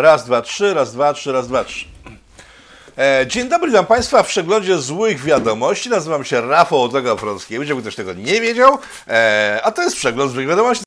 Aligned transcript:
Raz, 0.00 0.24
dwa, 0.24 0.42
trzy, 0.42 0.74
raz, 0.74 0.92
dwa, 0.92 1.12
trzy, 1.12 1.32
raz, 1.32 1.48
dwa, 1.48 1.64
trzy. 1.64 1.84
E, 2.98 3.26
Dzień 3.26 3.48
dobry, 3.48 3.68
witam 3.70 3.86
Państwa 3.86 4.22
w 4.22 4.26
przeglądzie 4.26 4.78
złych 4.78 5.22
wiadomości. 5.22 5.90
Nazywam 5.90 6.24
się 6.24 6.40
Rafał 6.40 6.82
Odlega 6.82 7.16
Frąckiewicz, 7.16 7.68
jakby 7.68 7.82
ktoś 7.82 7.94
tego 7.94 8.12
nie 8.12 8.40
wiedział. 8.40 8.78
E, 9.08 9.60
a 9.64 9.70
to 9.70 9.82
jest 9.82 9.96
przegląd 9.96 10.32
złych 10.32 10.48
wiadomości. 10.48 10.84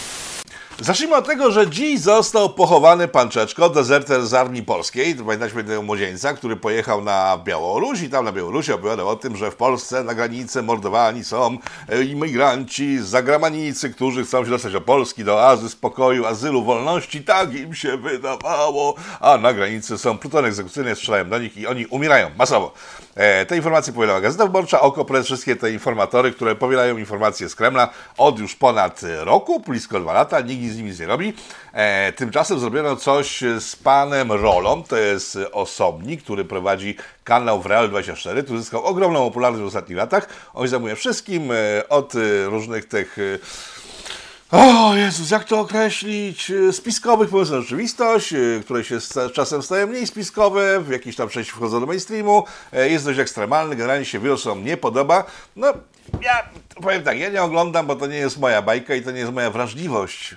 Zacznijmy 0.84 1.15
od 1.15 1.27
tego, 1.27 1.52
że 1.52 1.70
dziś 1.70 2.00
został 2.00 2.50
pochowany 2.50 3.07
pan 3.07 3.29
Czeczko, 3.29 3.69
dezerter 3.69 4.25
z 4.25 4.33
Armii 4.33 4.64
Polskiej. 4.64 5.15
Pamiętacie 5.15 5.56
tego 5.56 5.82
młodzieńca, 5.82 6.33
który 6.33 6.56
pojechał 6.56 7.04
na 7.04 7.37
Białoruś 7.43 8.01
i 8.01 8.09
tam 8.09 8.25
na 8.25 8.32
Białorusi 8.32 8.73
opowiadał 8.73 9.09
o 9.09 9.15
tym, 9.15 9.37
że 9.37 9.51
w 9.51 9.56
Polsce 9.56 10.04
na 10.04 10.14
granicy 10.14 10.61
mordowani 10.61 11.23
są 11.23 11.57
e, 11.89 12.04
imigranci 12.04 13.00
z 13.00 13.06
zagranicy, 13.06 13.89
którzy 13.89 14.25
chcą 14.25 14.46
się 14.46 14.50
dostać 14.50 14.73
do 14.73 14.82
Polski, 14.82 15.23
do 15.23 15.36
oazy, 15.36 15.69
spokoju, 15.69 16.25
azylu, 16.25 16.64
wolności. 16.64 17.23
Tak 17.23 17.54
im 17.54 17.75
się 17.75 17.97
wydawało. 17.97 18.95
A 19.20 19.37
na 19.37 19.54
granicy 19.54 19.97
są 19.97 20.18
plutony 20.18 20.47
egzekucyjne, 20.47 20.95
strzelają 20.95 21.29
do 21.29 21.39
nich 21.39 21.57
i 21.57 21.68
oni 21.68 21.86
umierają 21.86 22.31
masowo. 22.37 22.73
E, 23.15 23.45
te 23.45 23.55
informacje 23.55 23.93
powielała 23.93 24.21
Gazeta 24.21 24.45
Wyborcza, 24.45 24.81
Okopres, 24.81 25.25
wszystkie 25.25 25.55
te 25.55 25.71
informatory, 25.71 26.31
które 26.31 26.55
powielają 26.55 26.97
informacje 26.97 27.49
z 27.49 27.55
Kremla 27.55 27.89
od 28.17 28.39
już 28.39 28.55
ponad 28.55 29.01
roku, 29.19 29.59
blisko 29.59 29.99
dwa 29.99 30.13
lata. 30.13 30.41
Nikt 30.41 30.73
z 30.73 30.77
nimi 30.77 30.91
nie 30.99 31.05
robi. 31.05 31.33
E, 31.73 32.13
tymczasem 32.13 32.59
zrobiono 32.59 32.95
coś 32.95 33.44
z 33.59 33.75
panem 33.75 34.31
Rolą, 34.31 34.83
to 34.83 34.97
jest 34.97 35.38
osobnik, 35.52 36.23
który 36.23 36.45
prowadzi 36.45 36.95
kanał 37.23 37.61
w 37.61 37.66
Real24, 37.66 38.44
który 38.44 38.59
zyskał 38.59 38.83
ogromną 38.83 39.25
popularność 39.25 39.64
w 39.64 39.67
ostatnich 39.67 39.98
latach. 39.98 40.27
On 40.53 40.64
się 40.64 40.70
zajmuje 40.70 40.95
wszystkim, 40.95 41.52
e, 41.52 41.89
od 41.89 42.14
różnych 42.45 42.86
tych... 42.86 43.17
O 44.54 44.96
Jezus, 44.96 45.32
jak 45.32 45.44
to 45.44 45.59
określić? 45.59 46.52
E, 46.52 46.73
Spiskowych 46.73 47.30
pomysłów 47.30 47.56
na 47.56 47.62
rzeczywistość, 47.62 48.34
e, 48.34 48.38
które 48.64 48.84
się 48.84 48.98
czasem 49.34 49.64
stają 49.64 49.88
mniej 49.88 50.08
spiskowe, 50.08 50.82
w 50.82 50.90
jakiejś 50.90 51.16
tam 51.16 51.30
części 51.30 51.52
wchodzą 51.52 51.80
do 51.80 51.86
mainstreamu, 51.86 52.45
e, 52.73 52.90
jest 52.90 53.06
dość 53.06 53.20
ekstremalny, 53.20 53.76
generalnie 53.76 54.06
się 54.06 54.20
wirusom 54.20 54.64
nie 54.64 54.78
podoba. 54.78 55.23
No, 55.56 55.73
ja 56.22 56.50
powiem 56.82 57.04
tak, 57.04 57.20
ja 57.20 57.30
nie 57.30 57.44
oglądam, 57.44 57.88
bo 57.88 57.95
to 57.95 58.08
nie 58.08 58.18
jest 58.18 58.40
moja 58.40 58.62
bajka 58.62 58.95
i 58.95 59.02
to 59.02 59.12
nie 59.12 59.20
jest 59.20 59.34
moja 59.34 59.52
wrażliwość 59.52 60.36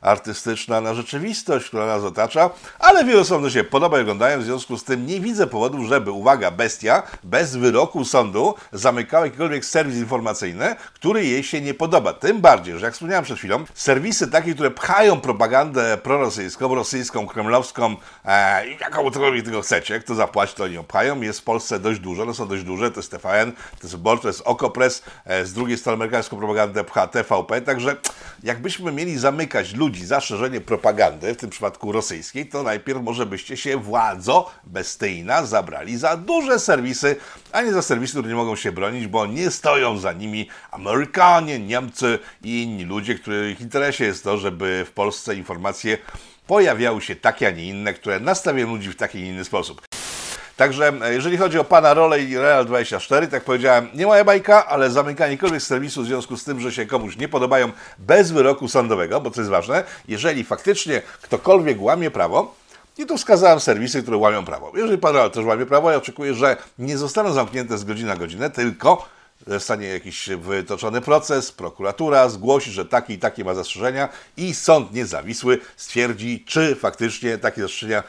artystyczna 0.00 0.80
na 0.80 0.94
rzeczywistość, 0.94 1.66
która 1.66 1.86
nas 1.86 2.02
otacza, 2.02 2.50
ale 2.78 3.04
wielu 3.04 3.24
sądów 3.24 3.52
się 3.52 3.64
podoba 3.64 3.98
i 3.98 4.02
oglądają, 4.02 4.40
w 4.40 4.44
związku 4.44 4.78
z 4.78 4.84
tym 4.84 5.06
nie 5.06 5.20
widzę 5.20 5.46
powodów, 5.46 5.86
żeby, 5.88 6.10
uwaga, 6.10 6.50
bestia 6.50 7.02
bez 7.24 7.56
wyroku 7.56 8.04
sądu 8.04 8.54
zamykała 8.72 9.24
jakikolwiek 9.24 9.64
serwis 9.64 9.96
informacyjny, 9.96 10.76
który 10.94 11.24
jej 11.24 11.42
się 11.42 11.60
nie 11.60 11.74
podoba. 11.74 12.12
Tym 12.12 12.40
bardziej, 12.40 12.78
że 12.78 12.86
jak 12.86 12.94
wspomniałem 12.94 13.24
przed 13.24 13.38
chwilą, 13.38 13.64
serwisy 13.74 14.28
takie, 14.28 14.54
które 14.54 14.70
pchają 14.70 15.20
propagandę 15.20 15.96
prorosyjską, 15.96 16.74
rosyjską, 16.74 17.26
kremlowską, 17.26 17.96
e, 18.24 18.68
jakąkolwiek 18.68 19.44
tego 19.44 19.62
chcecie, 19.62 20.00
kto 20.00 20.14
zapłaci, 20.14 20.54
to 20.56 20.64
oni 20.64 20.74
ją 20.74 20.84
pchają, 20.84 21.20
jest 21.20 21.40
w 21.40 21.44
Polsce 21.44 21.78
dość 21.78 22.00
dużo, 22.00 22.22
one 22.22 22.34
są 22.34 22.48
dość 22.48 22.62
duże, 22.62 22.90
to 22.90 23.00
jest 23.00 23.10
TVN, 23.10 23.52
to 23.52 23.82
jest 23.82 23.96
Wyborcze, 23.96 24.22
to 24.22 24.28
jest 24.28 24.42
Okopres, 24.44 25.02
e, 25.24 25.44
z 25.44 25.52
drugiej 25.52 25.78
strony 25.78 25.94
amerykańską 25.94 26.36
propagandę 26.36 26.84
pcha 26.84 27.06
TVP, 27.06 27.60
także 27.60 27.96
jakbyśmy 28.42 28.92
mieli 28.92 29.18
zamykać 29.18 29.74
ludzi 29.74 29.95
za 30.04 30.20
szerzenie 30.20 30.60
propagandy, 30.60 31.34
w 31.34 31.36
tym 31.36 31.50
przypadku 31.50 31.92
rosyjskiej, 31.92 32.46
to 32.46 32.62
najpierw 32.62 33.02
może 33.02 33.26
byście 33.26 33.56
się 33.56 33.76
władzo 33.76 34.50
bestyjna 34.64 35.46
zabrali 35.46 35.98
za 35.98 36.16
duże 36.16 36.58
serwisy, 36.58 37.16
a 37.52 37.62
nie 37.62 37.72
za 37.72 37.82
serwisy, 37.82 38.12
które 38.12 38.28
nie 38.28 38.34
mogą 38.34 38.56
się 38.56 38.72
bronić, 38.72 39.06
bo 39.06 39.26
nie 39.26 39.50
stoją 39.50 39.98
za 39.98 40.12
nimi 40.12 40.48
Amerykanie, 40.70 41.58
Niemcy 41.58 42.18
i 42.42 42.62
inni 42.62 42.84
ludzie, 42.84 43.14
których 43.14 43.60
interesie 43.60 44.04
jest 44.04 44.24
to, 44.24 44.38
żeby 44.38 44.84
w 44.88 44.90
Polsce 44.90 45.34
informacje 45.34 45.98
pojawiały 46.46 47.02
się 47.02 47.16
takie, 47.16 47.48
a 47.48 47.50
nie 47.50 47.66
inne, 47.66 47.94
które 47.94 48.20
nastawiają 48.20 48.68
ludzi 48.68 48.88
w 48.88 48.96
taki, 48.96 49.18
nie 49.18 49.28
inny 49.28 49.44
sposób. 49.44 49.85
Także 50.56 50.92
e, 51.02 51.14
jeżeli 51.14 51.36
chodzi 51.36 51.58
o 51.58 51.64
pana 51.64 51.94
rolę 51.94 52.20
i 52.20 52.36
Real24, 52.36 53.20
tak 53.20 53.32
jak 53.32 53.44
powiedziałem, 53.44 53.88
nie 53.94 54.06
moja 54.06 54.24
bajka, 54.24 54.66
ale 54.66 54.90
zamykanie 54.90 55.32
jakiegoś 55.32 55.62
serwisu 55.62 56.02
w 56.02 56.06
związku 56.06 56.36
z 56.36 56.44
tym, 56.44 56.60
że 56.60 56.72
się 56.72 56.86
komuś 56.86 57.16
nie 57.16 57.28
podobają 57.28 57.72
bez 57.98 58.30
wyroku 58.30 58.68
sądowego, 58.68 59.20
bo 59.20 59.30
to 59.30 59.40
jest 59.40 59.50
ważne, 59.50 59.84
jeżeli 60.08 60.44
faktycznie 60.44 61.02
ktokolwiek 61.22 61.82
łamie 61.82 62.10
prawo, 62.10 62.54
i 62.98 63.06
tu 63.06 63.16
wskazałem 63.16 63.60
serwisy, 63.60 64.02
które 64.02 64.16
łamią 64.16 64.44
prawo. 64.44 64.72
Jeżeli 64.74 64.98
pan 64.98 65.14
Real 65.14 65.30
też 65.30 65.44
łamie 65.44 65.66
prawo, 65.66 65.90
ja 65.90 65.96
oczekuję, 65.96 66.34
że 66.34 66.56
nie 66.78 66.98
zostaną 66.98 67.32
zamknięte 67.32 67.78
z 67.78 67.84
godziny 67.84 68.08
na 68.08 68.16
godzinę, 68.16 68.50
tylko 68.50 69.08
zostanie 69.46 69.88
jakiś 69.88 70.28
wytoczony 70.28 71.00
proces, 71.00 71.52
prokuratura 71.52 72.28
zgłosi, 72.28 72.70
że 72.70 72.84
takie 72.84 73.14
i 73.14 73.18
takie 73.18 73.44
ma 73.44 73.54
zastrzeżenia 73.54 74.08
i 74.36 74.54
sąd 74.54 74.92
niezawisły 74.92 75.58
stwierdzi, 75.76 76.44
czy 76.46 76.74
faktycznie 76.74 77.38
takie 77.38 77.62
zastrzeżenia 77.62 78.02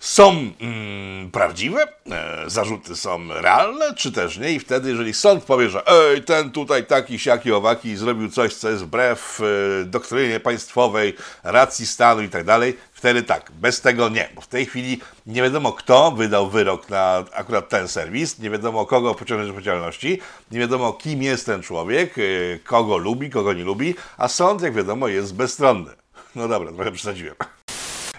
są 0.00 0.52
mm, 0.60 1.30
prawdziwe, 1.30 1.86
e, 2.10 2.44
zarzuty 2.46 2.96
są 2.96 3.28
realne, 3.28 3.94
czy 3.94 4.12
też 4.12 4.38
nie. 4.38 4.52
I 4.52 4.60
wtedy, 4.60 4.88
jeżeli 4.88 5.14
sąd 5.14 5.44
powie, 5.44 5.70
że 5.70 5.86
ej, 5.86 6.24
ten 6.24 6.50
tutaj 6.50 6.86
taki, 6.86 7.18
siaki, 7.18 7.52
owaki 7.52 7.96
zrobił 7.96 8.30
coś, 8.30 8.54
co 8.54 8.70
jest 8.70 8.82
wbrew 8.82 9.40
e, 9.40 9.84
doktrynie 9.84 10.40
państwowej, 10.40 11.16
racji 11.44 11.86
stanu 11.86 12.22
i 12.22 12.28
tak 12.28 12.44
dalej, 12.44 12.76
wtedy 12.92 13.22
tak, 13.22 13.52
bez 13.52 13.80
tego 13.80 14.08
nie. 14.08 14.28
Bo 14.34 14.40
w 14.40 14.46
tej 14.46 14.66
chwili 14.66 15.00
nie 15.26 15.42
wiadomo, 15.42 15.72
kto 15.72 16.10
wydał 16.10 16.50
wyrok 16.50 16.88
na 16.88 17.24
akurat 17.32 17.68
ten 17.68 17.88
serwis, 17.88 18.38
nie 18.38 18.50
wiadomo, 18.50 18.86
kogo 18.86 19.14
pociągnąć 19.14 19.48
do 19.48 19.52
odpowiedzialności, 19.52 20.20
nie 20.50 20.60
wiadomo, 20.60 20.92
kim 20.92 21.22
jest 21.22 21.46
ten 21.46 21.62
człowiek, 21.62 22.18
e, 22.18 22.22
kogo 22.58 22.96
lubi, 22.96 23.30
kogo 23.30 23.52
nie 23.52 23.64
lubi, 23.64 23.94
a 24.18 24.28
sąd, 24.28 24.62
jak 24.62 24.74
wiadomo, 24.74 25.08
jest 25.08 25.34
bezstronny. 25.34 25.90
No 26.34 26.48
dobra, 26.48 26.72
trochę 26.72 26.92
przesadziłem. 26.92 27.34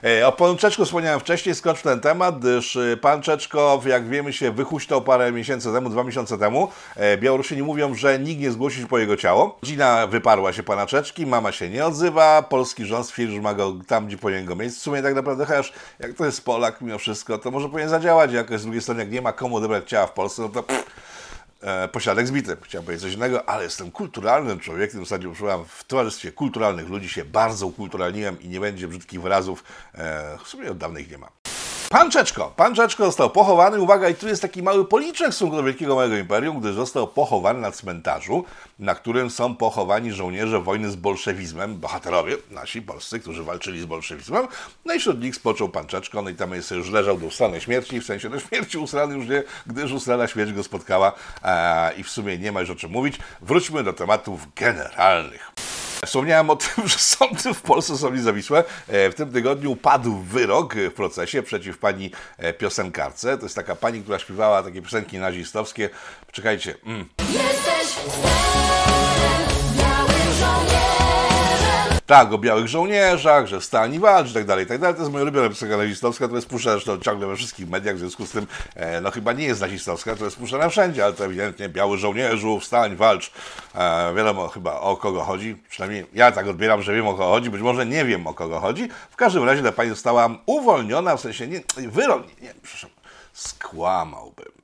E, 0.03 0.27
O 0.27 0.31
panu 0.31 0.55
Czeczku 0.55 0.85
wspomniałem 0.85 1.19
wcześniej, 1.19 1.55
skończę 1.55 1.83
ten 1.83 1.99
temat, 1.99 2.39
gdyż 2.39 2.75
e, 2.75 2.97
pan 2.97 3.21
Czeczko, 3.21 3.81
jak 3.85 4.07
wiemy, 4.09 4.33
się 4.33 4.51
wychuśtał 4.51 5.01
parę 5.01 5.31
miesięcy 5.31 5.73
temu, 5.73 5.89
dwa 5.89 6.03
miesiące 6.03 6.37
temu. 6.37 6.69
E, 6.95 7.17
Białorusini 7.17 7.63
mówią, 7.63 7.95
że 7.95 8.19
nikt 8.19 8.41
nie 8.41 8.51
zgłosił 8.51 8.87
po 8.87 8.97
jego 8.97 9.17
ciało. 9.17 9.57
Rodzina 9.61 10.07
wyparła 10.07 10.53
się 10.53 10.63
pana 10.63 10.85
Czeczki, 10.85 11.25
mama 11.25 11.51
się 11.51 11.69
nie 11.69 11.85
odzywa, 11.85 12.41
polski 12.41 12.85
rząd 12.85 13.05
stwierdził, 13.05 13.35
że 13.35 13.41
ma 13.41 13.53
go 13.53 13.73
tam, 13.87 14.07
gdzie 14.07 14.17
powinien 14.17 14.45
go 14.45 14.55
mieć. 14.55 14.73
W 14.73 14.77
sumie 14.77 15.01
tak 15.01 15.15
naprawdę, 15.15 15.45
chociaż 15.45 15.73
jak 15.99 16.13
to 16.13 16.25
jest 16.25 16.45
Polak 16.45 16.81
mimo 16.81 16.97
wszystko, 16.97 17.37
to 17.37 17.51
może 17.51 17.69
powinien 17.69 17.89
zadziałać 17.89 18.33
jakoś 18.33 18.59
z 18.59 18.63
drugiej 18.63 18.81
strony, 18.81 18.99
jak 18.99 19.11
nie 19.11 19.21
ma 19.21 19.33
komu 19.33 19.55
odebrać 19.55 19.89
ciała 19.89 20.07
w 20.07 20.13
Polsce, 20.13 20.41
no 20.41 20.49
to... 20.49 20.63
Pff, 20.63 20.85
e, 21.61 21.87
posiadek 21.87 22.27
zbity. 22.27 22.57
Chciałem 22.61 22.85
powiedzieć 22.85 23.03
coś 23.03 23.13
innego, 23.13 23.49
ale 23.49 23.63
jestem 23.63 23.91
kulturalnym 23.91 24.59
człowiekiem. 24.59 24.99
W 24.99 25.03
zasadzie 25.03 25.29
użyłam 25.29 25.65
w 25.65 25.83
towarzystwie 25.83 26.31
kulturalnych 26.31 26.89
ludzi, 26.89 27.09
się 27.09 27.25
bardzo 27.25 27.67
ukulturalniłem 27.67 28.41
i 28.41 28.47
nie 28.47 28.59
będzie 28.59 28.87
brzydkich 28.87 29.21
wyrazów. 29.21 29.63
E, 29.93 30.37
w 30.43 30.47
sumie 30.47 30.71
od 30.71 30.77
dawna 30.77 30.99
ich 30.99 31.11
nie 31.11 31.17
ma. 31.17 31.50
Pan 31.91 32.11
Czeczko. 32.11 32.53
Pan 32.55 32.75
Czeczko 32.75 33.05
został 33.05 33.29
pochowany. 33.29 33.81
Uwaga, 33.81 34.09
i 34.09 34.15
tu 34.15 34.27
jest 34.27 34.41
taki 34.41 34.63
mały 34.63 34.85
policzek 34.85 35.31
w 35.31 35.33
stosunku 35.33 35.55
do 35.55 35.63
Wielkiego 35.63 35.95
Małego 35.95 36.17
Imperium, 36.17 36.59
gdyż 36.59 36.75
został 36.75 37.07
pochowany 37.07 37.59
na 37.59 37.71
cmentarzu, 37.71 38.45
na 38.79 38.95
którym 38.95 39.29
są 39.29 39.55
pochowani 39.55 40.11
żołnierze 40.11 40.61
wojny 40.61 40.91
z 40.91 40.95
bolszewizmem, 40.95 41.77
bohaterowie 41.79 42.37
nasi 42.51 42.81
polscy, 42.81 43.19
którzy 43.19 43.43
walczyli 43.43 43.81
z 43.81 43.85
bolszewizmem. 43.85 44.47
No 44.85 44.93
i 44.93 44.99
wśród 44.99 45.21
nich 45.21 45.35
spoczął 45.35 45.69
pan 45.69 45.87
Czeczko, 45.87 46.21
no 46.21 46.29
i 46.29 46.35
tam 46.35 46.53
jest 46.53 46.71
już 46.71 46.89
leżał 46.89 47.17
do 47.17 47.25
usranej 47.25 47.61
śmierci, 47.61 48.01
w 48.01 48.05
sensie 48.05 48.29
do 48.29 48.39
śmierci 48.39 48.77
usrany 48.77 49.15
już 49.15 49.27
nie, 49.27 49.43
gdyż 49.67 49.91
usrana 49.91 50.27
śmierć 50.27 50.53
go 50.53 50.63
spotkała 50.63 51.13
e, 51.43 51.93
i 51.93 52.03
w 52.03 52.09
sumie 52.09 52.37
nie 52.37 52.51
ma 52.51 52.61
już 52.61 52.69
o 52.69 52.75
czym 52.75 52.91
mówić. 52.91 53.19
Wróćmy 53.41 53.83
do 53.83 53.93
tematów 53.93 54.53
generalnych. 54.55 55.51
Wspomniałem 56.05 56.49
o 56.49 56.55
tym, 56.55 56.87
że 56.87 56.97
sądy 56.99 57.53
w 57.53 57.61
Polsce 57.61 57.97
są 57.97 58.13
niezawisłe. 58.13 58.63
E, 58.87 59.09
W 59.09 59.15
tym 59.15 59.31
tygodniu 59.31 59.75
padł 59.75 60.17
wyrok 60.17 60.75
w 60.75 60.93
procesie 60.93 61.43
przeciw 61.43 61.77
pani 61.77 62.11
e, 62.37 62.53
piosenkarce. 62.53 63.37
To 63.37 63.43
jest 63.45 63.55
taka 63.55 63.75
pani, 63.75 64.01
która 64.01 64.19
śpiewała 64.19 64.63
takie 64.63 64.81
piosenki 64.81 65.17
nazistowskie. 65.17 65.89
Czekajcie. 66.31 66.75
Mm. 66.85 67.05
Jesteś 67.19 67.95
Tak, 72.11 72.33
o 72.33 72.37
białych 72.37 72.67
żołnierzach, 72.67 73.47
że 73.47 73.59
wstani 73.59 73.99
walcz 73.99 74.31
i 74.31 74.33
tak 74.33 74.45
dalej, 74.45 74.65
tak 74.65 74.79
dalej. 74.79 74.95
To 74.95 75.01
jest 75.01 75.11
moja 75.11 75.23
ulubiona 75.23 75.49
piosenka 75.49 75.77
nazistowska, 75.77 76.25
która 76.25 76.37
jest 76.37 76.49
puszczana 76.49 76.79
ciągle 77.01 77.27
we 77.27 77.35
wszystkich 77.35 77.69
mediach, 77.69 77.95
w 77.95 77.99
związku 77.99 78.25
z 78.25 78.31
tym, 78.31 78.47
e, 78.75 79.01
no 79.01 79.11
chyba 79.11 79.33
nie 79.33 79.43
jest 79.43 79.61
nazistowska, 79.61 80.15
to 80.15 80.25
jest 80.25 80.37
puszczana 80.37 80.69
wszędzie, 80.69 81.03
ale 81.03 81.13
to 81.13 81.25
ewidentnie 81.25 81.69
biały 81.69 81.97
żołnierzu, 81.97 82.59
wstań, 82.59 82.95
walcz. 82.95 83.31
E, 83.75 84.13
wiadomo 84.15 84.47
chyba 84.47 84.79
o 84.79 84.97
kogo 84.97 85.23
chodzi, 85.23 85.57
przynajmniej 85.69 86.05
ja 86.13 86.31
tak 86.31 86.47
odbieram, 86.47 86.81
że 86.81 86.93
wiem 86.93 87.07
o 87.07 87.11
kogo 87.11 87.29
chodzi, 87.29 87.49
być 87.49 87.61
może 87.61 87.85
nie 87.85 88.05
wiem 88.05 88.27
o 88.27 88.33
kogo 88.33 88.59
chodzi. 88.59 88.89
W 89.11 89.15
każdym 89.15 89.43
razie 89.43 89.63
ta 89.63 89.71
pani 89.71 89.89
została 89.89 90.29
uwolniona, 90.45 91.17
w 91.17 91.21
sensie, 91.21 91.47
nie, 91.47 91.61
wyrok, 91.77 92.27
nie, 92.27 92.47
nie 92.47 92.53
przepraszam, 92.61 92.89
skłamałbym. 93.33 94.60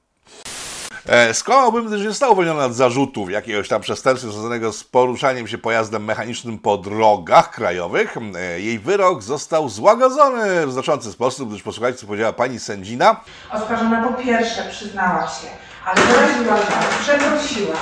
E, 1.10 1.34
Skłamałbym, 1.34 1.86
gdyż 1.88 2.02
nie 2.02 2.10
została 2.10 2.32
uwolniona 2.32 2.66
od 2.66 2.74
zarzutów 2.74 3.32
jakiegoś 3.32 3.68
tam 3.68 3.82
przestępstwa 3.82 4.32
związanego 4.32 4.74
z 4.74 4.84
poruszaniem 4.84 5.48
się 5.48 5.58
pojazdem 5.58 6.06
mechanicznym 6.06 6.60
po 6.60 6.78
drogach 6.78 7.52
krajowych. 7.52 8.18
E, 8.36 8.60
Jej 8.60 8.80
wyrok 8.80 9.24
został 9.24 9.70
złagodzony 9.70 10.68
w 10.68 10.72
znaczący 10.72 11.12
sposób, 11.12 11.50
gdyż 11.50 11.64
posłuchajcie, 11.64 12.00
co 12.00 12.08
powiedziała 12.08 12.34
pani 12.34 12.60
sędzina. 12.60 13.16
Oskarżona 13.54 14.04
po 14.08 14.14
pierwsze 14.24 14.64
przyznała 14.72 15.22
się, 15.28 15.48
ale 15.86 16.02
wyraziła 16.02 16.58
żal, 16.58 16.84
przeprosiła. 17.02 17.76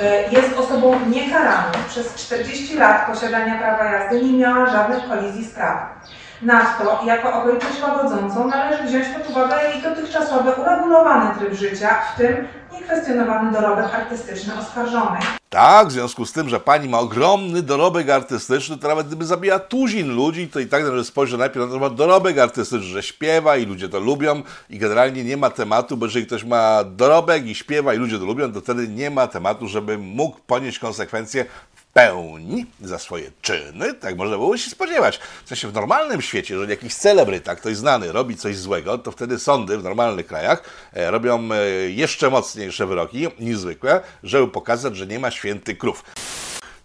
Y, 0.00 0.32
Jest 0.32 0.58
osobą 0.58 1.00
niekaraną. 1.06 1.72
Przez 1.88 2.14
40 2.14 2.76
lat 2.76 3.06
posiadania 3.06 3.58
prawa 3.58 3.84
jazdy 3.84 4.24
nie 4.24 4.32
miała 4.38 4.66
żadnych 4.70 5.08
kolizji 5.08 5.44
z 5.44 5.50
prawem. 5.50 5.86
Nadto, 6.42 7.00
jako 7.04 7.32
okoliczność 7.32 7.82
łagodzącą 7.82 8.48
należy 8.48 8.82
wziąć 8.82 9.06
pod 9.08 9.30
uwagę 9.30 9.54
jej 9.70 9.82
dotychczasowy 9.82 10.50
uregulowany 10.52 11.34
tryb 11.38 11.54
życia, 11.54 11.96
w 12.14 12.18
tym 12.18 12.48
niekwestionowany 12.72 13.52
dorobek 13.52 13.94
artystyczny 13.94 14.58
oskarżonej. 14.58 15.22
Tak, 15.50 15.88
w 15.88 15.92
związku 15.92 16.26
z 16.26 16.32
tym, 16.32 16.48
że 16.48 16.60
pani 16.60 16.88
ma 16.88 16.98
ogromny 16.98 17.62
dorobek 17.62 18.10
artystyczny, 18.10 18.78
to 18.78 18.88
nawet 18.88 19.06
gdyby 19.06 19.24
zabija 19.24 19.58
tuzin 19.58 20.14
ludzi, 20.14 20.48
to 20.48 20.60
i 20.60 20.66
tak 20.66 20.84
należy 20.84 21.04
spojrzeć 21.04 21.38
najpierw 21.38 21.66
na 21.66 21.72
to, 21.72 21.78
ma 21.78 21.90
dorobek 21.90 22.38
artystyczny, 22.38 22.86
że 22.86 23.02
śpiewa 23.02 23.56
i 23.56 23.66
ludzie 23.66 23.88
to 23.88 24.00
lubią 24.00 24.42
i 24.70 24.78
generalnie 24.78 25.24
nie 25.24 25.36
ma 25.36 25.50
tematu, 25.50 25.96
bo 25.96 26.06
jeżeli 26.06 26.26
ktoś 26.26 26.44
ma 26.44 26.84
dorobek 26.84 27.46
i 27.46 27.54
śpiewa 27.54 27.94
i 27.94 27.98
ludzie 27.98 28.18
to 28.18 28.24
lubią, 28.24 28.52
to 28.52 28.60
wtedy 28.60 28.88
nie 28.88 29.10
ma 29.10 29.26
tematu, 29.26 29.68
żeby 29.68 29.98
mógł 29.98 30.36
ponieść 30.46 30.78
konsekwencje 30.78 31.44
pełni 31.92 32.66
za 32.80 32.98
swoje 32.98 33.30
czyny, 33.42 33.94
tak 33.94 34.16
można 34.16 34.36
było 34.36 34.56
się 34.56 34.70
spodziewać. 34.70 35.20
W 35.44 35.48
sensie 35.48 35.68
w 35.68 35.74
normalnym 35.74 36.22
świecie, 36.22 36.54
jeżeli 36.54 36.70
jakiś 36.70 36.94
celebryta, 36.94 37.56
ktoś 37.56 37.76
znany 37.76 38.12
robi 38.12 38.36
coś 38.36 38.56
złego, 38.56 38.98
to 38.98 39.12
wtedy 39.12 39.38
sądy 39.38 39.78
w 39.78 39.82
normalnych 39.82 40.26
krajach 40.26 40.62
e, 40.92 41.10
robią 41.10 41.48
e, 41.52 41.66
jeszcze 41.90 42.30
mocniejsze 42.30 42.86
wyroki 42.86 43.28
niż 43.40 43.58
zwykle, 43.58 44.00
żeby 44.22 44.48
pokazać, 44.48 44.96
że 44.96 45.06
nie 45.06 45.18
ma 45.18 45.30
świętych 45.30 45.78
krów. 45.78 46.04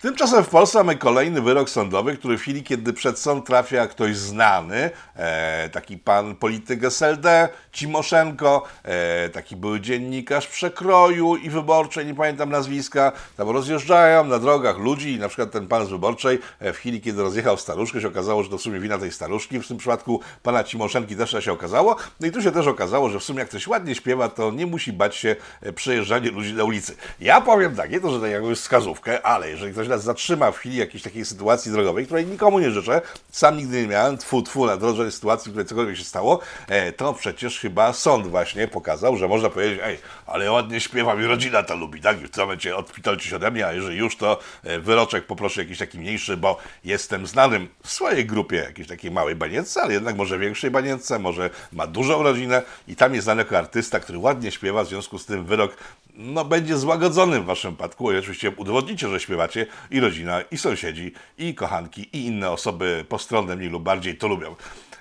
Tymczasem 0.02 0.44
w 0.44 0.50
Polsce 0.50 0.78
mamy 0.78 0.96
kolejny 0.96 1.42
wyrok 1.42 1.70
sądowy, 1.70 2.18
który 2.18 2.38
w 2.38 2.42
chwili, 2.42 2.64
kiedy 2.64 2.94
przed 2.94 3.20
sąd 3.20 3.46
trafia 3.46 3.88
ktoś 3.88 4.18
znany, 4.18 4.90
e, 5.16 5.70
taki 5.70 5.98
pan 5.98 6.36
polityk 6.36 6.84
SLD, 6.84 7.50
Cimoszenko, 7.72 8.64
e, 8.84 9.30
taki 9.30 9.56
były 9.56 9.82
dziennikarz 9.82 10.48
przekroju 10.48 11.36
i 11.36 11.50
wyborczej, 11.50 12.06
nie 12.06 12.16
pamiętam 12.16 12.50
nazwiska, 12.50 13.12
tam 13.38 13.50
rozjeżdżają 13.50 14.24
na 14.24 14.40
drogach 14.40 14.78
ludzi 14.78 15.14
i 15.14 15.20
na 15.20 15.28
przykład 15.28 15.52
ten 15.52 15.68
pan 15.68 15.86
z 15.86 15.90
wyborczej 15.90 16.40
e, 16.60 16.74
w 16.74 16.78
chwili, 16.78 17.02
kiedy 17.02 17.22
rozjechał 17.22 17.58
staruszkę, 17.58 18.02
się 18.02 18.08
okazało, 18.08 18.44
że 18.44 18.50
to 18.50 18.58
w 18.58 18.62
sumie 18.62 18.80
wina 18.80 18.98
tej 18.98 19.12
staruszki, 19.12 19.60
w 19.60 19.68
tym 19.68 19.78
przypadku 19.78 20.22
pana 20.44 20.64
Cimoszenki 20.64 21.16
też 21.16 21.36
się 21.40 21.52
okazało, 21.52 21.96
no 22.20 22.28
i 22.28 22.32
tu 22.32 22.42
się 22.42 22.52
też 22.52 22.68
okazało, 22.68 23.10
że 23.10 23.20
w 23.20 23.24
sumie 23.24 23.40
jak 23.40 23.50
ktoś 23.50 23.68
ładnie 23.68 23.96
śpiewa, 23.96 24.30
to 24.30 24.52
nie 24.52 24.66
musi 24.66 24.94
bać 24.94 25.16
się 25.16 25.36
e, 25.62 25.74
przejeżdżanie 25.74 26.32
ludzi 26.32 26.54
na 26.54 26.64
ulicy. 26.64 26.96
Ja 27.20 27.42
powiem 27.42 27.76
tak, 27.76 27.92
nie 27.92 28.00
to, 28.00 28.12
że 28.12 28.22
tak 28.22 28.32
jakąś 28.32 28.58
wskazówkę, 28.58 29.26
ale 29.26 29.50
jeżeli 29.50 29.74
ktoś 29.74 29.87
nas 29.88 30.04
zatrzyma 30.04 30.52
w 30.52 30.58
chwili 30.58 30.78
jakiejś 30.78 31.04
takiej 31.04 31.26
sytuacji 31.26 31.72
drogowej, 31.72 32.06
której 32.06 32.26
nikomu 32.26 32.60
nie 32.60 32.72
życzę, 32.72 33.02
sam 33.32 33.58
nigdy 33.58 33.82
nie 33.82 33.88
miałem, 33.88 34.18
tfu, 34.18 34.42
tfu, 34.42 34.66
na 34.66 34.78
drodze 34.78 35.12
sytuacji, 35.12 35.50
w 35.50 35.54
której 35.54 35.68
cokolwiek 35.68 35.98
się 35.98 36.04
stało, 36.04 36.40
e, 36.68 36.92
to 36.92 37.14
przecież 37.14 37.60
chyba 37.60 37.94
sąd 37.94 38.28
właśnie 38.28 38.68
pokazał, 38.68 39.18
że 39.18 39.28
można 39.28 39.50
powiedzieć, 39.50 39.80
ej, 39.84 39.98
ale 40.26 40.52
ładnie 40.52 40.80
śpiewam 40.80 41.22
i 41.22 41.26
rodzina 41.26 41.64
to 41.64 41.76
lubi, 41.76 42.02
tak? 42.02 42.18
W 42.18 42.30
tym 42.30 42.44
momencie 42.44 42.76
odpitolcie 42.76 43.30
się 43.30 43.36
ode 43.36 43.52
mnie, 43.52 43.68
a 43.68 43.74
jeżeli 43.74 43.98
już, 43.98 44.18
to 44.18 44.40
e, 44.64 44.80
wyroczek 44.80 45.26
poproszę 45.26 45.62
jakiś 45.62 45.78
taki 45.78 46.00
mniejszy, 46.00 46.38
bo 46.38 46.58
jestem 46.84 47.28
znanym 47.28 47.68
w 47.84 47.92
swojej 47.92 48.26
grupie, 48.26 48.58
jakiejś 48.58 48.88
takiej 48.88 49.12
małej 49.12 49.36
banietce, 49.36 49.82
ale 49.82 49.94
jednak 49.94 50.16
może 50.16 50.40
większej 50.40 50.72
banietce, 50.72 51.20
może 51.20 51.50
ma 51.74 51.88
dużą 51.88 52.24
rodzinę 52.24 52.62
i 52.88 52.96
tam 52.96 53.14
jest 53.14 53.24
znany 53.24 53.42
jako 53.42 53.58
artysta, 53.58 54.00
który 54.00 54.18
ładnie 54.18 54.52
śpiewa, 54.52 54.84
w 54.84 54.88
związku 54.88 55.20
z 55.20 55.26
tym 55.26 55.46
wyrok 55.46 55.78
no, 56.18 56.46
będzie 56.46 56.78
złagodzony 56.78 57.40
w 57.40 57.46
waszym 57.46 57.72
przypadku, 57.72 58.12
i 58.12 58.18
oczywiście 58.18 58.52
udowodnicie, 58.52 59.10
że 59.10 59.20
śpiewacie 59.20 59.66
i 59.92 60.00
rodzina, 60.00 60.42
i 60.42 60.58
sąsiedzi, 60.58 61.14
i 61.38 61.56
kochanki, 61.56 62.02
i 62.14 62.26
inne 62.26 62.52
osoby 62.52 63.06
postronne 63.10 63.56
mniej 63.56 63.70
lub 63.70 63.84
bardziej 63.84 64.18
to 64.18 64.28
lubią. 64.28 64.56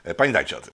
E, 0.05 0.15
Pamiętajcie 0.15 0.57
o 0.57 0.61
tym. 0.61 0.71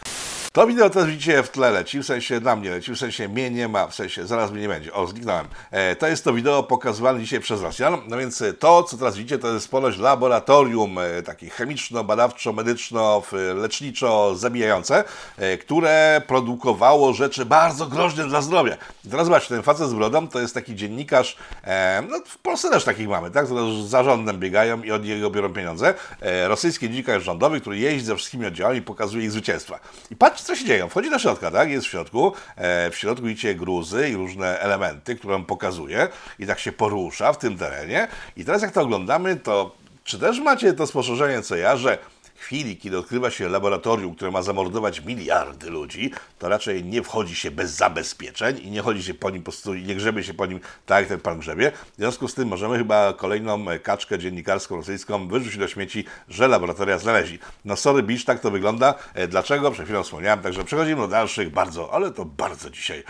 To 0.55 0.67
wideo 0.67 0.89
teraz 0.89 1.07
widzicie 1.09 1.43
w 1.43 1.49
tle 1.49 1.71
leci, 1.71 1.99
w 1.99 2.05
sensie 2.05 2.39
na 2.39 2.55
mnie 2.55 2.69
leci, 2.69 2.91
w 2.91 2.97
sensie 2.97 3.29
mnie 3.29 3.49
nie 3.51 3.67
ma, 3.67 3.87
w 3.87 3.95
sensie 3.95 4.27
zaraz 4.27 4.51
mnie 4.51 4.61
nie 4.61 4.67
będzie. 4.67 4.93
O, 4.93 5.07
zniknąłem. 5.07 5.47
E, 5.71 5.95
to 5.95 6.07
jest 6.07 6.23
to 6.23 6.33
wideo 6.33 6.63
pokazywane 6.63 7.19
dzisiaj 7.19 7.39
przez 7.39 7.61
Rosjan. 7.61 7.97
No 8.07 8.17
więc 8.17 8.41
e, 8.41 8.53
to, 8.53 8.83
co 8.83 8.97
teraz 8.97 9.17
widzicie, 9.17 9.39
to 9.39 9.53
jest 9.53 9.71
ponoć 9.71 9.97
laboratorium 9.97 10.97
e, 10.99 11.21
takie 11.23 11.49
chemiczno, 11.49 12.03
badawczo, 12.03 12.53
medyczno, 12.53 13.21
w- 13.21 13.55
leczniczo 13.55 14.35
zabijające, 14.35 15.03
e, 15.37 15.57
które 15.57 16.21
produkowało 16.27 17.13
rzeczy 17.13 17.45
bardzo 17.45 17.85
groźne 17.85 18.27
dla 18.27 18.41
zdrowia. 18.41 18.77
I 19.05 19.09
teraz 19.09 19.25
zobaczcie, 19.25 19.49
ten 19.49 19.63
facet 19.63 19.89
z 19.89 19.93
brodą 19.93 20.27
to 20.27 20.39
jest 20.39 20.53
taki 20.53 20.75
dziennikarz, 20.75 21.37
e, 21.63 22.03
no 22.09 22.19
w 22.25 22.37
Polsce 22.37 22.69
też 22.69 22.83
takich 22.83 23.07
mamy, 23.07 23.31
tak? 23.31 23.45
Które 23.45 23.61
z 23.83 23.89
zarządem 23.89 24.39
biegają 24.39 24.83
i 24.83 24.91
od 24.91 25.03
niego 25.03 25.29
biorą 25.29 25.53
pieniądze. 25.53 25.93
E, 26.21 26.47
rosyjski 26.47 26.87
dziennikarz 26.87 27.23
rządowy, 27.23 27.61
który 27.61 27.77
jeździ 27.77 28.05
ze 28.05 28.15
wszystkimi 28.15 28.45
oddziałami 28.45 28.79
i 28.79 28.81
pokazuje 28.81 29.23
ich 29.25 29.31
zwycięstwa. 29.31 29.79
I 30.11 30.15
patrzcie, 30.15 30.44
co 30.45 30.55
się 30.55 30.65
dzieje. 30.65 30.89
Wchodzi 30.89 31.09
do 31.09 31.19
środka, 31.19 31.51
tak? 31.51 31.69
Jest 31.69 31.87
w 31.87 31.89
środku. 31.89 32.33
E, 32.55 32.91
w 32.91 32.95
środku 32.95 33.25
widzicie 33.25 33.55
gruzy 33.55 34.09
i 34.09 34.15
różne 34.15 34.59
elementy, 34.59 35.15
które 35.15 35.35
on 35.35 35.45
pokazuje 35.45 36.07
i 36.39 36.47
tak 36.47 36.59
się 36.59 36.71
porusza 36.71 37.33
w 37.33 37.37
tym 37.37 37.57
terenie. 37.57 38.07
I 38.37 38.45
teraz 38.45 38.61
jak 38.61 38.71
to 38.71 38.81
oglądamy, 38.81 39.35
to 39.35 39.75
czy 40.03 40.19
też 40.19 40.39
macie 40.39 40.73
to 40.73 40.87
spostrzeżenie, 40.87 41.41
co 41.41 41.55
ja, 41.55 41.77
że 41.77 41.97
chwili, 42.45 42.77
kiedy 42.77 42.97
odkrywa 42.97 43.31
się 43.31 43.49
laboratorium, 43.49 44.15
które 44.15 44.31
ma 44.31 44.41
zamordować 44.41 45.01
miliardy 45.01 45.69
ludzi, 45.69 46.11
to 46.39 46.49
raczej 46.49 46.83
nie 46.83 47.03
wchodzi 47.03 47.35
się 47.35 47.51
bez 47.51 47.71
zabezpieczeń 47.71 48.57
i 48.57 48.71
nie 48.71 48.81
chodzi 48.81 49.03
się 49.03 49.13
po 49.13 49.29
nim 49.29 49.41
po 49.41 49.51
prostu 49.51 49.73
nie 49.73 49.95
grzebie 49.95 50.23
się 50.23 50.33
po 50.33 50.45
nim 50.45 50.59
tak 50.85 50.99
jak 50.99 51.09
ten 51.09 51.19
pan 51.19 51.39
grzebie. 51.39 51.71
W 51.93 51.97
związku 51.97 52.27
z 52.27 52.33
tym 52.33 52.47
możemy 52.47 52.77
chyba 52.77 53.13
kolejną 53.13 53.65
kaczkę 53.83 54.19
dziennikarską 54.19 54.75
rosyjską 54.75 55.27
wyrzucić 55.27 55.57
do 55.57 55.67
śmieci, 55.67 56.05
że 56.29 56.47
laboratoria 56.47 56.97
znaleźli. 56.97 57.39
No 57.65 57.75
sorry, 57.75 58.03
bisz, 58.03 58.25
tak 58.25 58.39
to 58.39 58.51
wygląda. 58.51 58.95
E, 59.13 59.27
Dlaczego? 59.27 59.71
Przed 59.71 59.85
chwilą 59.85 60.03
wspomniałem, 60.03 60.41
także 60.41 60.63
przechodzimy 60.63 61.01
do 61.01 61.07
dalszych 61.07 61.49
bardzo, 61.49 61.93
ale 61.93 62.11
to 62.11 62.25
bardzo 62.25 62.69
dzisiaj 62.69 63.03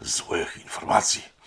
złych 0.00 0.58
informacji. 0.64 1.37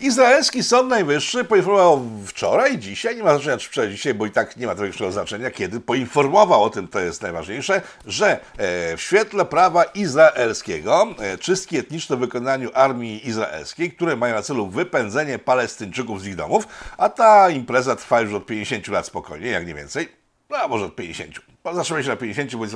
Izraelski 0.00 0.62
Sąd 0.62 0.88
Najwyższy 0.88 1.44
poinformował 1.44 2.04
wczoraj, 2.26 2.78
dzisiaj, 2.78 3.16
nie 3.16 3.22
ma 3.22 3.30
znaczenia 3.30 3.56
czy 3.56 3.68
wczoraj, 3.68 3.90
dzisiaj, 3.90 4.14
bo 4.14 4.26
i 4.26 4.30
tak 4.30 4.56
nie 4.56 4.66
ma 4.66 4.74
to 4.74 4.82
większego 4.82 5.12
znaczenia, 5.12 5.50
kiedy 5.50 5.80
poinformował 5.80 6.62
o 6.62 6.70
tym, 6.70 6.88
to 6.88 7.00
jest 7.00 7.22
najważniejsze, 7.22 7.82
że 8.06 8.30
e, 8.30 8.96
w 8.96 9.00
świetle 9.00 9.44
prawa 9.44 9.84
izraelskiego 9.84 11.06
e, 11.18 11.38
czystki 11.38 11.76
etniczne 11.76 12.16
w 12.16 12.18
wykonaniu 12.18 12.70
armii 12.74 13.28
izraelskiej, 13.28 13.92
które 13.92 14.16
mają 14.16 14.34
na 14.34 14.42
celu 14.42 14.66
wypędzenie 14.66 15.38
Palestyńczyków 15.38 16.22
z 16.22 16.26
ich 16.26 16.36
domów, 16.36 16.68
a 16.98 17.08
ta 17.08 17.50
impreza 17.50 17.96
trwa 17.96 18.20
już 18.20 18.34
od 18.34 18.46
50 18.46 18.88
lat 18.88 19.06
spokojnie, 19.06 19.50
jak 19.50 19.66
nie 19.66 19.74
więcej, 19.74 20.08
no 20.50 20.56
a 20.56 20.68
może 20.68 20.84
od 20.84 20.96
50. 20.96 21.40
Zatrzymaj 21.74 22.02
się 22.02 22.08
na 22.08 22.16
50, 22.16 22.56
bo 22.56 22.66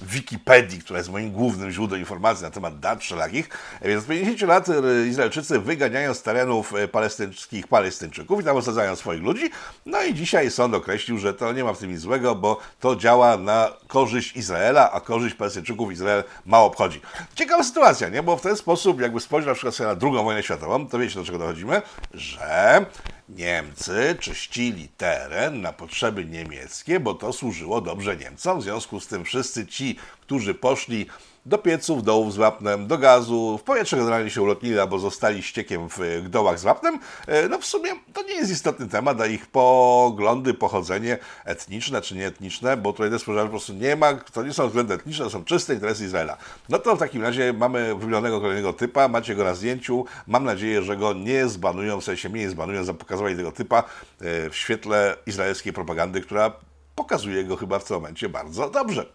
w 0.00 0.10
Wikipedii, 0.10 0.78
która 0.78 0.98
jest 0.98 1.10
moim 1.10 1.32
głównym 1.32 1.70
źródłem 1.70 2.00
informacji 2.00 2.44
na 2.44 2.50
temat 2.50 2.80
dat 2.80 3.00
wszelakich. 3.00 3.48
Więc 3.82 4.02
od 4.02 4.08
50 4.08 4.40
lat 4.40 4.68
e, 4.68 5.06
Izraelczycy 5.08 5.58
wyganiają 5.58 6.14
z 6.14 6.22
terenów 6.22 6.74
e, 6.74 6.88
palestyńskich 6.88 7.66
Palestyńczyków 7.66 8.40
i 8.40 8.44
tam 8.44 8.56
osadzają 8.56 8.96
swoich 8.96 9.22
ludzi. 9.22 9.50
No 9.86 10.02
i 10.02 10.14
dzisiaj 10.14 10.50
sąd 10.50 10.74
określił, 10.74 11.18
że 11.18 11.34
to 11.34 11.52
nie 11.52 11.64
ma 11.64 11.72
w 11.72 11.78
tym 11.78 11.90
nic 11.90 12.00
złego, 12.00 12.34
bo 12.34 12.60
to 12.80 12.96
działa 12.96 13.36
na 13.36 13.72
korzyść 13.86 14.36
Izraela, 14.36 14.92
a 14.92 15.00
korzyść 15.00 15.34
Palestyńczyków 15.34 15.92
Izrael 15.92 16.24
mało 16.46 16.66
obchodzi. 16.66 17.00
Ciekawa 17.34 17.64
sytuacja, 17.64 18.08
nie? 18.08 18.22
Bo 18.22 18.36
w 18.36 18.40
ten 18.40 18.56
sposób, 18.56 19.00
jakby 19.00 19.20
spojrzeć 19.20 19.48
na 19.48 19.54
przykład 19.54 20.00
na 20.00 20.08
II 20.08 20.24
wojnę 20.24 20.42
światową, 20.42 20.88
to 20.88 20.98
wiecie 20.98 21.14
do 21.14 21.24
czego 21.24 21.38
dochodzimy, 21.38 21.82
że 22.14 22.86
Niemcy 23.28 24.16
czyścili 24.20 24.88
teren 24.88 25.60
na 25.60 25.72
potrzeby 25.72 26.24
niemieckie, 26.24 27.00
bo 27.00 27.14
to 27.14 27.32
służyło 27.32 27.80
dobrze 27.80 28.16
Niemcom. 28.16 28.27
W 28.36 28.62
związku 28.62 29.00
z 29.00 29.06
tym 29.06 29.24
wszyscy 29.24 29.66
ci, 29.66 29.96
którzy 30.20 30.54
poszli 30.54 31.06
do 31.48 31.58
pieców, 31.58 32.02
dołów 32.02 32.32
z 32.32 32.36
wapnem, 32.36 32.86
do 32.86 32.98
gazu, 32.98 33.58
w 33.58 33.62
powietrze 33.62 33.96
generalnie 33.96 34.30
się 34.30 34.42
ulotnili 34.42 34.78
albo 34.78 34.98
zostali 34.98 35.42
ściekiem 35.42 35.88
w 35.88 36.28
dołach 36.28 36.58
z 36.58 36.62
wapnem, 36.62 36.98
e, 37.26 37.48
no 37.48 37.58
w 37.58 37.66
sumie 37.66 37.90
to 38.12 38.22
nie 38.22 38.34
jest 38.34 38.50
istotny 38.50 38.88
temat, 38.88 39.20
a 39.20 39.26
ich 39.26 39.46
poglądy, 39.46 40.54
pochodzenie 40.54 41.18
etniczne 41.44 42.00
czy 42.00 42.16
nieetniczne, 42.16 42.76
bo 42.76 42.92
tutaj 42.92 43.10
też 43.10 43.24
po 43.24 43.48
prostu 43.48 43.72
nie 43.72 43.96
ma, 43.96 44.14
to 44.14 44.42
nie 44.42 44.52
są 44.52 44.66
względy 44.66 44.94
etniczne, 44.94 45.24
to 45.24 45.30
są 45.30 45.44
czyste 45.44 45.74
interesy 45.74 46.04
Izraela. 46.04 46.36
No 46.68 46.78
to 46.78 46.96
w 46.96 46.98
takim 46.98 47.22
razie 47.22 47.52
mamy 47.52 47.94
wybionego 47.94 48.40
kolejnego 48.40 48.72
typa, 48.72 49.08
macie 49.08 49.34
go 49.34 49.44
na 49.44 49.54
zdjęciu, 49.54 50.04
mam 50.26 50.44
nadzieję, 50.44 50.82
że 50.82 50.96
go 50.96 51.12
nie 51.12 51.48
zbanują, 51.48 52.00
w 52.00 52.04
sensie 52.04 52.28
mnie 52.28 52.40
nie 52.40 52.50
zbanują 52.50 52.84
za 52.84 52.94
pokazywanie 52.94 53.36
tego 53.36 53.52
typa 53.52 53.78
e, 53.78 54.50
w 54.50 54.56
świetle 54.56 55.16
izraelskiej 55.26 55.72
propagandy, 55.72 56.20
która 56.20 56.52
pokazuje 56.98 57.44
go 57.44 57.56
chyba 57.56 57.78
w 57.78 57.84
tym 57.84 57.96
momencie 57.96 58.28
bardzo 58.28 58.70
dobrze. 58.70 59.06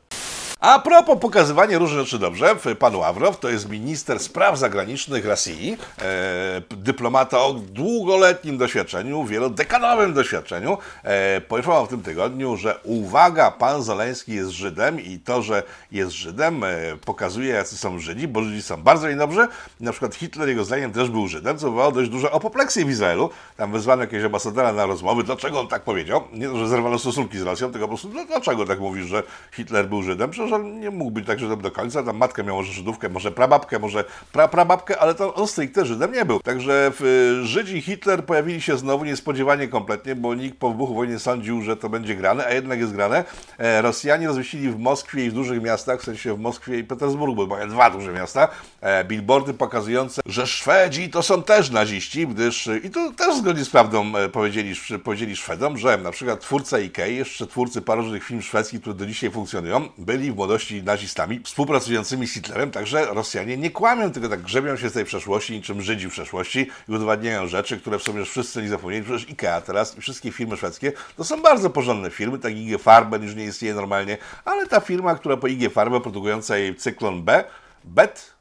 A 0.63 0.79
propos 0.79 1.19
pokazywania 1.19 1.79
różnych 1.79 1.99
rzeczy 1.99 2.19
dobrze, 2.19 2.55
pan 2.79 2.95
Ławrow 2.95 3.39
to 3.39 3.49
jest 3.49 3.69
minister 3.69 4.19
spraw 4.19 4.57
zagranicznych 4.57 5.25
Rosji, 5.25 5.77
e, 6.01 6.61
dyplomata 6.69 7.39
o 7.39 7.53
długoletnim 7.53 8.57
doświadczeniu, 8.57 9.23
wielodekadowym 9.23 10.13
doświadczeniu. 10.13 10.77
E, 11.03 11.41
poinformował 11.41 11.85
w 11.85 11.89
tym 11.89 12.01
tygodniu, 12.01 12.57
że 12.57 12.79
uwaga, 12.83 13.51
pan 13.51 13.83
Zaleński 13.83 14.33
jest 14.33 14.49
Żydem 14.49 14.99
i 14.99 15.19
to, 15.19 15.41
że 15.41 15.63
jest 15.91 16.11
Żydem 16.11 16.63
e, 16.63 16.69
pokazuje, 17.05 17.49
jacy 17.49 17.77
są 17.77 17.99
Żydzi, 17.99 18.27
bo 18.27 18.43
Żydzi 18.43 18.61
są 18.61 18.83
bardzo 18.83 19.09
niedobrzy. 19.09 19.47
Na 19.79 19.91
przykład 19.91 20.15
Hitler 20.15 20.49
jego 20.49 20.65
zdaniem 20.65 20.91
też 20.91 21.09
był 21.09 21.27
Żydem, 21.27 21.57
co 21.57 21.65
wywołało 21.65 21.91
dość 21.91 22.09
dużą 22.09 22.31
apopleksję 22.31 22.85
w 22.85 22.89
Izraelu. 22.89 23.29
Tam 23.57 23.71
wezwano 23.71 24.01
jakiegoś 24.01 24.25
ambasadora 24.25 24.73
na 24.73 24.85
rozmowy, 24.85 25.23
dlaczego 25.23 25.59
on 25.59 25.67
tak 25.67 25.81
powiedział. 25.81 26.23
Nie 26.33 26.47
to, 26.47 26.57
że 26.57 26.67
zerwano 26.67 26.99
stosunki 26.99 27.37
z 27.37 27.41
Rosją, 27.41 27.71
tylko 27.71 27.87
po 27.87 27.91
prostu, 27.91 28.09
no, 28.13 28.25
dlaczego 28.25 28.65
tak 28.65 28.79
mówisz, 28.79 29.05
że 29.05 29.23
Hitler 29.51 29.87
był 29.87 30.03
Żydem? 30.03 30.31
Przecież 30.31 30.52
nie 30.57 30.91
mógł 30.91 31.11
być 31.11 31.27
tak 31.27 31.39
Żydem 31.39 31.61
do 31.61 31.71
końca. 31.71 32.03
Tam 32.03 32.17
matkę 32.17 32.43
miał 32.43 32.55
może 32.55 32.73
Żydówkę, 32.73 33.09
może 33.09 33.31
prababkę, 33.31 33.79
może 33.79 34.03
pra, 34.31 34.47
prababkę, 34.47 34.99
ale 34.99 35.15
to 35.15 35.33
on 35.33 35.47
stricte 35.47 35.85
Żydem 35.85 36.11
nie 36.11 36.25
był. 36.25 36.39
Także 36.39 36.91
w, 36.99 37.39
Żydzi 37.43 37.81
Hitler 37.81 38.25
pojawili 38.25 38.61
się 38.61 38.77
znowu 38.77 39.05
niespodziewanie 39.05 39.67
kompletnie, 39.67 40.15
bo 40.15 40.35
nikt 40.35 40.57
po 40.57 40.69
wybuchu 40.69 40.95
wojny 40.95 41.19
sądził, 41.19 41.61
że 41.61 41.77
to 41.77 41.89
będzie 41.89 42.15
grane, 42.15 42.45
a 42.45 42.53
jednak 42.53 42.79
jest 42.79 42.93
grane. 42.93 43.23
E, 43.57 43.81
Rosjanie 43.81 44.27
rozmieścili 44.27 44.69
w 44.69 44.79
Moskwie 44.79 45.25
i 45.25 45.29
w 45.29 45.33
dużych 45.33 45.61
miastach, 45.61 46.01
w 46.01 46.03
sensie 46.03 46.35
w 46.35 46.39
Moskwie 46.39 46.79
i 46.79 46.83
Petersburgu, 46.83 47.35
bo 47.35 47.55
mają 47.55 47.69
dwa 47.69 47.89
duże 47.89 48.13
miasta, 48.13 48.47
e, 48.81 49.03
billboardy 49.03 49.53
pokazujące, 49.53 50.21
że 50.25 50.47
Szwedzi 50.47 51.09
to 51.09 51.23
są 51.23 51.43
też 51.43 51.71
naziści, 51.71 52.27
gdyż, 52.27 52.69
i 52.83 52.89
to 52.89 53.11
też 53.11 53.37
zgodnie 53.37 53.65
z 53.65 53.69
prawdą 53.69 54.17
e, 54.17 54.29
powiedzieli, 54.29 54.73
powiedzieli 55.03 55.35
Szwedom, 55.35 55.77
że 55.77 55.97
na 55.97 56.11
przykład 56.11 56.39
twórca 56.41 56.79
Ikei, 56.79 57.15
jeszcze 57.15 57.47
twórcy 57.47 57.81
paru 57.81 58.01
różnych 58.01 58.23
film 58.23 58.41
szwedzkich, 58.41 58.81
które 58.81 58.95
do 58.95 59.05
dzisiaj 59.05 59.31
funkcjonują, 59.31 59.89
byli 59.97 60.31
w 60.31 60.35
młodości 60.43 60.83
nazistami, 60.83 61.41
współpracującymi 61.43 62.27
z 62.27 62.33
Hitlerem, 62.33 62.71
także 62.71 63.05
Rosjanie 63.05 63.57
nie 63.57 63.71
kłamią, 63.71 64.11
tylko 64.11 64.29
tak 64.29 64.41
grzebią 64.41 64.77
się 64.77 64.89
z 64.89 64.93
tej 64.93 65.05
przeszłości, 65.05 65.53
niczym 65.53 65.81
Żydzi 65.81 66.07
w 66.07 66.11
przeszłości 66.11 66.69
i 66.89 66.91
udowadniają 66.91 67.47
rzeczy, 67.47 67.79
które 67.79 67.99
w 67.99 68.03
sumie 68.03 68.19
już 68.19 68.29
wszyscy 68.29 68.61
nie 68.61 68.69
zapomnieli. 68.69 69.03
Przecież 69.03 69.29
Ikea 69.29 69.61
teraz 69.61 69.97
i 69.97 70.01
wszystkie 70.01 70.31
firmy 70.31 70.57
szwedzkie 70.57 70.91
to 71.17 71.23
są 71.23 71.41
bardzo 71.41 71.69
porządne 71.69 72.09
firmy, 72.09 72.39
tak 72.39 72.55
IG 72.55 72.81
Farben 72.81 73.23
już 73.23 73.35
nie 73.35 73.45
istnieje 73.45 73.73
normalnie, 73.73 74.17
ale 74.45 74.67
ta 74.67 74.79
firma, 74.79 75.15
która 75.15 75.37
po 75.37 75.47
IG 75.47 75.73
Farben 75.73 76.01
produkująca 76.01 76.57
jej 76.57 76.75
cyklon 76.75 77.23
B, 77.23 77.43
BET, 77.83 78.32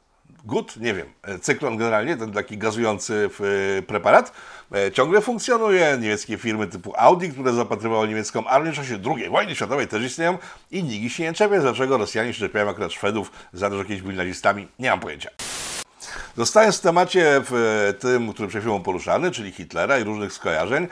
Good, 0.45 0.77
nie 0.77 0.93
wiem, 0.93 1.07
e, 1.23 1.39
cyklon 1.39 1.77
generalnie, 1.77 2.17
ten 2.17 2.31
taki 2.31 2.57
gazujący 2.57 3.29
e, 3.79 3.81
preparat, 3.81 4.31
e, 4.75 4.91
ciągle 4.91 5.21
funkcjonuje. 5.21 5.97
Niemieckie 6.01 6.37
firmy 6.37 6.67
typu 6.67 6.93
Audi, 6.97 7.29
które 7.29 7.53
zapatrywało 7.53 8.05
niemiecką 8.05 8.47
armię 8.47 8.71
w 8.71 8.75
czasie 8.75 8.99
II 9.05 9.29
wojny 9.29 9.55
światowej 9.55 9.87
też 9.87 10.03
istnieją 10.03 10.37
i 10.71 10.83
nikt 10.83 11.15
się 11.15 11.23
nie 11.23 11.33
czepia. 11.33 11.59
Dlaczego 11.59 11.97
Rosjanie 11.97 12.33
się 12.33 12.39
czepiają 12.39 12.69
akurat 12.69 12.93
Szwedów 12.93 13.31
za 13.53 13.69
to, 13.69 13.77
że 13.77 13.83
kiedyś 13.85 14.01
byli 14.01 14.17
nazistami? 14.17 14.67
Nie 14.79 14.89
mam 14.89 14.99
pojęcia. 14.99 15.29
Zostając 16.37 16.77
w 16.77 16.81
temacie 16.81 17.41
w 17.49 17.93
tym, 17.99 18.33
który 18.33 18.47
przed 18.47 18.61
chwilą 18.61 18.83
poruszany, 18.83 19.31
czyli 19.31 19.51
Hitlera 19.51 19.99
i 19.99 20.03
różnych 20.03 20.33
skojarzeń, 20.33 20.87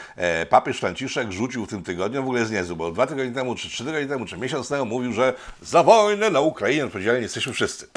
papież 0.50 0.80
Franciszek 0.80 1.32
rzucił 1.32 1.66
w 1.66 1.70
tym 1.70 1.84
tygodniu, 1.84 2.22
w 2.22 2.24
ogóle 2.24 2.40
jest 2.40 2.52
niezły, 2.52 2.76
bo 2.76 2.92
dwa 2.92 3.08
tygodnie 3.08 3.32
temu, 3.32 3.56
czy 3.56 3.70
trzy 3.70 3.86
tygodnie 3.86 4.08
temu, 4.08 4.26
czy 4.26 4.38
miesiąc 4.38 4.70
temu 4.70 4.86
mówił, 4.86 5.14
że 5.14 5.34
za 5.62 5.84
wojnę 5.84 6.30
na 6.30 6.40
Ukrainie 6.40 6.86
odpowiedzialni 6.86 7.22
jesteśmy 7.22 7.54
wszyscy. 7.54 7.88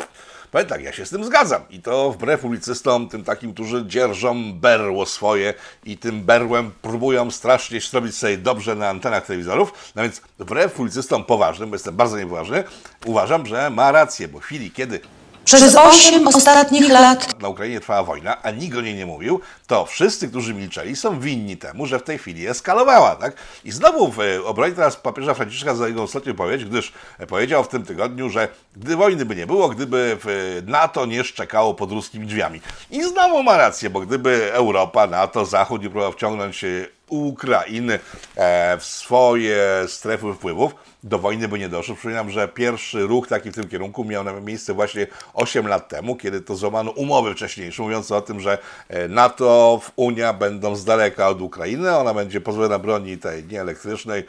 Powiem 0.54 0.68
tak, 0.68 0.82
ja 0.82 0.92
się 0.92 1.06
z 1.06 1.10
tym 1.10 1.24
zgadzam. 1.24 1.62
I 1.70 1.82
to 1.82 2.10
wbrew 2.10 2.40
publicystom, 2.40 3.08
tym 3.08 3.24
takim, 3.24 3.54
którzy 3.54 3.86
dzierżą 3.86 4.52
berło 4.52 5.06
swoje 5.06 5.54
i 5.84 5.98
tym 5.98 6.22
berłem 6.22 6.70
próbują 6.82 7.30
strasznie 7.30 7.80
zrobić 7.80 8.16
sobie 8.16 8.38
dobrze 8.38 8.74
na 8.74 8.88
antenach 8.88 9.26
telewizorów. 9.26 9.92
No 9.94 10.02
więc 10.02 10.20
wbrew 10.38 10.72
publicystom 10.72 11.24
poważnym, 11.24 11.70
bo 11.70 11.74
jestem 11.74 11.96
bardzo 11.96 12.18
niepoważny, 12.18 12.64
uważam, 13.06 13.46
że 13.46 13.70
ma 13.70 13.92
rację, 13.92 14.28
bo 14.28 14.40
w 14.40 14.42
chwili, 14.42 14.70
kiedy 14.70 15.00
Przez 15.44 15.76
osiem 15.76 16.28
ostatnich 16.28 16.88
lat 16.88 17.40
na 17.40 17.48
Ukrainie 17.48 17.80
trwała 17.80 18.02
wojna, 18.02 18.42
a 18.42 18.50
nikt 18.50 18.78
o 18.78 18.80
niej 18.80 18.94
nie 18.94 19.06
mówił, 19.06 19.40
to 19.66 19.86
wszyscy, 19.86 20.28
którzy 20.28 20.54
milczeli, 20.54 20.96
są 20.96 21.20
winni 21.20 21.56
temu, 21.56 21.86
że 21.86 21.98
w 21.98 22.02
tej 22.02 22.18
chwili 22.18 22.46
eskalowała. 22.46 23.16
Tak? 23.16 23.36
I 23.64 23.72
znowu 23.72 24.08
w 24.08 24.20
e, 24.20 24.44
obronie 24.44 24.74
teraz 24.74 24.96
papieża 24.96 25.34
Franciszka 25.34 25.74
za 25.74 25.88
jego 25.88 26.02
ostatnią 26.02 26.32
wypowiedź, 26.32 26.64
gdyż 26.64 26.92
e, 27.18 27.26
powiedział 27.26 27.64
w 27.64 27.68
tym 27.68 27.84
tygodniu, 27.84 28.30
że 28.30 28.48
gdy 28.76 28.96
wojny 28.96 29.24
by 29.24 29.36
nie 29.36 29.46
było, 29.46 29.68
gdyby 29.68 30.18
w 30.24 30.62
NATO 30.66 31.06
nie 31.06 31.24
szczekało 31.24 31.74
pod 31.74 31.92
ruskimi 31.92 32.26
drzwiami. 32.26 32.60
I 32.90 33.02
znowu 33.04 33.42
ma 33.42 33.56
rację, 33.56 33.90
bo 33.90 34.00
gdyby 34.00 34.52
Europa, 34.52 35.06
NATO, 35.06 35.44
Zachód 35.44 35.82
nie 35.82 35.90
próbował 35.90 36.12
wciągnąć 36.12 36.64
e, 36.64 36.68
Ukrainy 37.08 37.98
e, 38.36 38.78
w 38.78 38.84
swoje 38.84 39.84
strefy 39.86 40.34
wpływów, 40.34 40.74
do 41.02 41.18
wojny 41.18 41.48
by 41.48 41.58
nie 41.58 41.68
doszło. 41.68 41.94
Przypominam, 41.94 42.30
że 42.30 42.48
pierwszy 42.48 43.06
ruch 43.06 43.28
taki 43.28 43.50
w 43.50 43.54
tym 43.54 43.68
kierunku 43.68 44.04
miał 44.04 44.24
miejsce 44.42 44.74
właśnie 44.74 45.06
8 45.34 45.66
lat 45.68 45.88
temu, 45.88 46.16
kiedy 46.16 46.40
to 46.40 46.56
złamano 46.56 46.90
umowy 46.90 47.34
wcześniejsze, 47.34 47.82
mówiące 47.82 48.16
o 48.16 48.20
tym, 48.20 48.40
że 48.40 48.58
e, 48.88 49.08
NATO, 49.08 49.80
Unia 49.96 50.32
będą 50.32 50.76
z 50.76 50.84
daleka 50.84 51.28
od 51.28 51.40
Ukrainy, 51.40 51.96
ona 51.96 52.14
będzie 52.14 52.40
pozbawiona 52.40 52.78
broni 52.78 53.18
tej 53.18 53.44
nieelektrycznej, 53.44 54.24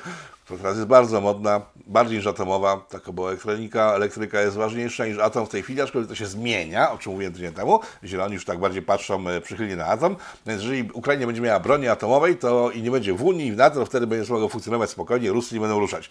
która 0.45 0.59
teraz 0.59 0.75
jest 0.75 0.87
bardzo 0.87 1.21
modna, 1.21 1.61
bardziej 1.87 2.17
niż 2.17 2.27
atomowa, 2.27 2.85
taka 2.89 3.11
była 3.11 3.29
elektronika, 3.29 3.93
elektryka 3.95 4.41
jest 4.41 4.57
ważniejsza 4.57 5.05
niż 5.05 5.19
atom 5.19 5.45
w 5.45 5.49
tej 5.49 5.63
chwili, 5.63 5.81
aczkolwiek 5.81 6.09
to 6.09 6.15
się 6.15 6.25
zmienia, 6.25 6.91
o 6.91 6.97
czym 6.97 7.11
mówiłem 7.11 7.33
tydzień 7.33 7.53
temu, 7.53 7.79
zieloni 8.03 8.33
już 8.33 8.45
tak 8.45 8.59
bardziej 8.59 8.81
patrzą 8.81 9.29
e, 9.29 9.41
przychylnie 9.41 9.75
na 9.75 9.85
atom, 9.85 10.15
więc 10.45 10.61
jeżeli 10.61 10.91
Ukraina 10.93 11.25
będzie 11.25 11.41
miała 11.41 11.59
broni 11.59 11.87
atomowej 11.87 12.37
to 12.37 12.71
i 12.71 12.81
nie 12.81 12.91
będzie 12.91 13.13
w 13.13 13.23
Unii 13.23 13.47
i 13.47 13.51
w 13.51 13.57
NATO, 13.57 13.79
to 13.79 13.85
wtedy 13.85 14.07
będzie 14.07 14.33
mogło 14.33 14.49
funkcjonować 14.49 14.89
spokojnie, 14.89 15.29
Ruscy 15.29 15.55
nie 15.55 15.61
będą 15.61 15.79
ruszać. 15.79 16.09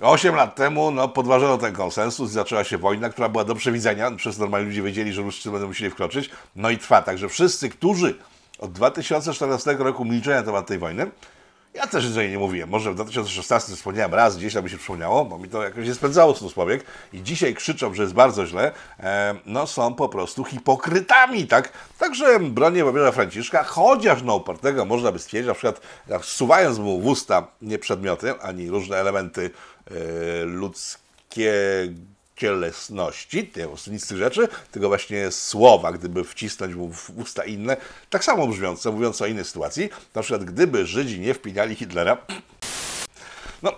8 0.00 0.34
lat 0.34 0.54
temu 0.54 0.90
no, 0.90 1.08
podważono 1.08 1.58
ten 1.58 1.72
konsensus 1.72 2.30
i 2.30 2.34
zaczęła 2.34 2.64
się 2.64 2.78
wojna, 2.78 3.08
która 3.08 3.28
była 3.28 3.44
do 3.44 3.54
przewidzenia, 3.54 4.10
przez 4.10 4.38
normalni 4.38 4.66
ludzie 4.66 4.82
wiedzieli, 4.82 5.12
że 5.12 5.22
Ruscy 5.22 5.50
będą 5.50 5.66
musieli 5.66 5.90
wkroczyć, 5.90 6.30
no 6.56 6.70
i 6.70 6.78
trwa, 6.78 7.02
także 7.02 7.28
wszyscy, 7.28 7.68
którzy 7.68 8.14
od 8.58 8.72
2014 8.72 9.76
roku 9.78 10.04
milczeli 10.04 10.36
na 10.36 10.42
temat 10.42 10.66
tej 10.66 10.78
wojny, 10.78 11.10
ja 11.74 11.86
też 11.86 12.04
nic 12.04 12.16
o 12.16 12.20
niej 12.20 12.30
nie 12.30 12.38
mówiłem. 12.38 12.70
Może 12.70 12.92
w 12.92 12.94
2016 12.94 13.76
wspomniałem 13.76 14.14
raz, 14.14 14.36
gdzieś 14.36 14.54
mi 14.54 14.70
się 14.70 14.78
przypomniało, 14.78 15.24
bo 15.24 15.38
mi 15.38 15.48
to 15.48 15.62
jakoś 15.62 15.86
nie 15.86 15.94
spędzało 15.94 16.34
snu 16.34 16.50
powiek. 16.50 16.84
I 17.12 17.22
dzisiaj 17.22 17.54
krzyczą, 17.54 17.94
że 17.94 18.02
jest 18.02 18.14
bardzo 18.14 18.46
źle. 18.46 18.72
E, 19.00 19.34
no 19.46 19.66
są 19.66 19.94
po 19.94 20.08
prostu 20.08 20.44
hipokrytami, 20.44 21.46
tak? 21.46 21.72
Także 21.98 22.40
bronię 22.40 22.84
papieża 22.84 23.12
Franciszka, 23.12 23.64
chociaż 23.64 24.22
na 24.22 24.34
upartego 24.34 24.84
można 24.84 25.12
by 25.12 25.18
stwierdzić, 25.18 25.48
na 25.48 25.54
przykład 25.54 25.80
jak 26.08 26.22
wsuwając 26.22 26.78
mu 26.78 27.00
w 27.00 27.06
usta 27.06 27.46
nie 27.62 27.78
przedmioty, 27.78 28.40
ani 28.40 28.70
różne 28.70 28.96
elementy 28.96 29.50
e, 29.90 30.44
ludzkie 30.44 31.52
cielesności, 32.36 33.50
nie 33.56 33.92
nic 33.92 34.04
z 34.04 34.08
tych 34.08 34.18
rzeczy, 34.18 34.48
tylko 34.70 34.88
właśnie 34.88 35.30
słowa, 35.30 35.92
gdyby 35.92 36.24
wcisnąć 36.24 36.74
mu 36.74 36.92
w 36.92 37.10
usta 37.18 37.44
inne, 37.44 37.76
tak 38.10 38.24
samo 38.24 38.46
brzmiące, 38.46 38.90
mówiąc 38.90 39.22
o 39.22 39.26
innej 39.26 39.44
sytuacji, 39.44 39.88
na 40.14 40.22
przykład 40.22 40.44
gdyby 40.44 40.86
Żydzi 40.86 41.20
nie 41.20 41.34
wpinali 41.34 41.74
Hitlera, 41.74 42.16
no, 43.62 43.72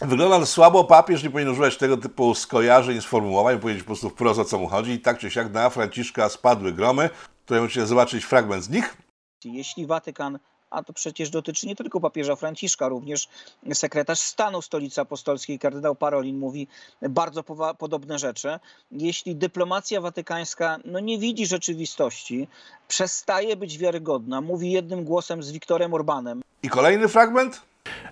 Wygląda 0.00 0.38
na 0.38 0.46
słabo, 0.46 0.84
papież 0.84 1.22
nie 1.22 1.30
powinien 1.30 1.52
używać 1.52 1.76
tego 1.76 1.96
typu 1.96 2.34
skojarzeń, 2.34 3.00
sformułowań, 3.00 3.60
powiedzieć 3.60 3.82
po 3.82 3.86
prostu 3.86 4.10
wprost 4.10 4.40
o 4.40 4.44
co 4.44 4.58
mu 4.58 4.68
chodzi. 4.68 4.92
I 4.92 5.00
tak 5.00 5.18
czy 5.18 5.30
siak 5.30 5.52
na 5.52 5.70
Franciszka 5.70 6.28
spadły 6.28 6.72
gromy, 6.72 7.10
które 7.44 7.60
możecie 7.60 7.86
zobaczyć 7.86 8.24
fragment 8.24 8.64
z 8.64 8.70
nich. 8.70 8.96
Jeśli 9.44 9.86
Watykan, 9.86 10.38
a 10.70 10.82
to 10.82 10.92
przecież 10.92 11.30
dotyczy 11.30 11.66
nie 11.66 11.76
tylko 11.76 12.00
papieża 12.00 12.36
Franciszka, 12.36 12.88
również 12.88 13.28
sekretarz 13.72 14.18
stanu 14.18 14.62
Stolicy 14.62 15.00
Apostolskiej, 15.00 15.58
kardynał 15.58 15.94
Parolin, 15.94 16.38
mówi 16.38 16.68
bardzo 17.02 17.42
podobne 17.78 18.18
rzeczy. 18.18 18.58
Jeśli 18.90 19.36
dyplomacja 19.36 20.00
watykańska 20.00 20.78
no, 20.84 21.00
nie 21.00 21.18
widzi 21.18 21.46
rzeczywistości, 21.46 22.48
przestaje 22.88 23.56
być 23.56 23.78
wiarygodna, 23.78 24.40
mówi 24.40 24.72
jednym 24.72 25.04
głosem 25.04 25.42
z 25.42 25.52
Wiktorem 25.52 25.94
Orbanem, 25.94 26.42
I 26.62 26.68
kolejny 26.68 27.08
fragment. 27.08 27.62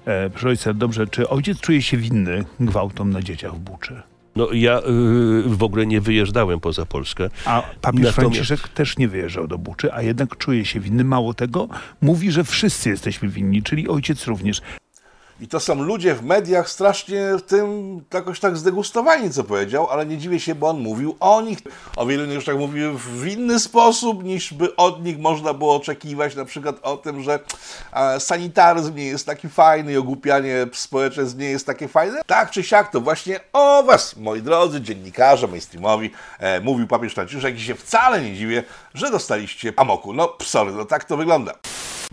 E, 0.04 0.30
proszę 0.30 0.48
ojca, 0.48 0.74
dobrze, 0.74 1.06
czy 1.06 1.28
ojciec 1.28 1.60
czuje 1.60 1.82
się 1.82 1.96
winny 1.96 2.44
gwałtom 2.60 3.10
na 3.10 3.22
dzieciach 3.22 3.54
w 3.54 3.58
Buczy? 3.58 4.02
No 4.36 4.52
ja 4.52 4.78
y, 4.78 4.82
w 5.46 5.62
ogóle 5.62 5.86
nie 5.86 6.00
wyjeżdżałem 6.00 6.60
poza 6.60 6.86
Polskę. 6.86 7.30
A 7.44 7.62
papież 7.80 8.00
Natomiast- 8.00 8.14
Franciszek 8.14 8.68
też 8.68 8.98
nie 8.98 9.08
wyjeżdżał 9.08 9.46
do 9.48 9.58
Buczy, 9.58 9.92
a 9.92 10.02
jednak 10.02 10.36
czuje 10.36 10.64
się 10.64 10.80
winny. 10.80 11.04
Mało 11.04 11.34
tego, 11.34 11.68
mówi, 12.00 12.30
że 12.30 12.44
wszyscy 12.44 12.90
jesteśmy 12.90 13.28
winni, 13.28 13.62
czyli 13.62 13.88
ojciec 13.88 14.26
również. 14.26 14.60
I 15.44 15.48
to 15.48 15.60
są 15.60 15.82
ludzie 15.82 16.14
w 16.14 16.24
mediach 16.24 16.70
strasznie 16.70 17.22
tym 17.46 18.00
jakoś 18.14 18.40
tak 18.40 18.56
zdegustowani, 18.56 19.30
co 19.30 19.44
powiedział, 19.44 19.90
ale 19.90 20.06
nie 20.06 20.18
dziwię 20.18 20.40
się, 20.40 20.54
bo 20.54 20.68
on 20.68 20.80
mówił 20.80 21.16
o 21.20 21.40
nich. 21.40 21.58
O 21.96 22.06
wielu 22.06 22.32
już 22.32 22.44
tak 22.44 22.56
mówił 22.56 22.98
w 22.98 23.26
inny 23.26 23.60
sposób, 23.60 24.24
niż 24.24 24.54
by 24.54 24.76
od 24.76 25.04
nich 25.04 25.18
można 25.18 25.54
było 25.54 25.76
oczekiwać, 25.76 26.36
na 26.36 26.44
przykład 26.44 26.76
o 26.82 26.96
tym, 26.96 27.22
że 27.22 27.38
e, 27.92 28.20
sanitaryzm 28.20 28.94
nie 28.96 29.06
jest 29.06 29.26
taki 29.26 29.48
fajny 29.48 29.92
i 29.92 29.96
ogłupianie 29.96 30.66
społeczeństw 30.72 31.38
nie 31.38 31.50
jest 31.50 31.66
takie 31.66 31.88
fajne. 31.88 32.22
Tak 32.26 32.50
czy 32.50 32.62
siak, 32.62 32.90
to 32.90 33.00
właśnie 33.00 33.40
o 33.52 33.82
was, 33.82 34.16
moi 34.16 34.42
drodzy 34.42 34.80
dziennikarze 34.80 35.46
mainstreamowi, 35.46 36.10
e, 36.38 36.60
mówił 36.60 36.86
papież 36.86 37.14
Franciszek 37.14 37.56
i 37.56 37.60
się 37.60 37.74
wcale 37.74 38.22
nie 38.22 38.34
dziwię, 38.34 38.62
że 38.94 39.10
dostaliście 39.10 39.72
amoku. 39.76 40.12
No, 40.12 40.36
sorry, 40.42 40.72
no 40.72 40.84
tak 40.84 41.04
to 41.04 41.16
wygląda. 41.16 41.52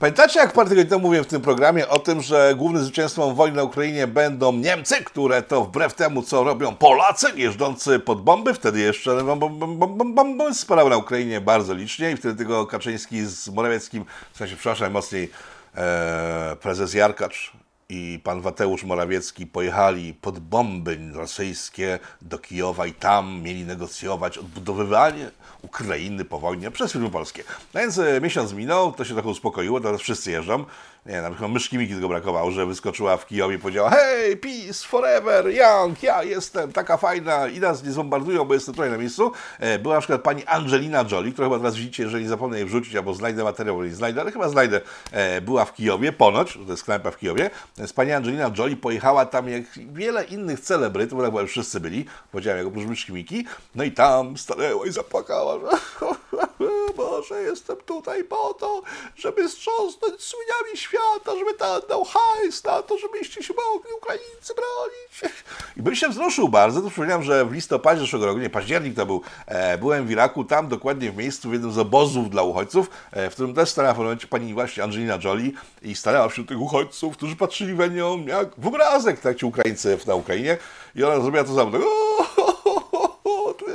Pamiętacie, 0.01 0.39
jak 0.39 0.53
parę 0.53 0.69
tygodni 0.69 0.89
temu 0.89 1.01
mówiłem 1.01 1.25
w 1.25 1.27
tym 1.27 1.41
programie 1.41 1.87
o 1.89 1.99
tym, 1.99 2.21
że 2.21 2.53
głównym 2.57 2.83
zwycięstwem 2.83 3.35
wojny 3.35 3.57
na 3.57 3.63
Ukrainie 3.63 4.07
będą 4.07 4.53
Niemcy, 4.53 5.03
które 5.03 5.41
to 5.41 5.63
wbrew 5.63 5.93
temu, 5.93 6.21
co 6.21 6.43
robią 6.43 6.75
Polacy, 6.75 7.27
jeżdżący 7.35 7.99
pod 7.99 8.21
bomby, 8.21 8.53
wtedy 8.53 8.79
jeszcze 8.79 9.11
bom- 9.11 9.39
bom- 9.39 9.59
bom- 9.59 9.77
bom- 9.77 9.97
bom- 9.97 10.15
bomby 10.15 10.89
na 10.89 10.97
Ukrainie 10.97 11.41
bardzo 11.41 11.73
licznie 11.73 12.11
i 12.11 12.17
wtedy 12.17 12.35
tego 12.35 12.65
Kaczyński 12.65 13.25
z 13.25 13.49
Morawieckim, 13.49 14.05
w 14.33 14.37
sensie, 14.37 14.55
przepraszam 14.55 14.85
najmocniej, 14.85 15.31
e, 15.75 16.55
prezes 16.61 16.93
Jarkacz 16.93 17.51
i 17.91 18.19
pan 18.23 18.41
Wateusz 18.41 18.83
Morawiecki 18.83 19.47
pojechali 19.47 20.13
pod 20.13 20.39
bomby 20.39 20.97
rosyjskie 21.13 21.99
do 22.21 22.39
Kijowa 22.39 22.85
i 22.85 22.93
tam 22.93 23.41
mieli 23.41 23.65
negocjować 23.65 24.37
odbudowywanie 24.37 25.31
Ukrainy 25.61 26.25
po 26.25 26.39
wojnie 26.39 26.71
przez 26.71 26.91
firmy 26.91 27.09
polskie. 27.09 27.43
No 27.73 27.79
więc 27.79 27.97
e, 27.97 28.21
miesiąc 28.21 28.53
minął, 28.53 28.91
to 28.91 29.05
się 29.05 29.13
trochę 29.13 29.29
uspokoiło, 29.29 29.79
teraz 29.81 30.01
wszyscy 30.01 30.31
jeżdżą. 30.31 30.65
Nie, 31.05 31.21
na 31.21 31.29
przykład 31.29 31.51
myszki 31.51 31.77
Miki 31.77 31.93
tylko 31.93 32.07
brakowało, 32.07 32.51
że 32.51 32.65
wyskoczyła 32.65 33.17
w 33.17 33.25
Kijowie 33.25 33.55
i 33.55 33.59
powiedziała 33.59 33.89
Hej, 33.89 34.37
peace 34.37 34.87
forever, 34.87 35.45
young, 35.47 36.03
ja 36.03 36.23
jestem 36.23 36.71
taka 36.73 36.97
fajna 36.97 37.47
i 37.47 37.59
nas 37.59 37.83
nie 37.83 37.91
zbombardują, 37.91 38.45
bo 38.45 38.53
jestem 38.53 38.73
tutaj 38.73 38.89
na 38.91 38.97
miejscu. 38.97 39.31
E, 39.59 39.79
Była 39.79 39.95
na 39.95 40.01
przykład 40.01 40.21
pani 40.21 40.45
Angelina 40.45 41.05
Jolie, 41.11 41.31
którą 41.31 41.47
chyba 41.47 41.57
teraz 41.57 41.75
widzicie, 41.75 42.03
jeżeli 42.03 42.27
zapomnę 42.27 42.57
jej 42.57 42.65
wrzucić, 42.65 42.95
albo 42.95 43.13
znajdę 43.13 43.43
materiał, 43.43 43.83
nie 43.83 43.95
znajdę, 43.95 44.21
ale 44.21 44.31
chyba 44.31 44.49
znajdę. 44.49 44.81
E, 45.11 45.41
Była 45.41 45.65
w 45.65 45.73
Kijowie, 45.73 46.11
ponoć, 46.11 46.53
to 46.65 46.71
jest 46.71 46.83
knajpa 46.83 47.11
w 47.11 47.17
Kijowie. 47.17 47.49
Więc 47.77 47.93
pani 47.93 48.11
Angelina 48.11 48.51
Jolie 48.57 48.77
pojechała 48.77 49.25
tam 49.25 49.49
jak 49.49 49.63
wiele 49.75 50.23
innych 50.23 50.59
celebrytów, 50.59 51.31
bo 51.31 51.39
tak 51.39 51.47
wszyscy 51.49 51.79
byli, 51.79 52.05
powiedziałem, 52.31 52.57
jak 52.57 52.67
oprócz 52.67 52.85
myszki 52.85 53.13
Miki. 53.13 53.45
No 53.75 53.83
i 53.83 53.91
tam 53.91 54.37
stanęła 54.37 54.85
i 54.85 54.91
zapłakała, 54.91 55.59
że 55.59 55.77
Boże, 56.97 57.41
jestem 57.41 57.77
tutaj 57.77 58.23
po 58.23 58.53
to, 58.53 58.81
żeby 59.15 59.49
strząsnąć 59.49 60.21
słyniami 60.21 60.77
świata, 60.77 61.37
żeby 61.39 61.53
tam 61.53 61.81
dał 61.89 62.03
hajs 62.03 62.63
na 62.63 62.81
to, 62.81 62.97
żebyście 62.97 63.43
się 63.43 63.53
mogli 63.53 63.91
Ukraińcy 63.97 64.53
bronić. 64.53 65.35
I 65.77 65.81
bym 65.81 65.95
się 65.95 66.09
wzruszył 66.09 66.49
bardzo, 66.49 66.81
to 66.81 66.89
przypomniałem, 66.89 67.23
że 67.23 67.45
w 67.45 67.51
listopadzie 67.51 68.01
zeszłego 68.01 68.25
roku, 68.25 68.39
nie, 68.39 68.49
październik 68.49 68.95
to 68.95 69.05
był, 69.05 69.21
e, 69.45 69.77
byłem 69.77 70.07
w 70.07 70.11
Iraku, 70.11 70.43
tam 70.43 70.67
dokładnie 70.67 71.11
w 71.11 71.17
miejscu, 71.17 71.49
w 71.49 71.53
jednym 71.53 71.71
z 71.71 71.77
obozów 71.77 72.29
dla 72.29 72.43
uchodźców, 72.43 72.89
e, 73.11 73.29
w 73.29 73.33
którym 73.33 73.53
też 73.53 73.69
stanęła 73.69 73.93
w 73.93 73.97
momencie 73.97 74.27
pani 74.27 74.53
właśnie 74.53 74.83
Angelina 74.83 75.19
Jolie 75.23 75.51
i 75.81 75.95
stanęła 75.95 76.29
wśród 76.29 76.47
tych 76.47 76.61
uchodźców, 76.61 77.17
którzy 77.17 77.35
patrzyli 77.35 77.73
we 77.73 77.89
nią 77.89 78.25
jak 78.25 78.47
w 78.57 78.67
obrazek, 78.67 79.19
tak 79.19 79.37
ci 79.37 79.45
Ukraińcy 79.45 79.97
na 80.07 80.15
Ukrainie 80.15 80.57
i 80.95 81.03
ona 81.03 81.21
zrobiła 81.21 81.43
to 81.43 81.55
samo, 81.55 81.71
tak, 81.71 81.81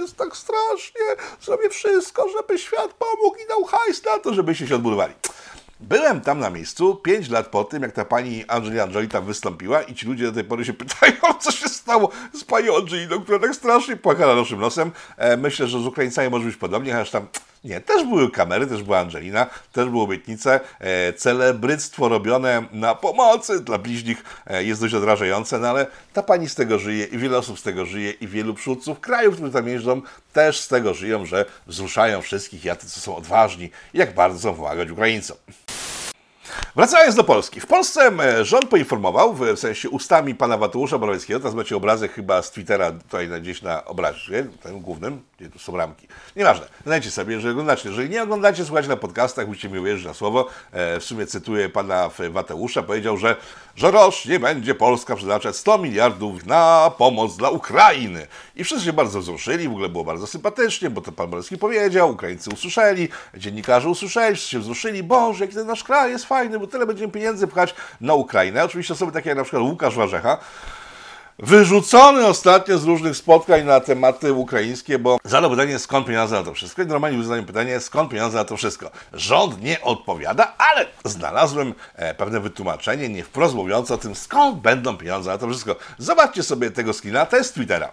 jest 0.06 0.16
tak 0.16 0.36
strasznie, 0.36 1.00
zrobię 1.42 1.70
wszystko, 1.70 2.28
żeby 2.28 2.58
świat 2.58 2.92
pomógł 2.92 3.36
i 3.44 3.48
dał 3.48 3.64
hajs 3.64 4.04
na 4.04 4.18
to, 4.18 4.34
żebyście 4.34 4.66
się 4.66 4.74
odbudowali. 4.74 5.14
Byłem 5.80 6.20
tam 6.20 6.38
na 6.38 6.50
miejscu 6.50 6.96
5 6.96 7.28
lat 7.28 7.46
po 7.46 7.64
tym, 7.64 7.82
jak 7.82 7.92
ta 7.92 8.04
pani 8.04 8.44
Angelina 8.48 8.86
Jolie 8.86 9.08
tam 9.08 9.24
wystąpiła 9.24 9.82
i 9.82 9.94
ci 9.94 10.06
ludzie 10.06 10.24
do 10.24 10.32
tej 10.32 10.44
pory 10.44 10.64
się 10.64 10.72
pytają, 10.82 11.34
co 11.40 11.50
się 11.50 11.68
stało 11.68 12.10
z 12.34 12.44
panią 12.44 12.76
Angeliną, 12.76 13.20
która 13.20 13.38
tak 13.38 13.54
strasznie 13.54 13.96
płakała 13.96 14.34
naszym 14.34 14.60
nosem. 14.60 14.92
E, 15.16 15.36
myślę, 15.36 15.66
że 15.66 15.80
z 15.80 15.86
Ukraińcami 15.86 16.30
może 16.30 16.44
być 16.44 16.56
podobnie, 16.56 16.92
chociaż 16.92 17.10
tam 17.10 17.26
nie, 17.66 17.80
też 17.80 18.04
były 18.04 18.30
kamery, 18.30 18.66
też 18.66 18.82
była 18.82 18.98
Angelina, 18.98 19.46
też 19.72 19.88
były 19.88 20.02
obietnice. 20.02 20.60
E, 20.80 21.12
celebryctwo 21.12 22.08
robione 22.08 22.62
na 22.72 22.94
pomocy 22.94 23.60
dla 23.60 23.78
bliźnich 23.78 24.24
e, 24.46 24.64
jest 24.64 24.80
dość 24.80 24.94
odrażające, 24.94 25.58
no 25.58 25.68
ale 25.68 25.86
ta 26.12 26.22
pani 26.22 26.48
z 26.48 26.54
tego 26.54 26.78
żyje 26.78 27.04
i 27.04 27.18
wiele 27.18 27.38
osób 27.38 27.58
z 27.58 27.62
tego 27.62 27.86
żyje 27.86 28.10
i 28.10 28.28
wielu 28.28 28.54
przywódców 28.54 29.00
krajów, 29.00 29.36
którzy 29.36 29.52
tam 29.52 29.68
jeżdżą, 29.68 30.02
też 30.32 30.60
z 30.60 30.68
tego 30.68 30.94
żyją, 30.94 31.26
że 31.26 31.44
wzruszają 31.66 32.22
wszystkich, 32.22 32.64
jacy 32.64 32.90
co 32.90 33.00
są 33.00 33.16
odważni 33.16 33.70
i 33.94 33.98
jak 33.98 34.14
bardzo 34.14 34.38
chcą 34.38 34.54
pomagać 34.54 34.90
Ukraińcom. 34.90 35.36
Wracając 36.76 37.14
do 37.14 37.24
Polski. 37.24 37.60
W 37.60 37.66
Polsce 37.66 38.12
e, 38.20 38.44
rząd 38.44 38.68
poinformował, 38.68 39.34
w 39.34 39.58
sensie 39.58 39.90
ustami 39.90 40.34
pana 40.34 40.56
Mateusza 40.56 40.98
Morawieckiego, 40.98 41.40
teraz 41.40 41.54
macie 41.54 41.76
obrazek 41.76 42.12
chyba 42.12 42.42
z 42.42 42.50
Twittera 42.50 42.92
tutaj 42.92 43.28
gdzieś 43.40 43.62
na 43.62 43.84
obrazie, 43.84 44.46
tym 44.62 44.80
głównym, 44.80 45.22
gdzie 45.38 45.50
tu 45.50 45.58
są 45.58 45.76
ramki. 45.76 46.08
Nieważne, 46.36 46.66
znajdziecie 46.84 47.10
sobie, 47.10 47.34
jeżeli 47.34 47.52
oglądacie. 47.52 47.88
Jeżeli 47.88 48.10
nie 48.10 48.22
oglądacie, 48.22 48.64
słuchajcie 48.64 48.88
na 48.88 48.96
podcastach, 48.96 49.48
musicie 49.48 49.68
mi 49.68 49.78
uwierzyć 49.78 50.06
na 50.06 50.14
słowo. 50.14 50.48
E, 50.72 51.00
w 51.00 51.04
sumie 51.04 51.26
cytuję 51.26 51.68
pana 51.68 52.10
Mateusza, 52.32 52.82
powiedział, 52.82 53.16
że, 53.16 53.36
że 53.76 53.90
rocznie 53.90 54.40
będzie 54.40 54.74
Polska 54.74 55.16
przeznaczać 55.16 55.56
100 55.56 55.78
miliardów 55.78 56.46
na 56.46 56.90
pomoc 56.98 57.36
dla 57.36 57.50
Ukrainy. 57.50 58.26
I 58.56 58.64
wszyscy 58.64 58.84
się 58.84 58.92
bardzo 58.92 59.20
wzruszyli, 59.20 59.68
w 59.68 59.72
ogóle 59.72 59.88
było 59.88 60.04
bardzo 60.04 60.26
sympatycznie, 60.26 60.90
bo 60.90 61.00
to 61.00 61.12
pan 61.12 61.28
Morawiecki 61.28 61.58
powiedział, 61.58 62.10
Ukraińcy 62.10 62.50
usłyszeli, 62.50 63.08
dziennikarze 63.34 63.88
usłyszeli, 63.88 64.36
wszyscy 64.36 64.50
się 64.50 64.58
wzruszyli, 64.58 65.02
Boże, 65.02 65.44
jaki 65.44 65.54
ten 65.54 65.66
nasz 65.66 65.84
kraj 65.84 66.10
jest 66.10 66.24
fajny, 66.24 66.58
bo 66.58 66.66
tyle 66.66 66.86
będziemy 66.86 67.12
pieniędzy 67.12 67.46
pchać 67.46 67.74
na 68.00 68.14
Ukrainę. 68.14 68.64
Oczywiście 68.64 68.94
osoby 68.94 69.12
takie 69.12 69.28
jak 69.28 69.38
na 69.38 69.44
przykład 69.44 69.62
Łukasz 69.62 69.96
Warzecha, 69.96 70.38
wyrzucony 71.38 72.26
ostatnio 72.26 72.78
z 72.78 72.84
różnych 72.84 73.16
spotkań 73.16 73.64
na 73.64 73.80
tematy 73.80 74.32
ukraińskie, 74.32 74.98
bo 74.98 75.18
zadał 75.24 75.50
pytanie, 75.50 75.78
skąd 75.78 76.06
pieniądze 76.06 76.36
na 76.36 76.42
to 76.42 76.54
wszystko. 76.54 76.82
I 76.82 76.86
normalnie 76.86 77.22
zadałem 77.22 77.44
pytanie, 77.44 77.80
skąd 77.80 78.10
pieniądze 78.10 78.38
na 78.38 78.44
to 78.44 78.56
wszystko. 78.56 78.90
Rząd 79.12 79.62
nie 79.62 79.82
odpowiada, 79.82 80.54
ale 80.58 80.86
znalazłem 81.04 81.74
e, 81.94 82.14
pewne 82.14 82.40
wytłumaczenie, 82.40 83.08
nie 83.08 83.24
wprost 83.24 83.54
mówiące 83.54 83.94
o 83.94 83.98
tym, 83.98 84.14
skąd 84.14 84.60
będą 84.60 84.96
pieniądze 84.96 85.30
na 85.30 85.38
to 85.38 85.48
wszystko. 85.48 85.76
Zobaczcie 85.98 86.42
sobie 86.42 86.70
tego 86.70 86.92
screena, 86.92 87.26
to 87.26 87.36
jest 87.36 87.54
Twittera. 87.54 87.90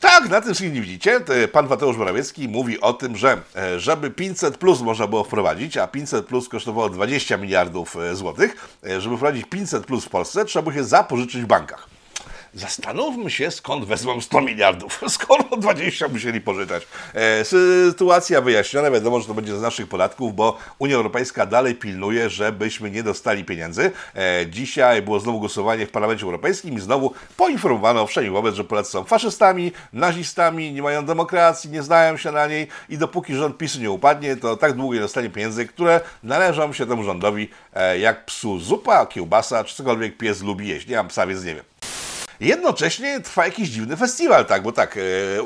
Tak, 0.00 0.28
na 0.28 0.40
tym 0.40 0.54
screenie 0.54 0.80
widzicie, 0.80 1.20
to 1.20 1.32
pan 1.52 1.68
Mateusz 1.68 1.96
Morawiecki 1.96 2.48
mówi 2.48 2.80
o 2.80 2.92
tym, 2.92 3.16
że 3.16 3.38
e, 3.56 3.80
żeby 3.80 4.10
500 4.10 4.58
plus 4.58 4.80
można 4.80 5.06
było 5.06 5.24
wprowadzić, 5.24 5.76
a 5.76 5.86
500 5.86 6.26
plus 6.26 6.48
kosztowało 6.48 6.88
20 6.88 7.36
miliardów 7.36 7.96
e, 7.96 8.16
złotych, 8.16 8.78
e, 8.86 9.00
żeby 9.00 9.16
wprowadzić 9.16 9.46
500 9.46 9.86
plus 9.86 10.04
w 10.04 10.08
Polsce, 10.08 10.44
trzeba 10.44 10.62
było 10.62 10.74
się 10.74 10.84
zapożyczyć 10.84 11.42
w 11.42 11.46
bankach. 11.46 11.95
Zastanówmy 12.56 13.30
się, 13.30 13.50
skąd 13.50 13.84
wezmą 13.84 14.20
100 14.20 14.40
miliardów, 14.40 15.00
skoro 15.08 15.44
20 15.56 16.08
musieli 16.08 16.40
pożyczać. 16.40 16.86
E, 17.14 17.44
sytuacja 17.44 18.40
wyjaśniona, 18.40 18.90
wiadomo, 18.90 19.20
że 19.20 19.26
to 19.26 19.34
będzie 19.34 19.56
z 19.56 19.62
naszych 19.62 19.88
podatków, 19.88 20.34
bo 20.34 20.58
Unia 20.78 20.96
Europejska 20.96 21.46
dalej 21.46 21.74
pilnuje, 21.74 22.30
żebyśmy 22.30 22.90
nie 22.90 23.02
dostali 23.02 23.44
pieniędzy. 23.44 23.92
E, 24.14 24.46
dzisiaj 24.46 25.02
było 25.02 25.20
znowu 25.20 25.38
głosowanie 25.38 25.86
w 25.86 25.90
Parlamencie 25.90 26.24
Europejskim 26.24 26.74
i 26.74 26.80
znowu 26.80 27.14
poinformowano 27.36 28.06
wszędzie 28.06 28.30
wobec, 28.30 28.54
że 28.54 28.64
Polacy 28.64 28.90
są 28.90 29.04
faszystami, 29.04 29.72
nazistami, 29.92 30.72
nie 30.72 30.82
mają 30.82 31.06
demokracji, 31.06 31.70
nie 31.70 31.82
znają 31.82 32.16
się 32.16 32.32
na 32.32 32.46
niej 32.46 32.68
i 32.88 32.98
dopóki 32.98 33.34
rząd 33.34 33.58
PiSu 33.58 33.80
nie 33.80 33.90
upadnie, 33.90 34.36
to 34.36 34.56
tak 34.56 34.72
długo 34.72 34.94
nie 34.94 35.00
dostanie 35.00 35.30
pieniędzy, 35.30 35.66
które 35.66 36.00
należą 36.22 36.72
się 36.72 36.86
temu 36.86 37.04
rządowi 37.04 37.48
e, 37.74 37.98
jak 37.98 38.26
psu 38.26 38.58
zupa, 38.58 39.06
kiełbasa 39.06 39.64
czy 39.64 39.76
cokolwiek 39.76 40.16
pies 40.16 40.42
lubi 40.42 40.68
jeść. 40.68 40.86
Nie 40.86 40.96
mam 40.96 41.08
psa, 41.08 41.26
więc 41.26 41.44
nie 41.44 41.54
wiem. 41.54 41.64
Jednocześnie 42.40 43.20
trwa 43.20 43.44
jakiś 43.44 43.68
dziwny 43.68 43.96
festiwal, 43.96 44.46
tak, 44.46 44.62
bo 44.62 44.72
tak, 44.72 44.96
e, 44.96 45.42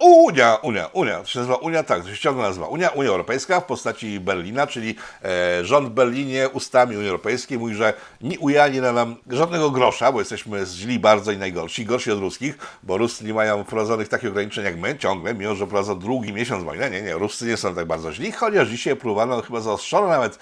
Unia, 0.00 0.56
Unia, 0.62 0.86
Unia, 0.92 1.18
to 1.18 1.26
się 1.26 1.38
nazywa 1.38 1.56
Unia, 1.56 1.82
tak, 1.82 2.02
to 2.02 2.10
się 2.10 2.18
ciągle 2.18 2.42
nazywa 2.42 2.66
Unia, 2.66 2.88
Unia 2.88 3.08
Europejska 3.08 3.60
w 3.60 3.64
postaci 3.64 4.20
Berlina, 4.20 4.66
czyli 4.66 4.94
e, 5.24 5.64
rząd 5.64 5.88
Berlinie 5.88 6.48
ustami 6.48 6.96
Unii 6.96 7.08
Europejskiej 7.08 7.58
mówi, 7.58 7.74
że 7.74 7.94
nie 8.20 8.38
Unia 8.38 8.68
nie 8.68 8.80
da 8.80 8.92
nam 8.92 9.16
żadnego 9.30 9.70
grosza, 9.70 10.12
bo 10.12 10.18
jesteśmy 10.18 10.66
źli 10.66 10.98
bardzo 10.98 11.32
i 11.32 11.38
najgorsi, 11.38 11.84
gorsi 11.84 12.10
od 12.10 12.18
ruskich, 12.18 12.58
bo 12.82 12.98
Ruscy 12.98 13.24
nie 13.24 13.34
mają 13.34 13.64
wprowadzonych 13.64 14.08
takich 14.08 14.30
ograniczeń 14.30 14.64
jak 14.64 14.76
my, 14.76 14.98
ciągle, 14.98 15.34
mimo 15.34 15.54
że 15.54 15.66
prowadzą 15.66 15.98
drugi 15.98 16.32
miesiąc 16.32 16.64
wojny, 16.64 16.90
nie, 16.90 17.02
nie, 17.02 17.14
Ruscy 17.14 17.46
nie 17.46 17.56
są 17.56 17.74
tak 17.74 17.86
bardzo 17.86 18.12
źli, 18.12 18.32
chociaż 18.32 18.68
dzisiaj 18.68 18.96
próbowano 18.96 19.42
chyba 19.42 19.60
zaostrzono 19.60 20.08
nawet, 20.08 20.38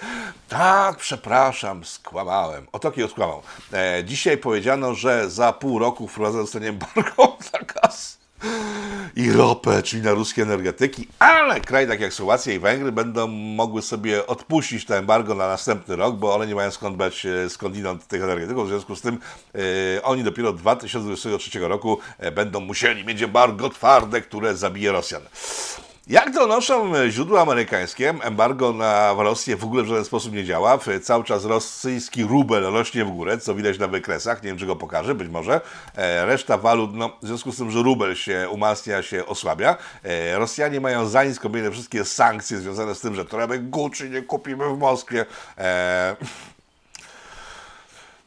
tak, 0.48 0.96
przepraszam, 0.96 1.84
skłamałem, 1.84 2.66
o 2.72 2.78
to 2.78 2.92
skłamał. 3.08 3.42
E, 3.72 4.04
dzisiaj 4.04 4.38
powiedziano, 4.38 4.91
że 4.94 5.30
za 5.30 5.52
pół 5.52 5.78
roku 5.78 6.08
wprowadzone 6.08 6.42
zostanie 6.42 6.68
embargo 6.68 7.36
na 7.52 7.58
gaz 7.58 8.22
i 9.16 9.32
ropę, 9.32 9.82
czyli 9.82 10.02
na 10.02 10.12
ruskie 10.12 10.42
energetyki, 10.42 11.08
ale 11.18 11.60
kraj 11.60 11.88
tak 11.88 12.00
jak 12.00 12.12
Słowacja 12.12 12.52
i 12.52 12.58
Węgry 12.58 12.92
będą 12.92 13.26
mogły 13.28 13.82
sobie 13.82 14.26
odpuścić 14.26 14.84
to 14.84 14.96
embargo 14.96 15.34
na 15.34 15.48
następny 15.48 15.96
rok, 15.96 16.16
bo 16.16 16.34
one 16.34 16.46
nie 16.46 16.54
mają 16.54 16.70
skąd 16.70 16.96
brać 16.96 17.26
e, 17.26 17.50
skądinąd 17.50 18.06
tych 18.06 18.22
energetyków, 18.22 18.64
w 18.66 18.68
związku 18.68 18.96
z 18.96 19.00
tym 19.00 19.18
e, 19.54 20.02
oni 20.02 20.24
dopiero 20.24 20.48
od 20.48 20.56
2023 20.56 21.58
roku 21.58 21.98
e, 22.18 22.32
będą 22.32 22.60
musieli 22.60 23.04
mieć 23.04 23.22
embargo 23.22 23.70
twarde, 23.70 24.20
które 24.20 24.56
zabije 24.56 24.92
Rosjan. 24.92 25.22
Jak 26.12 26.30
donoszą 26.30 26.92
źródła 27.10 27.42
amerykańskie, 27.42 28.14
embargo 28.22 28.72
na 28.72 29.14
Rosję 29.18 29.56
w 29.56 29.64
ogóle 29.64 29.82
w 29.82 29.86
żaden 29.86 30.04
sposób 30.04 30.32
nie 30.32 30.44
działa. 30.44 30.78
Cały 31.02 31.24
czas 31.24 31.44
rosyjski 31.44 32.24
rubel 32.24 32.62
rośnie 32.62 33.04
w 33.04 33.10
górę, 33.10 33.38
co 33.38 33.54
widać 33.54 33.78
na 33.78 33.88
wykresach. 33.88 34.42
Nie 34.42 34.48
wiem, 34.48 34.58
czy 34.58 34.66
go 34.66 34.76
pokażę, 34.76 35.14
być 35.14 35.28
może. 35.28 35.60
E, 35.96 36.26
Reszta 36.26 36.58
walut, 36.58 36.90
no, 36.94 37.16
w 37.22 37.26
związku 37.26 37.52
z 37.52 37.56
tym, 37.56 37.70
że 37.70 37.82
rubel 37.82 38.14
się 38.14 38.48
umacnia, 38.50 39.02
się 39.02 39.26
osłabia. 39.26 39.76
E, 40.02 40.38
Rosjanie 40.38 40.80
mają 40.80 41.06
za 41.06 41.24
nic 41.24 41.38
kobiety 41.38 41.70
wszystkie 41.70 42.04
sankcje 42.04 42.58
związane 42.58 42.94
z 42.94 43.00
tym, 43.00 43.14
że 43.14 43.24
toreby 43.24 43.58
Gucci 43.58 44.10
nie 44.10 44.22
kupimy 44.22 44.68
w 44.68 44.78
Moskwie. 44.78 45.26
E, 45.58 46.16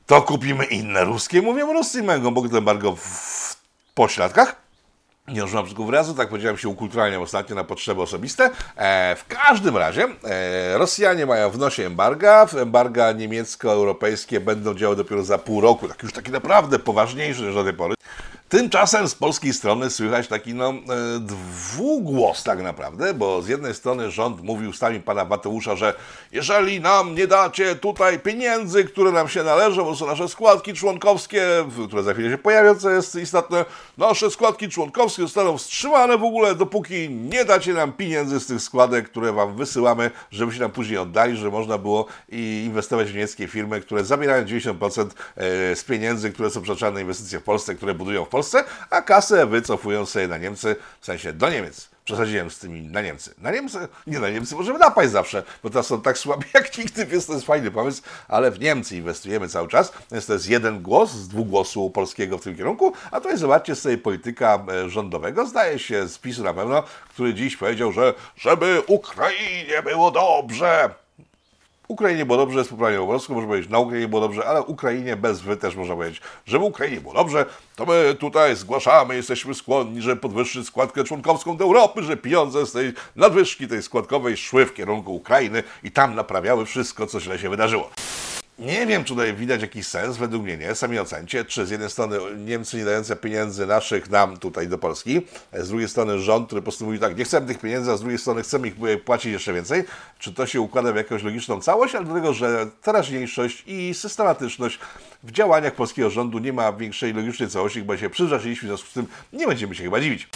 to 0.06 0.21
kupimy 0.21 0.65
inne 0.65 1.04
ruskie. 1.04 1.41
Mówią 1.41 1.74
Rosji, 1.74 2.04
mają 2.04 2.21
głębokie 2.21 2.58
embargo 2.58 2.95
w 2.95 3.56
pośladkach. 3.93 4.64
Używam 5.29 5.63
brzydkiego 5.63 5.85
wyrazu, 5.85 6.13
tak 6.13 6.29
powiedziałem 6.29 6.57
się 6.57 6.69
ukulturalniam 6.69 7.21
ostatnio 7.21 7.55
na 7.55 7.63
potrzeby 7.63 8.01
osobiste. 8.01 8.49
E, 8.77 9.15
w 9.15 9.25
każdym 9.27 9.77
razie 9.77 10.07
e, 10.23 10.77
Rosjanie 10.77 11.25
mają 11.25 11.49
w 11.49 11.57
nosie 11.57 11.85
embarga. 11.85 12.47
Embarga 12.61 13.11
niemiecko-europejskie 13.11 14.39
będą 14.39 14.73
działały 14.75 14.95
dopiero 14.95 15.23
za 15.23 15.38
pół 15.38 15.61
roku. 15.61 15.88
Tak 15.88 16.03
już 16.03 16.13
taki 16.13 16.31
naprawdę 16.31 16.79
poważniejszy 16.79 17.41
niż 17.41 17.53
do 17.55 17.63
tej 17.63 17.73
pory. 17.73 17.95
Tymczasem 18.49 19.07
z 19.07 19.15
polskiej 19.15 19.53
strony 19.53 19.89
słychać 19.89 20.27
taki 20.27 20.53
no, 20.53 20.69
e, 20.69 20.73
dwugłos 21.19 22.43
tak 22.43 22.61
naprawdę, 22.63 23.13
bo 23.13 23.41
z 23.41 23.47
jednej 23.47 23.73
strony 23.75 24.11
rząd 24.11 24.41
mówił 24.43 24.69
ustami 24.69 24.99
pana 24.99 25.25
Mateusza, 25.25 25.75
że 25.75 25.93
jeżeli 26.31 26.81
nam 26.81 27.15
nie 27.15 27.27
dacie 27.27 27.75
tutaj 27.75 28.19
pieniędzy, 28.19 28.83
które 28.83 29.11
nam 29.11 29.29
się 29.29 29.43
należą, 29.43 29.83
bo 29.83 29.95
są 29.95 30.05
nasze 30.07 30.29
składki 30.29 30.73
członkowskie, 30.73 31.45
w- 31.67 31.88
które 31.88 32.03
za 32.03 32.13
chwilę 32.13 32.29
się 32.31 32.38
pojawią, 32.38 32.75
co 32.75 32.89
jest 32.89 33.15
istotne, 33.15 33.65
nasze 33.97 34.31
składki 34.31 34.69
członkowskie 34.69 35.14
zostaną 35.21 35.58
wstrzymane 35.58 36.17
w 36.17 36.23
ogóle, 36.23 36.56
dopóki 36.56 37.10
nie 37.10 37.45
dacie 37.45 37.73
nam 37.73 37.93
pieniędzy 37.93 38.39
z 38.39 38.45
tych 38.45 38.62
składek, 38.62 39.10
które 39.10 39.34
wam 39.34 39.56
wysyłamy, 39.56 40.12
żebyście 40.32 40.62
nam 40.62 40.71
później 40.71 40.97
oddali, 40.97 41.38
że 41.38 41.49
można 41.49 41.78
było 41.78 42.06
inwestować 42.65 43.08
w 43.08 43.13
niemieckie 43.13 43.47
firmy, 43.47 43.82
które 43.82 44.06
zabierają 44.06 44.45
90% 44.45 45.10
e, 45.36 45.75
z 45.75 45.84
pieniędzy, 45.84 46.32
które 46.32 46.49
są 46.49 46.62
przeznaczane 46.62 46.91
na 46.91 47.01
inwestycje 47.01 47.39
w 47.39 47.43
Polsce, 47.43 47.75
które 47.75 47.93
budują 47.93 48.25
w 48.25 48.30
Polsce, 48.30 48.63
a 48.89 49.01
kasę 49.01 49.47
wycofują 49.47 50.06
sobie 50.06 50.28
na 50.28 50.38
Niemcy, 50.38 50.75
w 51.01 51.06
sensie 51.06 51.34
do 51.34 51.49
Niemiec. 51.49 51.94
Przesadziłem 52.05 52.51
z 52.51 52.59
tymi 52.59 52.81
na 52.81 53.01
Niemcy. 53.01 53.33
Na 53.37 53.51
Niemcy, 53.51 53.87
nie 54.07 54.19
na 54.19 54.29
Niemcy, 54.29 54.55
możemy 54.55 54.79
napaść 54.79 55.11
zawsze, 55.11 55.43
bo 55.63 55.69
teraz 55.69 55.87
są 55.87 56.01
tak 56.01 56.17
słabi 56.17 56.45
jak 56.53 56.77
nigdy, 56.77 57.05
więc 57.05 57.25
to 57.25 57.33
jest 57.33 57.45
fajny 57.45 57.71
pomysł, 57.71 58.01
ale 58.27 58.51
w 58.51 58.59
Niemcy 58.59 58.97
inwestujemy 58.97 59.49
cały 59.49 59.67
czas, 59.67 59.93
więc 60.11 60.25
to 60.25 60.33
jest 60.33 60.49
jeden 60.49 60.81
głos 60.81 61.11
z 61.11 61.27
dwóch 61.27 61.47
głosu 61.47 61.89
polskiego 61.89 62.37
w 62.37 62.43
tym 62.43 62.55
kierunku, 62.55 62.93
a 63.11 63.21
tutaj 63.21 63.37
zobaczcie 63.37 63.75
sobie 63.75 63.97
polityka 63.97 64.65
e, 64.71 64.89
rządowego, 64.89 65.47
zdaje 65.47 65.79
się 65.79 66.07
z 66.07 66.17
PiSu 66.17 66.43
na 66.43 66.53
pewno, 66.53 66.83
który 67.09 67.33
dziś 67.33 67.57
powiedział, 67.57 67.91
że 67.91 68.13
żeby 68.37 68.81
Ukrainie 68.87 69.83
było 69.83 70.11
dobrze, 70.11 70.89
Ukrainie 71.88 72.26
było 72.26 72.38
dobrze, 72.38 72.58
jest 72.58 72.69
poprawnie 72.69 72.98
po 72.98 73.08
polsku, 73.08 73.34
może 73.34 73.48
powiedzieć 73.48 73.69
na 73.69 73.80
Ukrainie 73.80 74.08
było 74.08 74.21
dobrze, 74.21 74.45
ale 74.45 74.62
Ukrainie 74.62 75.15
bez 75.15 75.41
wy 75.41 75.58
też 75.58 75.76
można 75.76 75.95
powiedzieć, 75.95 76.21
żeby 76.45 76.65
Ukrainie 76.65 77.02
było 77.02 77.13
dobrze, 77.13 77.45
to 77.76 77.86
my 77.86 78.15
tutaj 78.19 78.56
zgłaszamy, 78.56 79.15
jesteśmy 79.15 79.54
skłonni, 79.54 80.02
żeby 80.02 80.21
podwyższyć 80.21 80.67
składkę 80.67 81.04
członkowską 81.04 81.58
do 81.58 81.63
Europy, 81.63 82.04
że 82.04 82.17
pieniądze 82.17 82.65
z 82.65 82.71
tej 82.71 82.93
nadwyżki 83.15 83.67
tej 83.67 83.84
składkowej 83.84 84.38
szły 84.38 84.65
w 84.65 84.74
kierunku 84.74 85.15
Ukrainy 85.15 85.63
i 85.84 85.91
tam 85.91 86.15
naprawiały 86.15 86.65
wszystko, 86.65 87.08
co 87.08 87.19
źle 87.19 87.39
się 87.39 87.50
wydarzyło. 87.50 87.89
Nie 88.59 88.85
wiem, 88.87 89.03
czy 89.03 89.09
tutaj 89.09 89.33
widać 89.33 89.61
jakiś 89.61 89.87
sens, 89.87 90.17
według 90.17 90.43
mnie 90.43 90.57
nie, 90.57 90.75
sami 90.75 90.99
ocencie, 90.99 91.45
czy 91.45 91.65
z 91.65 91.69
jednej 91.69 91.89
strony 91.89 92.17
Niemcy 92.37 92.77
nie 92.77 92.85
dające 92.85 93.15
pieniędzy 93.15 93.65
naszych 93.65 94.09
nam 94.09 94.37
tutaj 94.37 94.67
do 94.67 94.77
Polski, 94.77 95.21
z 95.53 95.69
drugiej 95.69 95.89
strony 95.89 96.19
rząd, 96.19 96.47
który 96.47 96.61
po 96.61 96.63
prostu 96.63 96.85
mówi 96.85 96.99
tak, 96.99 97.17
nie 97.17 97.23
chcemy 97.23 97.47
tych 97.47 97.59
pieniędzy, 97.59 97.91
a 97.91 97.97
z 97.97 97.99
drugiej 97.99 98.19
strony 98.19 98.43
chcemy 98.43 98.67
ich 98.67 98.73
e, 98.83 98.97
płacić 98.97 99.31
jeszcze 99.31 99.53
więcej, 99.53 99.83
czy 100.19 100.33
to 100.33 100.45
się 100.45 100.61
układa 100.61 100.93
w 100.93 100.95
jakąś 100.95 101.23
logiczną 101.23 101.61
całość, 101.61 101.95
ale 101.95 102.05
do 102.05 102.13
tego, 102.13 102.33
że 102.33 102.67
teraźniejszość 102.81 103.63
i 103.67 103.93
systematyczność 103.93 104.79
w 105.23 105.31
działaniach 105.31 105.75
polskiego 105.75 106.09
rządu 106.09 106.39
nie 106.39 106.53
ma 106.53 106.73
większej 106.73 107.13
logicznej 107.13 107.49
całości, 107.49 107.79
chyba 107.79 107.97
się 107.97 108.09
przyzraczyliśmy, 108.09 108.67
w 108.67 108.69
związku 108.69 108.89
z 108.89 108.93
tym 108.93 109.07
nie 109.33 109.47
będziemy 109.47 109.75
się 109.75 109.83
chyba 109.83 109.99
dziwić. 109.99 110.27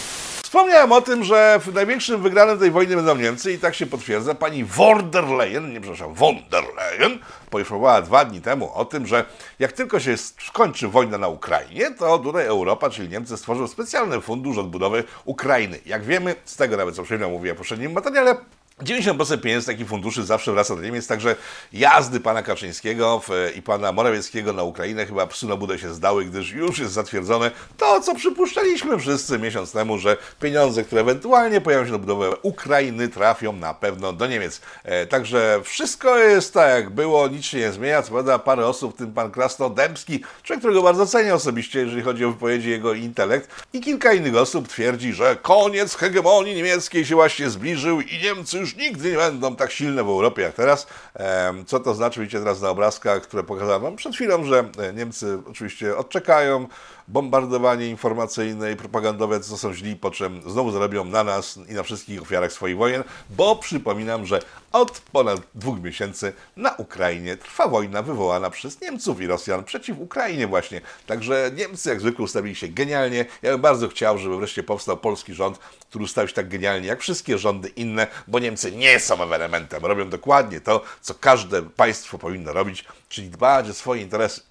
Wspomniałem 0.50 0.92
o 0.92 1.00
tym, 1.00 1.24
że 1.24 1.60
w 1.64 1.74
największym 1.74 2.22
wygranym 2.22 2.58
tej 2.58 2.70
wojny 2.70 2.96
będą 2.96 3.16
Niemcy 3.16 3.52
i 3.52 3.58
tak 3.58 3.74
się 3.74 3.86
potwierdza. 3.86 4.34
Pani 4.34 4.64
von 4.64 5.10
der 5.10 5.24
Leyen, 5.24 5.72
nie 5.72 5.80
przepraszam, 5.80 6.14
von 6.14 6.36
der 6.50 6.64
Leyen, 6.76 7.18
poinformowała 7.50 8.02
dwa 8.02 8.24
dni 8.24 8.40
temu 8.40 8.74
o 8.74 8.84
tym, 8.84 9.06
że 9.06 9.24
jak 9.58 9.72
tylko 9.72 10.00
się 10.00 10.16
skończy 10.16 10.88
wojna 10.88 11.18
na 11.18 11.28
Ukrainie, 11.28 11.90
to 11.98 12.18
tutaj 12.18 12.46
Europa, 12.46 12.90
czyli 12.90 13.08
Niemcy, 13.08 13.36
stworzą 13.36 13.68
specjalny 13.68 14.20
fundusz 14.20 14.58
odbudowy 14.58 15.04
Ukrainy. 15.24 15.78
Jak 15.86 16.04
wiemy, 16.04 16.34
z 16.44 16.56
tego 16.56 16.76
nawet 16.76 16.94
co 16.94 17.04
chwilą 17.04 17.30
mówiłem 17.30 17.56
w 17.56 17.58
poprzednim 17.58 17.92
materiale, 17.92 18.36
90% 18.82 19.38
pieniędzy 19.40 19.66
takich 19.66 19.88
funduszy 19.88 20.24
zawsze 20.24 20.52
wraca 20.52 20.76
do 20.76 20.82
Niemiec, 20.82 21.06
także 21.06 21.36
jazdy 21.72 22.20
pana 22.20 22.42
Kaczyńskiego 22.42 23.22
w- 23.28 23.56
i 23.56 23.62
pana 23.62 23.92
Morawieckiego 23.92 24.52
na 24.52 24.62
Ukrainę 24.62 25.06
chyba 25.06 25.26
psu 25.26 25.48
na 25.48 25.56
budę 25.56 25.78
się 25.78 25.94
zdały, 25.94 26.24
gdyż 26.24 26.52
już 26.52 26.78
jest 26.78 26.92
zatwierdzone 26.92 27.50
to, 27.76 28.00
co 28.00 28.14
przypuszczaliśmy 28.14 28.98
wszyscy 28.98 29.38
miesiąc 29.38 29.72
temu, 29.72 29.98
że 29.98 30.16
pieniądze, 30.40 30.84
które 30.84 31.00
ewentualnie 31.00 31.60
pojawią 31.60 31.86
się 31.86 31.92
na 31.92 31.98
budowę 31.98 32.30
Ukrainy, 32.42 33.08
trafią 33.08 33.52
na 33.52 33.74
pewno 33.74 34.12
do 34.12 34.26
Niemiec. 34.26 34.60
E, 34.84 35.06
także 35.06 35.60
wszystko 35.64 36.18
jest 36.18 36.54
tak, 36.54 36.70
jak 36.70 36.90
było, 36.90 37.28
nic 37.28 37.44
się 37.44 37.58
nie 37.58 37.72
zmienia. 37.72 38.02
Co 38.02 38.10
prawda 38.12 38.38
parę 38.38 38.66
osób, 38.66 38.94
w 38.94 38.98
tym 38.98 39.12
pan 39.12 39.30
Krasnodębski, 39.30 40.24
człowiek, 40.42 40.60
którego 40.60 40.82
bardzo 40.82 41.06
cenię 41.06 41.34
osobiście, 41.34 41.80
jeżeli 41.80 42.02
chodzi 42.02 42.24
o 42.24 42.30
wypowiedzi 42.30 42.70
jego 42.70 42.94
intelekt, 42.94 43.50
i 43.72 43.80
kilka 43.80 44.12
innych 44.12 44.36
osób 44.36 44.68
twierdzi, 44.68 45.12
że 45.12 45.36
koniec 45.42 45.94
hegemonii 45.96 46.54
niemieckiej 46.54 47.06
się 47.06 47.14
właśnie 47.14 47.50
zbliżył 47.50 48.00
i 48.00 48.18
Niemcy 48.22 48.58
już 48.58 48.69
nigdy 48.76 49.10
nie 49.10 49.16
będą 49.16 49.56
tak 49.56 49.70
silne 49.70 50.04
w 50.04 50.08
Europie 50.08 50.42
jak 50.42 50.54
teraz. 50.54 50.86
Co 51.66 51.80
to 51.80 51.94
znaczy? 51.94 52.20
Widzicie 52.20 52.38
teraz 52.38 52.60
na 52.60 52.68
obrazkach, 52.70 53.22
które 53.22 53.42
pokazałem 53.42 53.82
wam 53.82 53.96
przed 53.96 54.14
chwilą, 54.14 54.44
że 54.44 54.64
e, 54.78 54.92
Niemcy 54.92 55.38
oczywiście 55.50 55.96
odczekają 55.96 56.68
bombardowanie 57.12 57.88
informacyjne 57.88 58.72
i 58.72 58.76
propagandowe, 58.76 59.40
co 59.40 59.58
są 59.58 59.74
źli, 59.74 59.96
po 59.96 60.10
czym 60.10 60.50
znowu 60.50 60.70
zarobią 60.70 61.04
na 61.04 61.24
nas 61.24 61.58
i 61.68 61.72
na 61.72 61.82
wszystkich 61.82 62.22
ofiarach 62.22 62.52
swoich 62.52 62.76
wojen, 62.76 63.04
bo 63.30 63.56
przypominam, 63.56 64.26
że 64.26 64.40
od 64.72 65.00
ponad 65.00 65.40
dwóch 65.54 65.82
miesięcy 65.82 66.32
na 66.56 66.70
Ukrainie 66.70 67.36
trwa 67.36 67.68
wojna 67.68 68.02
wywołana 68.02 68.50
przez 68.50 68.80
Niemców 68.80 69.20
i 69.20 69.26
Rosjan 69.26 69.64
przeciw 69.64 69.98
Ukrainie 69.98 70.46
właśnie. 70.46 70.80
Także 71.06 71.50
Niemcy 71.54 71.88
jak 71.88 72.00
zwykle 72.00 72.24
ustawili 72.24 72.54
się 72.54 72.68
genialnie. 72.68 73.24
Ja 73.42 73.52
bym 73.52 73.60
bardzo 73.60 73.88
chciał, 73.88 74.18
żeby 74.18 74.36
wreszcie 74.36 74.62
powstał 74.62 74.96
polski 74.96 75.34
rząd, 75.34 75.58
który 75.58 76.04
ustawił 76.04 76.28
się 76.28 76.34
tak 76.34 76.48
genialnie 76.48 76.88
jak 76.88 77.00
wszystkie 77.00 77.38
rządy 77.38 77.68
inne, 77.68 78.06
bo 78.28 78.38
Niemcy 78.38 78.72
nie 78.72 79.00
są 79.00 79.22
ewenementem. 79.22 79.84
Robią 79.84 80.08
dokładnie 80.08 80.60
to, 80.60 80.82
co 81.00 81.14
każde 81.14 81.62
państwo 81.62 82.18
powinno 82.18 82.52
robić, 82.52 82.84
czyli 83.08 83.28
dbać 83.28 83.68
o 83.68 83.74
swoje 83.74 84.02
interesy. 84.02 84.49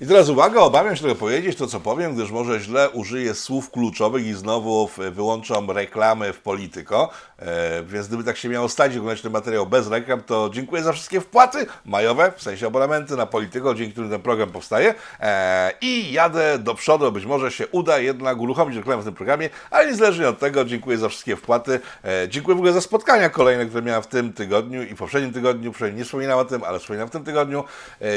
I 0.00 0.06
teraz 0.06 0.28
uwaga, 0.28 0.60
obawiam 0.60 0.96
się 0.96 1.02
tego 1.02 1.14
powiedzieć, 1.14 1.58
to 1.58 1.66
co 1.66 1.80
powiem, 1.80 2.14
gdyż 2.14 2.30
może 2.30 2.60
źle 2.60 2.90
użyję 2.90 3.34
słów 3.34 3.70
kluczowych 3.70 4.26
i 4.26 4.34
znowu 4.34 4.90
wyłączam 5.12 5.70
reklamy 5.70 6.32
w 6.32 6.40
Polityko, 6.40 7.10
e, 7.38 7.82
więc 7.82 8.08
gdyby 8.08 8.24
tak 8.24 8.36
się 8.36 8.48
miało 8.48 8.68
stać, 8.68 8.92
oglądać 8.96 9.22
ten 9.22 9.32
materiał 9.32 9.66
bez 9.66 9.88
reklam, 9.88 10.22
to 10.22 10.50
dziękuję 10.52 10.82
za 10.82 10.92
wszystkie 10.92 11.20
wpłaty 11.20 11.66
majowe, 11.84 12.32
w 12.36 12.42
sensie 12.42 12.66
abonamenty 12.66 13.16
na 13.16 13.26
Polityko, 13.26 13.74
dzięki 13.74 13.92
którym 13.92 14.10
ten 14.10 14.22
program 14.22 14.50
powstaje. 14.50 14.94
E, 15.20 15.72
i 15.80 16.12
jadę 16.12 16.58
do 16.58 16.74
przodu, 16.74 17.12
być 17.12 17.24
może 17.24 17.50
się 17.50 17.66
uda 17.66 17.98
jednak 17.98 18.38
uruchomić 18.38 18.76
reklamę 18.76 19.02
w 19.02 19.04
tym 19.04 19.14
programie, 19.14 19.50
ale 19.70 19.86
niezależnie 19.86 20.28
od 20.28 20.38
tego, 20.38 20.64
dziękuję 20.64 20.98
za 20.98 21.08
wszystkie 21.08 21.36
wpłaty, 21.36 21.80
e, 22.04 22.28
dziękuję 22.28 22.54
w 22.54 22.58
ogóle 22.58 22.72
za 22.72 22.80
spotkania 22.80 23.28
kolejne, 23.28 23.66
które 23.66 23.82
miałem 23.82 24.02
w 24.02 24.06
tym 24.06 24.32
tygodniu 24.32 24.82
i 24.82 24.94
w 24.94 24.98
poprzednim 24.98 25.32
tygodniu, 25.32 25.72
przynajmniej 25.72 25.98
nie 25.98 26.04
wspominałem 26.04 26.46
o 26.46 26.48
tym, 26.48 26.64
ale 26.64 26.78
wspominam 26.78 27.08
w 27.08 27.10
tym 27.10 27.24
tygodniu, 27.24 27.64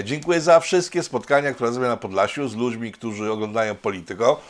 dziękuję 0.03 0.41
za 0.41 0.59
wszystkie 0.59 1.03
spotkania, 1.03 1.53
które 1.53 1.71
zrobię 1.71 1.87
na 1.87 1.97
Podlasiu 1.97 2.47
z 2.47 2.55
ludźmi, 2.55 2.91
którzy 2.91 3.31
oglądają 3.31 3.75
Polityko, 3.75 4.41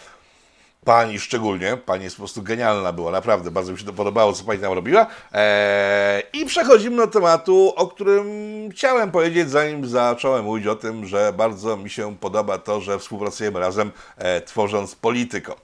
Pani 0.86 1.20
szczególnie, 1.20 1.78
pani 1.78 2.04
jest 2.04 2.16
po 2.16 2.20
prostu 2.20 2.44
genialna 2.44 2.94
była, 2.94 3.12
naprawdę, 3.12 3.52
bardzo 3.52 3.72
mi 3.72 3.80
się 3.80 3.86
to 3.86 3.94
podobało, 3.94 4.34
co 4.34 4.44
pani 4.44 4.60
tam 4.60 4.74
robiła. 4.74 5.08
Eee, 5.34 6.24
I 6.34 6.46
przechodzimy 6.46 6.98
do 6.98 7.08
tematu, 7.08 7.74
o 7.76 7.88
którym 7.88 8.26
chciałem 8.72 9.12
powiedzieć, 9.12 9.50
zanim 9.50 9.88
zacząłem 9.88 10.46
mówić 10.46 10.68
o 10.68 10.76
tym, 10.76 11.06
że 11.06 11.34
bardzo 11.38 11.78
mi 11.78 11.90
się 11.90 12.18
podoba 12.18 12.58
to, 12.58 12.82
że 12.82 13.00
współpracujemy 13.00 13.60
razem, 13.60 13.92
e, 14.18 14.42
tworząc 14.42 14.96
Polityko. 14.96 15.56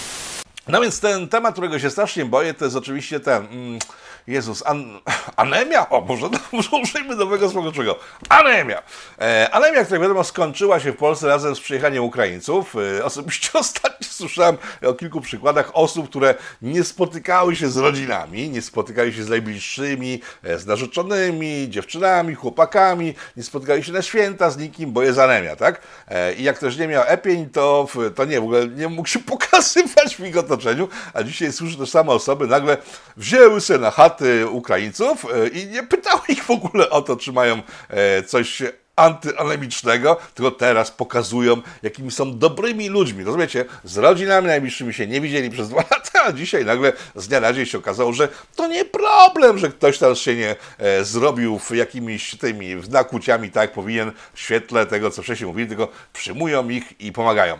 No 0.67 0.81
więc 0.81 0.99
ten 0.99 1.29
temat, 1.29 1.53
którego 1.53 1.79
się 1.79 1.89
strasznie 1.89 2.25
boję, 2.25 2.53
to 2.53 2.65
jest 2.65 2.77
oczywiście 2.77 3.19
ten. 3.19 3.45
Mm, 3.45 3.79
Jezus, 4.27 4.63
an, 4.65 4.99
anemia? 5.35 5.89
O, 5.89 6.01
może, 6.01 6.29
może 6.53 6.69
użyjmy 6.83 7.15
nowego 7.15 7.49
słowa 7.49 7.71
czego? 7.71 7.99
Anemia. 8.29 8.81
E, 9.21 9.49
anemia, 9.51 9.85
która 9.85 9.99
wiadomo 9.99 10.23
skończyła 10.23 10.79
się 10.79 10.91
w 10.91 10.97
Polsce 10.97 11.27
razem 11.27 11.55
z 11.55 11.59
przyjechaniem 11.59 12.03
Ukraińców. 12.03 12.75
E, 12.99 13.05
osobiście 13.05 13.49
ostatnio 13.59 14.07
słyszałem 14.09 14.57
o 14.85 14.93
kilku 14.93 15.21
przykładach 15.21 15.71
osób, 15.73 16.09
które 16.09 16.35
nie 16.61 16.83
spotykały 16.83 17.55
się 17.55 17.69
z 17.69 17.77
rodzinami, 17.77 18.49
nie 18.49 18.61
spotykały 18.61 19.13
się 19.13 19.23
z 19.23 19.29
najbliższymi, 19.29 20.21
e, 20.43 20.59
z 20.59 20.65
narzeczonymi, 20.65 21.69
dziewczynami, 21.69 22.35
chłopakami, 22.35 23.13
nie 23.37 23.43
spotykali 23.43 23.83
się 23.83 23.91
na 23.91 24.01
święta 24.01 24.49
z 24.49 24.57
nikim, 24.57 24.91
bo 24.91 25.03
jest 25.03 25.19
anemia, 25.19 25.55
tak? 25.55 25.81
E, 26.07 26.33
I 26.33 26.43
jak 26.43 26.55
ktoś 26.55 26.77
nie 26.77 26.87
miał 26.87 27.03
epień, 27.07 27.49
to, 27.49 27.87
to 28.15 28.25
nie, 28.25 28.41
w 28.41 28.43
ogóle 28.43 28.67
nie 28.67 28.87
mógł 28.87 29.07
się 29.07 29.19
pokazywać 29.33 30.15
w 30.15 30.19
ich 30.19 30.37
otoczeniu, 30.37 30.87
a 31.13 31.23
dzisiaj 31.23 31.53
słyszę, 31.53 31.77
że 31.77 31.87
same 31.87 32.11
osoby 32.11 32.47
nagle 32.47 32.77
wzięły 33.17 33.61
się 33.61 33.77
na 33.77 33.91
chaty 34.17 34.47
Ukraińców 34.47 35.25
e, 35.25 35.47
i 35.47 35.67
nie 35.67 35.83
pytały 35.83 36.21
ich 36.29 36.43
w 36.43 36.51
ogóle 36.51 36.89
o 36.89 37.01
to, 37.01 37.17
czy 37.17 37.31
mają 37.31 37.61
e, 37.89 38.23
coś 38.23 38.63
antyanemicznego, 38.95 40.17
tylko 40.33 40.51
teraz 40.51 40.91
pokazują, 40.91 41.61
jakimi 41.83 42.11
są 42.11 42.37
dobrymi 42.37 42.89
ludźmi. 42.89 43.23
Rozumiecie? 43.23 43.65
Z 43.83 43.97
rodzinami 43.97 44.47
najbliższymi 44.47 44.93
się 44.93 45.07
nie 45.07 45.21
widzieli 45.21 45.49
przez 45.49 45.69
dwa 45.69 45.81
lata, 45.91 46.23
a 46.25 46.31
dzisiaj 46.31 46.65
nagle 46.65 46.93
z 47.15 47.27
dnia 47.27 47.39
na 47.39 47.53
dzień 47.53 47.65
się 47.65 47.77
okazało, 47.77 48.13
że 48.13 48.27
to 48.55 48.67
nie 48.67 48.85
problem, 48.85 49.57
że 49.57 49.69
ktoś 49.69 49.97
tam 49.97 50.15
się 50.15 50.35
nie 50.35 50.55
e, 50.77 51.03
zrobił 51.03 51.59
w 51.59 51.71
jakimiś 51.71 52.35
tymi 52.37 52.75
nakłuciami, 52.89 53.51
tak 53.51 53.71
powinien, 53.71 54.11
w 54.33 54.39
świetle 54.39 54.85
tego, 54.85 55.11
co 55.11 55.23
wcześniej 55.23 55.47
mówili, 55.47 55.67
tylko 55.67 55.87
przyjmują 56.13 56.69
ich 56.69 57.01
i 57.01 57.11
pomagają. 57.11 57.59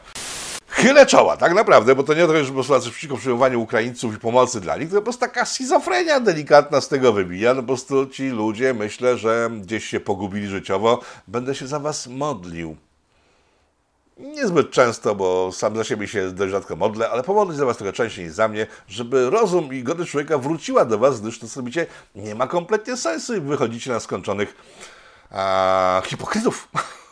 Chylę 0.77 1.05
czoła, 1.05 1.37
tak 1.37 1.53
naprawdę, 1.53 1.95
bo 1.95 2.03
to 2.03 2.13
nie 2.13 2.27
to, 2.27 2.43
że 2.43 2.53
po 2.53 2.63
prostu 2.63 2.91
przeciwko 2.91 3.17
przyjmowaniu 3.17 3.61
Ukraińców 3.61 4.15
i 4.15 4.19
pomocy 4.19 4.61
dla 4.61 4.77
nich, 4.77 4.89
to 4.89 4.95
po 4.95 5.01
prostu 5.01 5.19
taka 5.19 5.45
schizofrenia 5.45 6.19
delikatna 6.19 6.81
z 6.81 6.87
tego 6.87 7.13
wybija. 7.13 7.53
No 7.53 7.61
po 7.61 7.67
prostu 7.67 8.05
ci 8.05 8.29
ludzie, 8.29 8.73
myślę, 8.73 9.17
że 9.17 9.49
gdzieś 9.61 9.85
się 9.85 9.99
pogubili 9.99 10.47
życiowo. 10.47 10.99
Będę 11.27 11.55
się 11.55 11.67
za 11.67 11.79
was 11.79 12.07
modlił. 12.07 12.75
Niezbyt 14.17 14.71
często, 14.71 15.15
bo 15.15 15.51
sam 15.51 15.75
za 15.75 15.83
siebie 15.83 16.07
się 16.07 16.31
dość 16.31 16.51
rzadko 16.51 16.75
modlę, 16.75 17.09
ale 17.09 17.23
pomodlić 17.23 17.57
za 17.57 17.65
was 17.65 17.77
trochę 17.77 17.93
częściej 17.93 18.25
niż 18.25 18.33
za 18.33 18.47
mnie, 18.47 18.67
żeby 18.87 19.29
rozum 19.29 19.73
i 19.73 19.83
godność 19.83 20.11
człowieka 20.11 20.37
wróciła 20.37 20.85
do 20.85 20.97
was, 20.97 21.21
gdyż 21.21 21.39
to, 21.39 21.47
co 21.47 21.59
robicie, 21.59 21.85
nie 22.15 22.35
ma 22.35 22.47
kompletnie 22.47 22.97
sensu 22.97 23.35
i 23.35 23.41
wychodzicie 23.41 23.91
na 23.91 23.99
skończonych 23.99 24.55
a, 25.31 26.01
hipokrytów. 26.05 26.67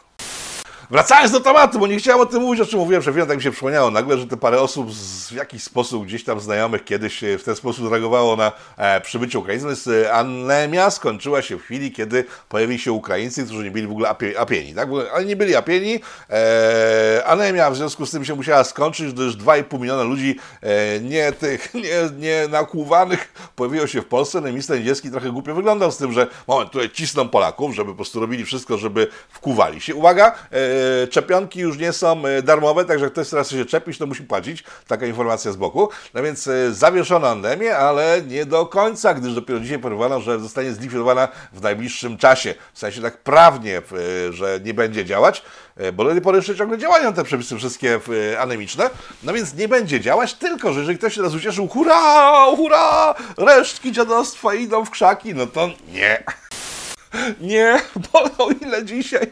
Wracając 0.89 1.31
do 1.31 1.39
tematu, 1.39 1.79
bo 1.79 1.87
nie 1.87 1.97
chciałem 1.97 2.21
o 2.21 2.25
tym 2.25 2.41
mówić, 2.41 2.61
o 2.61 2.65
czym 2.65 2.79
mówiłem 2.79 3.01
przed 3.01 3.13
chwilą, 3.13 3.27
tak 3.27 3.37
mi 3.37 3.43
się 3.43 3.51
przypomniało 3.51 3.91
nagle, 3.91 4.17
że 4.17 4.27
te 4.27 4.37
parę 4.37 4.61
osób 4.61 4.93
z, 4.93 5.29
w 5.29 5.35
jakiś 5.35 5.63
sposób 5.63 6.05
gdzieś 6.05 6.23
tam 6.23 6.39
znajomych 6.39 6.85
kiedyś 6.85 7.23
e, 7.23 7.37
w 7.37 7.43
ten 7.43 7.55
sposób 7.55 7.91
reagowało 7.91 8.35
na 8.35 8.51
e, 8.77 9.01
przybycie 9.01 9.39
Ukraińców. 9.39 9.69
Więc 9.69 9.87
e, 9.87 10.13
anemia 10.13 10.89
skończyła 10.89 11.41
się 11.41 11.57
w 11.57 11.61
chwili, 11.61 11.91
kiedy 11.91 12.25
pojawili 12.49 12.79
się 12.79 12.91
Ukraińcy, 12.91 13.45
którzy 13.45 13.63
nie 13.63 13.71
byli 13.71 13.87
w 13.87 13.91
ogóle 13.91 14.09
apie, 14.09 14.39
apieni. 14.39 14.73
Tak? 14.73 14.89
Oni 15.13 15.25
nie 15.25 15.35
byli 15.35 15.55
apieni. 15.55 15.99
E, 16.29 17.23
anemia 17.25 17.71
w 17.71 17.75
związku 17.75 18.05
z 18.05 18.11
tym 18.11 18.25
się 18.25 18.35
musiała 18.35 18.63
skończyć, 18.63 19.13
gdyż 19.13 19.37
2,5 19.37 19.79
miliona 19.79 20.03
ludzi 20.03 20.35
e, 20.61 20.99
nie 20.99 21.31
tych, 21.31 21.73
nie, 21.73 22.09
nie 22.17 22.47
nakłuwanych 22.47 23.33
pojawiło 23.55 23.87
się 23.87 24.01
w 24.01 24.05
Polsce. 24.05 24.41
No 24.41 24.47
i 24.47 24.51
minister 24.51 24.79
niemiecki 24.79 25.11
trochę 25.11 25.31
głupio 25.31 25.55
wyglądał 25.55 25.91
z 25.91 25.97
tym, 25.97 26.11
że 26.11 26.27
moment, 26.47 26.71
tutaj 26.71 26.89
cisną 26.89 27.29
Polaków, 27.29 27.75
żeby 27.75 27.91
po 27.91 27.95
prostu 27.95 28.19
robili 28.19 28.45
wszystko, 28.45 28.77
żeby 28.77 29.07
wkuwali 29.29 29.81
się. 29.81 29.95
Uwaga, 29.95 30.35
e, 30.51 30.74
czepionki 31.11 31.59
już 31.59 31.77
nie 31.77 31.93
są 31.93 32.25
e, 32.25 32.41
darmowe, 32.41 32.85
także 32.85 33.09
ktoś 33.09 33.29
teraz 33.29 33.49
się 33.49 33.65
czepić, 33.65 33.97
to 33.97 34.07
musi 34.07 34.23
płacić. 34.23 34.63
Taka 34.87 35.05
informacja 35.05 35.51
z 35.51 35.55
boku. 35.55 35.89
No 36.13 36.23
więc 36.23 36.47
e, 36.47 36.73
zawieszono 36.73 37.27
andemię, 37.27 37.77
ale 37.77 38.21
nie 38.27 38.45
do 38.45 38.65
końca, 38.65 39.13
gdyż 39.13 39.33
dopiero 39.33 39.59
dzisiaj 39.59 39.79
powiadano, 39.79 40.21
że 40.21 40.39
zostanie 40.39 40.73
zlikwidowana 40.73 41.27
w 41.53 41.61
najbliższym 41.61 42.17
czasie. 42.17 42.55
W 42.73 42.79
sensie 42.79 43.01
tak 43.01 43.17
prawnie, 43.17 43.77
e, 43.77 44.33
że 44.33 44.59
nie 44.63 44.73
będzie 44.73 45.05
działać, 45.05 45.41
e, 45.75 45.91
bo 45.91 46.03
do 46.03 46.11
tej 46.11 46.21
pory 46.21 46.37
jeszcze 46.37 46.55
ciągle 46.55 46.77
działają 46.77 47.13
te 47.13 47.23
przepisy 47.23 47.57
wszystkie 47.57 47.99
e, 48.31 48.39
anemiczne. 48.39 48.89
No 49.23 49.33
więc 49.33 49.53
nie 49.53 49.67
będzie 49.67 49.99
działać, 49.99 50.33
tylko 50.33 50.73
że 50.73 50.79
jeżeli 50.79 50.97
ktoś 50.97 51.13
się 51.13 51.21
teraz 51.21 51.35
ucieszył, 51.35 51.67
hurra, 51.67 52.45
hurra, 52.55 53.15
resztki 53.37 53.91
dziadostwa 53.91 54.53
idą 54.53 54.85
w 54.85 54.89
krzaki, 54.89 55.35
no 55.35 55.47
to 55.47 55.69
nie. 55.93 56.23
Nie, 57.41 57.81
bo 58.13 58.45
o 58.45 58.49
ile 58.51 58.85
dzisiaj 58.85 59.31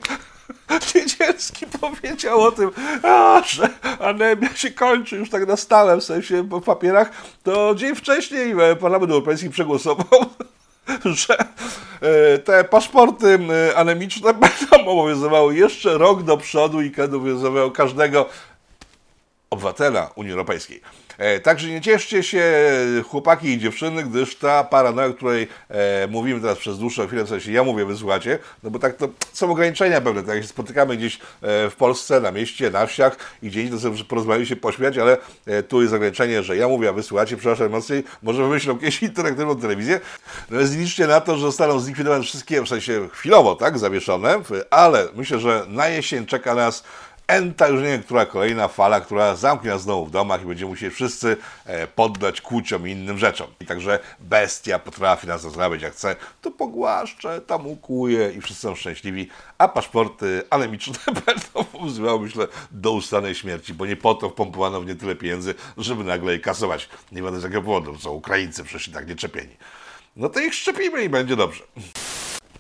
Niedzielski 0.96 1.66
powiedział 1.68 2.42
o 2.42 2.52
tym, 2.52 2.72
a, 3.04 3.42
że 3.46 3.70
anemia 4.00 4.56
się 4.56 4.72
kończy 4.72 5.16
już 5.18 5.30
tak 5.30 5.48
na 5.48 5.58
stałe, 5.58 5.98
w 5.98 6.04
sensie 6.04 6.44
w 6.44 6.62
papierach, 6.62 7.12
to 7.44 7.76
dzień 7.76 7.96
wcześniej 7.96 8.52
e, 8.52 8.76
Parlament 8.76 9.12
Europejski 9.12 9.50
przegłosował, 9.50 10.26
że 11.26 11.38
e, 12.02 12.38
te 12.38 12.64
paszporty 12.64 13.40
e, 13.70 13.78
anemiczne 13.78 14.34
będą 14.70 14.92
obowiązywały 14.92 15.56
jeszcze 15.56 15.98
rok 15.98 16.24
do 16.24 16.38
przodu 16.38 16.82
i 16.82 16.90
będą 16.90 17.18
obowiązywały 17.18 17.72
każdego 17.72 18.30
obywatela 19.50 20.10
Unii 20.16 20.32
Europejskiej. 20.32 20.82
E, 21.18 21.40
także 21.40 21.70
nie 21.70 21.82
cieszcie 21.82 22.24
się 22.24 22.44
chłopaki 23.10 23.48
i 23.48 23.60
dziewczyny, 23.60 24.04
gdyż 24.04 24.36
ta 24.36 24.64
paranoja, 24.64 25.08
o 25.08 25.14
której 25.14 25.48
e, 25.70 26.08
mówimy 26.08 26.42
teraz 26.42 26.58
przez 26.58 26.80
dłuższą 26.80 27.08
chwilę, 27.08 27.24
w 27.24 27.30
sensie 27.30 27.52
ja 27.52 27.64
mówię, 27.64 27.86
wysłuchacie, 27.86 28.40
no 28.64 28.70
bo 28.70 28.80
tak 28.80 28.96
to 28.96 29.10
są 29.34 29.52
ograniczenia 29.52 30.02
pewne, 30.02 30.24
tak 30.24 30.36
jak 30.36 30.44
się 30.44 30.50
spotykamy 30.50 30.98
gdzieś 30.98 31.16
e, 31.16 31.70
w 31.70 31.76
Polsce, 31.78 32.22
na 32.22 32.32
mieście, 32.32 32.72
na 32.72 32.86
wsiach 32.86 33.18
i 33.42 33.48
gdzieś 33.48 33.70
to 33.70 33.80
sobie 33.80 34.04
porozmawiać 34.04 34.48
się, 34.48 34.56
pośmiać, 34.56 34.98
ale 34.98 35.18
e, 35.46 35.64
tu 35.64 35.82
jest 35.82 35.94
ograniczenie, 35.94 36.44
że 36.44 36.58
ja 36.58 36.68
mówię, 36.68 36.90
a 36.90 36.94
wysłuchacie, 36.94 37.38
przepraszam 37.38 37.70
mocniej, 37.70 38.04
może 38.24 38.44
wymyślą 38.44 38.74
jakąś 38.74 39.04
interaktywną 39.04 39.56
telewizję, 39.56 40.00
więc 40.52 40.76
liczcie 40.76 41.08
na 41.08 41.22
to, 41.22 41.36
że 41.36 41.42
zostaną 41.42 41.80
zlikwidowane 41.80 42.24
wszystkie, 42.24 42.62
w 42.62 42.70
sensie 42.70 43.10
chwilowo, 43.14 43.56
tak, 43.56 43.80
zawieszone, 43.80 44.42
ale 44.70 45.08
myślę, 45.16 45.40
że 45.40 45.66
na 45.68 45.88
jesień 45.88 46.26
czeka 46.26 46.56
nas 46.56 46.84
Enta 47.28 47.68
już 47.68 47.82
nie 47.82 47.88
wiem, 47.88 48.04
która 48.04 48.26
kolejna 48.26 48.68
fala, 48.68 49.02
która 49.02 49.36
zamknie 49.36 49.70
nas 49.70 49.82
znowu 49.82 50.06
w 50.06 50.12
domach 50.12 50.44
i 50.44 50.46
będziemy 50.46 50.70
musieli 50.70 50.96
wszyscy 50.96 51.38
e, 51.66 51.88
poddać 51.88 52.42
kłóciom 52.42 52.88
i 52.88 52.92
innym 52.92 53.18
rzeczom. 53.18 53.48
I 53.60 53.66
także 53.66 54.00
bestia 54.20 54.80
potrafi 54.80 55.28
nas 55.28 55.44
rozrabiać 55.44 55.82
jak 55.82 55.94
chce, 55.94 56.16
to 56.42 56.52
pogłaszcze, 56.52 57.42
tam 57.42 57.68
ukuje 57.68 58.32
i 58.32 58.42
wszyscy 58.42 58.62
są 58.62 58.76
szczęśliwi, 58.76 59.30
a 59.58 59.68
paszporty 59.68 60.44
anemiczne 60.50 61.00
będą 61.26 61.50
obowiązywały, 61.54 62.20
myślę, 62.20 62.48
do 62.72 62.92
ustanej 62.92 63.36
śmierci, 63.36 63.74
bo 63.74 63.86
nie 63.86 63.96
po 63.96 64.16
to 64.16 64.30
wpompowano 64.30 64.82
w 64.82 64.86
nie 64.86 64.96
tyle 64.96 65.16
pieniędzy, 65.16 65.56
żeby 65.78 66.04
nagle 66.04 66.34
je 66.34 66.40
kasować. 66.40 66.90
Nie 67.12 67.22
wiadomo 67.22 67.40
z 67.40 67.44
jakiego 67.44 67.62
powodu, 67.62 67.98
są 67.98 68.12
Ukraińcy 68.12 68.64
przecież 68.64 68.90
tak 68.94 69.08
nie 69.08 69.16
czepieni. 69.16 69.58
No 70.16 70.30
to 70.30 70.40
ich 70.40 70.54
szczepimy 70.54 71.04
i 71.04 71.10
będzie 71.10 71.36
dobrze. 71.36 71.64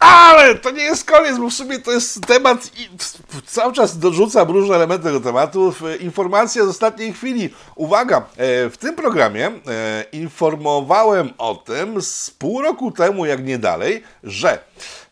Ale 0.03 0.55
to 0.55 0.71
nie 0.71 0.83
jest 0.83 1.05
koniec, 1.05 1.37
bo 1.37 1.49
w 1.49 1.53
sumie 1.53 1.79
to 1.79 1.91
jest 1.91 2.27
temat 2.27 2.71
cały 3.45 3.73
czas 3.73 3.99
dorzucam 3.99 4.51
różne 4.51 4.75
elementy 4.75 5.03
tego 5.03 5.19
tematu. 5.19 5.73
Informacja 5.99 6.65
z 6.65 6.67
ostatniej 6.67 7.13
chwili. 7.13 7.49
Uwaga, 7.75 8.17
e, 8.17 8.69
w 8.69 8.77
tym 8.77 8.95
programie 8.95 9.47
e, 9.47 10.05
informowałem 10.11 11.33
o 11.37 11.55
tym 11.55 12.01
z 12.01 12.29
pół 12.29 12.61
roku 12.61 12.91
temu, 12.91 13.25
jak 13.25 13.45
nie 13.45 13.57
dalej, 13.57 14.03
że 14.23 14.59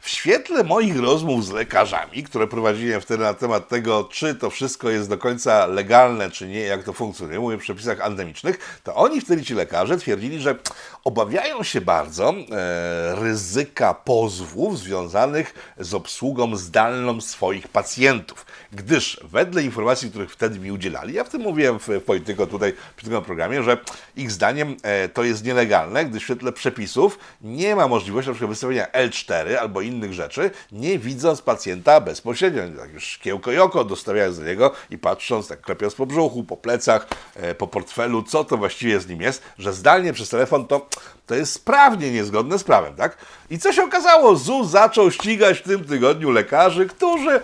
w 0.01 0.09
świetle 0.09 0.63
moich 0.63 0.99
rozmów 0.99 1.45
z 1.45 1.51
lekarzami, 1.51 2.23
które 2.23 2.47
prowadziłem 2.47 3.01
wtedy 3.01 3.23
na 3.23 3.33
temat 3.33 3.67
tego, 3.67 4.03
czy 4.03 4.35
to 4.35 4.49
wszystko 4.49 4.89
jest 4.89 5.09
do 5.09 5.17
końca 5.17 5.65
legalne, 5.65 6.31
czy 6.31 6.47
nie, 6.47 6.59
jak 6.59 6.83
to 6.83 6.93
funkcjonuje, 6.93 7.39
mówię 7.39 7.57
w 7.57 7.61
przepisach 7.61 7.99
endemicznych, 7.99 8.81
to 8.83 8.95
oni 8.95 9.21
wtedy 9.21 9.43
ci 9.43 9.53
lekarze 9.53 9.97
twierdzili, 9.97 10.39
że 10.39 10.55
obawiają 11.03 11.63
się 11.63 11.81
bardzo 11.81 12.33
e, 12.33 13.15
ryzyka 13.15 13.93
pozwów 13.93 14.79
związanych 14.79 15.75
z 15.77 15.93
obsługą 15.93 16.55
zdalną 16.55 17.21
swoich 17.21 17.67
pacjentów. 17.67 18.45
Gdyż 18.73 19.19
wedle 19.23 19.63
informacji, 19.63 20.09
których 20.09 20.31
wtedy 20.31 20.59
mi 20.59 20.71
udzielali, 20.71 21.13
ja 21.13 21.23
w 21.23 21.29
tym 21.29 21.41
mówiłem 21.41 21.79
w, 21.79 21.87
w 21.87 22.01
Polityko 22.01 22.47
tutaj 22.47 22.73
przy 22.95 23.09
tym 23.09 23.21
programie, 23.21 23.63
że 23.63 23.77
ich 24.15 24.31
zdaniem 24.31 24.75
e, 24.83 25.09
to 25.09 25.23
jest 25.23 25.45
nielegalne, 25.45 26.05
gdyż 26.05 26.23
w 26.23 26.25
świetle 26.25 26.51
przepisów 26.51 27.19
nie 27.41 27.75
ma 27.75 27.87
możliwości 27.87 28.29
na 28.29 28.33
przykład 28.33 28.49
wystawienia 28.49 28.85
L4 28.85 29.55
albo 29.55 29.81
innych 29.81 30.13
rzeczy, 30.13 30.51
nie 30.71 30.99
widząc 30.99 31.41
pacjenta 31.41 32.01
bezpośrednio. 32.01 32.81
Tak 32.81 32.93
już 32.93 33.03
szkiełko 33.03 33.51
i 33.51 33.57
oko 33.57 33.83
dostawiając 33.83 34.39
do 34.39 34.45
niego 34.45 34.71
i 34.89 34.97
patrząc, 34.97 35.47
tak 35.47 35.61
klepiąc 35.61 35.95
po 35.95 36.05
brzuchu, 36.05 36.43
po 36.43 36.57
plecach, 36.57 37.07
e, 37.35 37.55
po 37.55 37.67
portfelu, 37.67 38.23
co 38.23 38.43
to 38.43 38.57
właściwie 38.57 38.99
z 38.99 39.07
nim 39.07 39.21
jest, 39.21 39.43
że 39.57 39.73
zdalnie 39.73 40.13
przez 40.13 40.29
telefon 40.29 40.67
to, 40.67 40.87
to 41.25 41.35
jest 41.35 41.53
sprawnie 41.53 42.11
niezgodne 42.11 42.59
z 42.59 42.63
prawem, 42.63 42.95
tak? 42.95 43.17
I 43.49 43.59
co 43.59 43.73
się 43.73 43.83
okazało? 43.83 44.35
ZUS 44.35 44.69
zaczął 44.69 45.11
ścigać 45.11 45.57
w 45.57 45.63
tym 45.63 45.83
tygodniu 45.83 46.31
lekarzy, 46.31 46.85
którzy 46.85 47.41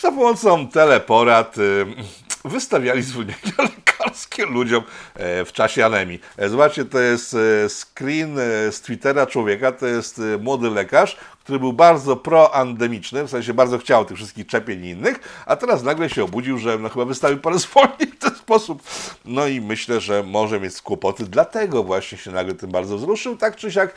za 0.00 0.12
pomocą 0.12 0.68
teleporad 0.68 1.58
y, 1.58 1.86
wystawiali 2.44 3.02
zwolnienia 3.02 3.38
lekarskie 3.58 4.46
ludziom 4.46 4.82
e, 5.14 5.44
w 5.44 5.52
czasie 5.52 5.86
anemii. 5.86 6.20
E, 6.36 6.48
Zobaczcie, 6.48 6.84
to 6.84 6.98
jest 6.98 7.34
e, 7.34 7.38
screen 7.68 8.36
z 8.70 8.80
Twittera 8.80 9.26
człowieka, 9.26 9.72
to 9.72 9.86
jest 9.86 10.20
młody 10.40 10.70
lekarz, 10.70 11.16
który 11.44 11.58
był 11.58 11.72
bardzo 11.72 12.16
proandemiczny, 12.16 13.24
w 13.24 13.30
sensie 13.30 13.54
bardzo 13.54 13.78
chciał 13.78 14.04
tych 14.04 14.16
wszystkich 14.16 14.46
czepień 14.46 14.84
i 14.84 14.88
innych, 14.88 15.44
a 15.46 15.56
teraz 15.56 15.82
nagle 15.82 16.10
się 16.10 16.24
obudził, 16.24 16.58
że 16.58 16.78
no, 16.78 16.88
chyba 16.88 17.04
wystawił 17.04 17.38
parę 17.38 17.58
zwolnień 17.68 18.10
w 18.12 18.18
ten 18.18 18.34
sposób. 18.34 18.82
No 19.24 19.46
i 19.46 19.60
myślę, 19.60 20.00
że 20.00 20.22
może 20.22 20.60
mieć 20.60 20.82
kłopoty, 20.82 21.24
dlatego 21.24 21.84
właśnie 21.84 22.18
się 22.18 22.30
nagle 22.30 22.54
tym 22.54 22.70
bardzo 22.70 22.96
wzruszył, 22.96 23.36
tak 23.36 23.56
czy 23.56 23.72
siak. 23.72 23.94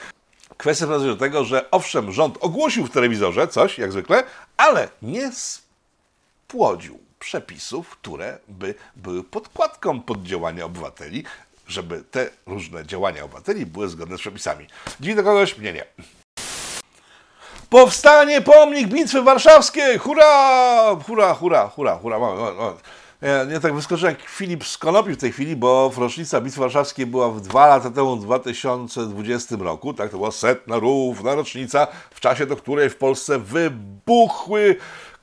Kwestia 0.57 0.85
prowadzi 0.85 1.07
do 1.07 1.15
tego, 1.15 1.45
że 1.45 1.71
owszem, 1.71 2.11
rząd 2.11 2.37
ogłosił 2.41 2.85
w 2.85 2.89
telewizorze 2.89 3.47
coś, 3.47 3.77
jak 3.77 3.91
zwykle, 3.91 4.23
ale 4.57 4.89
nie 5.01 5.31
spłodził 6.51 6.99
przepisów, 7.19 7.89
które 7.89 8.37
by 8.47 8.75
były 8.95 9.23
podkładką 9.23 10.01
pod 10.01 10.23
działania 10.23 10.65
obywateli, 10.65 11.23
żeby 11.67 12.03
te 12.11 12.29
różne 12.45 12.85
działania 12.85 13.23
obywateli 13.23 13.65
były 13.65 13.89
zgodne 13.89 14.17
z 14.17 14.19
przepisami. 14.19 14.67
Dziwi 14.99 15.15
do 15.15 15.23
kogoś? 15.23 15.57
Mnie 15.57 15.73
nie. 15.73 15.85
Powstanie 17.69 18.41
pomnik 18.41 18.87
Bitwy 18.87 19.21
Warszawskiej! 19.21 19.97
Hurra! 19.97 20.95
Hurra, 21.07 21.33
hurra, 21.33 21.67
hurra, 21.67 21.95
hurra. 21.95 22.19
Moment, 22.19 22.39
moment, 22.39 22.57
moment. 22.57 22.81
Ja 23.21 23.43
nie 23.43 23.59
tak 23.59 23.73
wyskoczyłem 23.73 24.15
jak 24.15 24.29
Filip 24.29 24.65
z 24.65 24.77
Konopi 24.77 25.13
w 25.13 25.17
tej 25.17 25.31
chwili, 25.31 25.55
bo 25.55 25.91
rocznica 25.97 26.41
Bitwy 26.41 26.59
Warszawskiej 26.59 27.05
była 27.05 27.29
w 27.29 27.41
dwa 27.41 27.67
lata 27.67 27.91
temu, 27.91 28.15
w 28.15 28.23
2020 28.23 29.55
roku. 29.59 29.93
Tak, 29.93 30.11
to 30.11 30.17
była 30.17 30.31
setna 30.31 30.79
równa 30.79 31.35
rocznica, 31.35 31.87
w 32.11 32.19
czasie 32.19 32.45
do 32.45 32.55
której 32.55 32.89
w 32.89 32.95
Polsce 32.95 33.39
wybuchły 33.39 34.75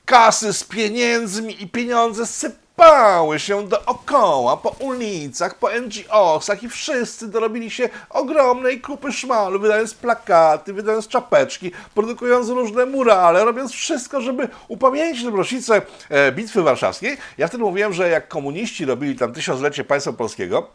kasy 0.05 0.53
z 0.53 0.63
pieniędzmi 0.63 1.63
i 1.63 1.67
pieniądze 1.67 2.25
sypały 2.25 3.39
się 3.39 3.67
dookoła, 3.67 4.57
po 4.57 4.69
ulicach, 4.69 5.59
po 5.59 5.69
NGO-sach 5.69 6.63
i 6.63 6.69
wszyscy 6.69 7.27
dorobili 7.27 7.71
się 7.71 7.89
ogromnej 8.09 8.81
kupy 8.81 9.11
szmalu, 9.11 9.59
wydając 9.59 9.93
plakaty, 9.93 10.73
wydając 10.73 11.07
czapeczki, 11.07 11.71
produkując 11.93 12.49
różne 12.49 12.85
murale, 12.85 13.45
robiąc 13.45 13.71
wszystko, 13.71 14.21
żeby 14.21 14.47
upamiętnić 14.67 15.23
rocznicę 15.23 15.81
e, 16.09 16.31
Bitwy 16.31 16.61
Warszawskiej. 16.61 17.17
Ja 17.37 17.47
wtedy 17.47 17.63
mówiłem, 17.63 17.93
że 17.93 18.09
jak 18.09 18.27
komuniści 18.27 18.85
robili 18.85 19.15
tam 19.15 19.33
tysiąclecie 19.33 19.83
państwa 19.83 20.13
polskiego, 20.13 20.67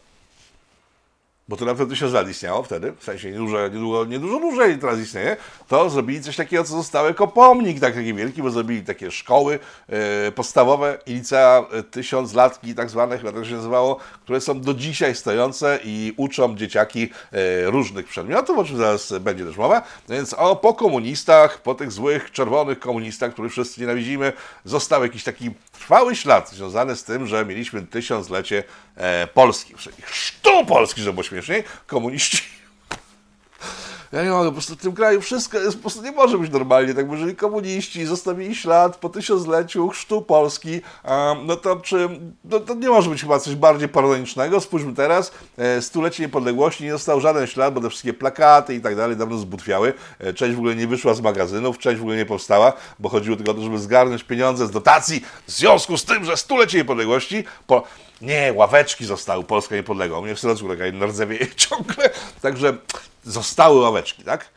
bo 1.51 1.57
to 1.57 1.65
na 1.65 1.75
pewno 1.75 1.95
tysiąc 1.95 2.13
lat 2.13 2.29
istniało 2.29 2.63
wtedy, 2.63 2.93
w 2.99 3.05
sensie 3.05 3.31
niedużo, 3.31 3.69
niedługo, 3.69 4.05
niedużo 4.05 4.41
dłużej 4.41 4.79
teraz 4.79 4.99
istnieje, 4.99 5.37
to 5.69 5.91
zrobili 5.91 6.23
coś 6.23 6.37
takiego, 6.37 6.65
co 6.65 6.77
zostało 6.77 7.09
jako 7.09 7.29
pomnik 7.29 7.81
tak, 7.81 7.95
taki 7.95 8.15
wielki, 8.15 8.43
bo 8.43 8.51
zrobili 8.51 8.83
takie 8.83 9.11
szkoły 9.11 9.59
e, 9.89 10.33
podstawowe 10.33 10.99
i 11.07 11.15
licea 11.15 11.65
e, 11.73 11.83
tysiąclatki 11.83 12.75
tak 12.75 12.91
zwane, 12.91 13.19
chyba 13.19 13.33
tak 13.33 13.47
się 13.47 13.55
nazywało, 13.55 13.97
które 14.23 14.41
są 14.41 14.61
do 14.61 14.75
dzisiaj 14.75 15.15
stojące 15.15 15.79
i 15.85 16.15
uczą 16.17 16.57
dzieciaki 16.57 17.11
e, 17.33 17.71
różnych 17.71 18.07
przedmiotów, 18.07 18.59
o 18.59 18.65
czym 18.65 18.77
zaraz 18.77 19.13
będzie 19.21 19.45
też 19.45 19.57
mowa. 19.57 19.83
No 20.09 20.15
Więc 20.15 20.35
o, 20.35 20.57
po 20.57 20.75
komunistach, 20.75 21.63
po 21.63 21.75
tych 21.75 21.93
złych, 21.93 22.31
czerwonych 22.31 22.79
komunistach, 22.79 23.33
których 23.33 23.53
wszyscy 23.53 23.81
nienawidzimy, 23.81 24.33
został 24.65 25.03
jakiś 25.03 25.25
taki 25.25 25.51
trwały 25.73 26.17
ślad 26.17 26.51
związany 26.51 26.97
z 26.97 27.05
tym, 27.05 27.27
że 27.27 27.47
mieliśmy 27.47 27.83
tysiąclecie 27.83 28.65
e, 28.97 29.27
Polski, 29.27 29.75
czyli 29.75 30.03
chrztu 30.03 30.67
Polski, 30.67 31.01
żeby 31.01 31.13
było 31.13 31.25
śmieszniej, 31.25 31.65
komuniści 31.87 32.43
ja 34.13 34.25
nie 34.25 34.31
mogę, 34.31 34.49
po 34.49 34.53
prostu 34.53 34.75
w 34.77 34.79
tym 34.79 34.93
kraju 34.93 35.21
wszystko 35.21 35.59
jest, 35.59 35.77
po 35.77 35.81
prostu 35.81 36.03
nie 36.03 36.13
może 36.13 36.39
być 36.39 36.53
normalnie, 36.53 36.95
tak, 36.95 37.07
bo 37.07 37.15
jeżeli 37.15 37.37
komuniści 37.37 38.07
zostawili 38.07 38.55
ślad 38.55 38.97
po 38.97 39.09
tysiącleciu 39.09 39.89
chrztu 39.89 40.23
Polski, 40.23 40.73
em, 40.75 41.47
no 41.47 41.57
to 41.57 41.77
czy, 41.77 42.09
no 42.45 42.61
to 42.61 42.75
nie 42.75 42.89
może 42.89 43.11
być 43.11 43.21
chyba 43.21 43.39
coś 43.39 43.55
bardziej 43.55 43.89
paranoicznego. 43.89 44.61
Spójrzmy 44.61 44.95
teraz, 44.95 45.33
e, 45.59 45.83
stulecie 45.83 46.23
niepodległości 46.23 46.85
nie 46.85 46.93
został 46.93 47.21
żaden 47.21 47.47
ślad, 47.47 47.75
bo 47.75 47.81
te 47.81 47.89
wszystkie 47.89 48.13
plakaty 48.13 48.75
i 48.75 48.81
tak 48.81 48.97
dalej 48.97 49.17
dawno 49.17 49.39
zbutwiały. 49.39 49.93
E, 50.19 50.33
część 50.33 50.55
w 50.55 50.59
ogóle 50.59 50.77
nie 50.77 50.87
wyszła 50.87 51.15
z 51.15 51.21
magazynów, 51.21 51.79
część 51.79 51.99
w 51.99 52.03
ogóle 52.03 52.17
nie 52.17 52.27
powstała, 52.27 52.73
bo 52.99 53.09
chodziło 53.09 53.37
tylko 53.37 53.53
o 53.53 53.55
to, 53.55 53.63
żeby 53.63 53.79
zgarnąć 53.79 54.25
pieniądze 54.25 54.67
z 54.67 54.71
dotacji 54.71 55.25
w 55.47 55.51
związku 55.51 55.97
z 55.97 56.05
tym, 56.05 56.25
że 56.25 56.37
stulecie 56.37 56.79
niepodległości 56.79 57.45
po, 57.67 57.85
nie, 58.21 58.53
ławeczki 58.53 59.05
zostały, 59.05 59.45
Polska 59.45 59.75
niepodległa. 59.77 60.19
U 60.19 60.23
mnie 60.23 60.35
w 60.35 60.41
sercu 60.41 60.69
taka 60.69 60.87
jedna 60.87 61.07
rdzewieje 61.07 61.47
ciągle. 61.57 62.11
Także 62.43 62.77
zostały 63.25 63.81
ławeczki, 63.81 64.25
tak? 64.25 64.49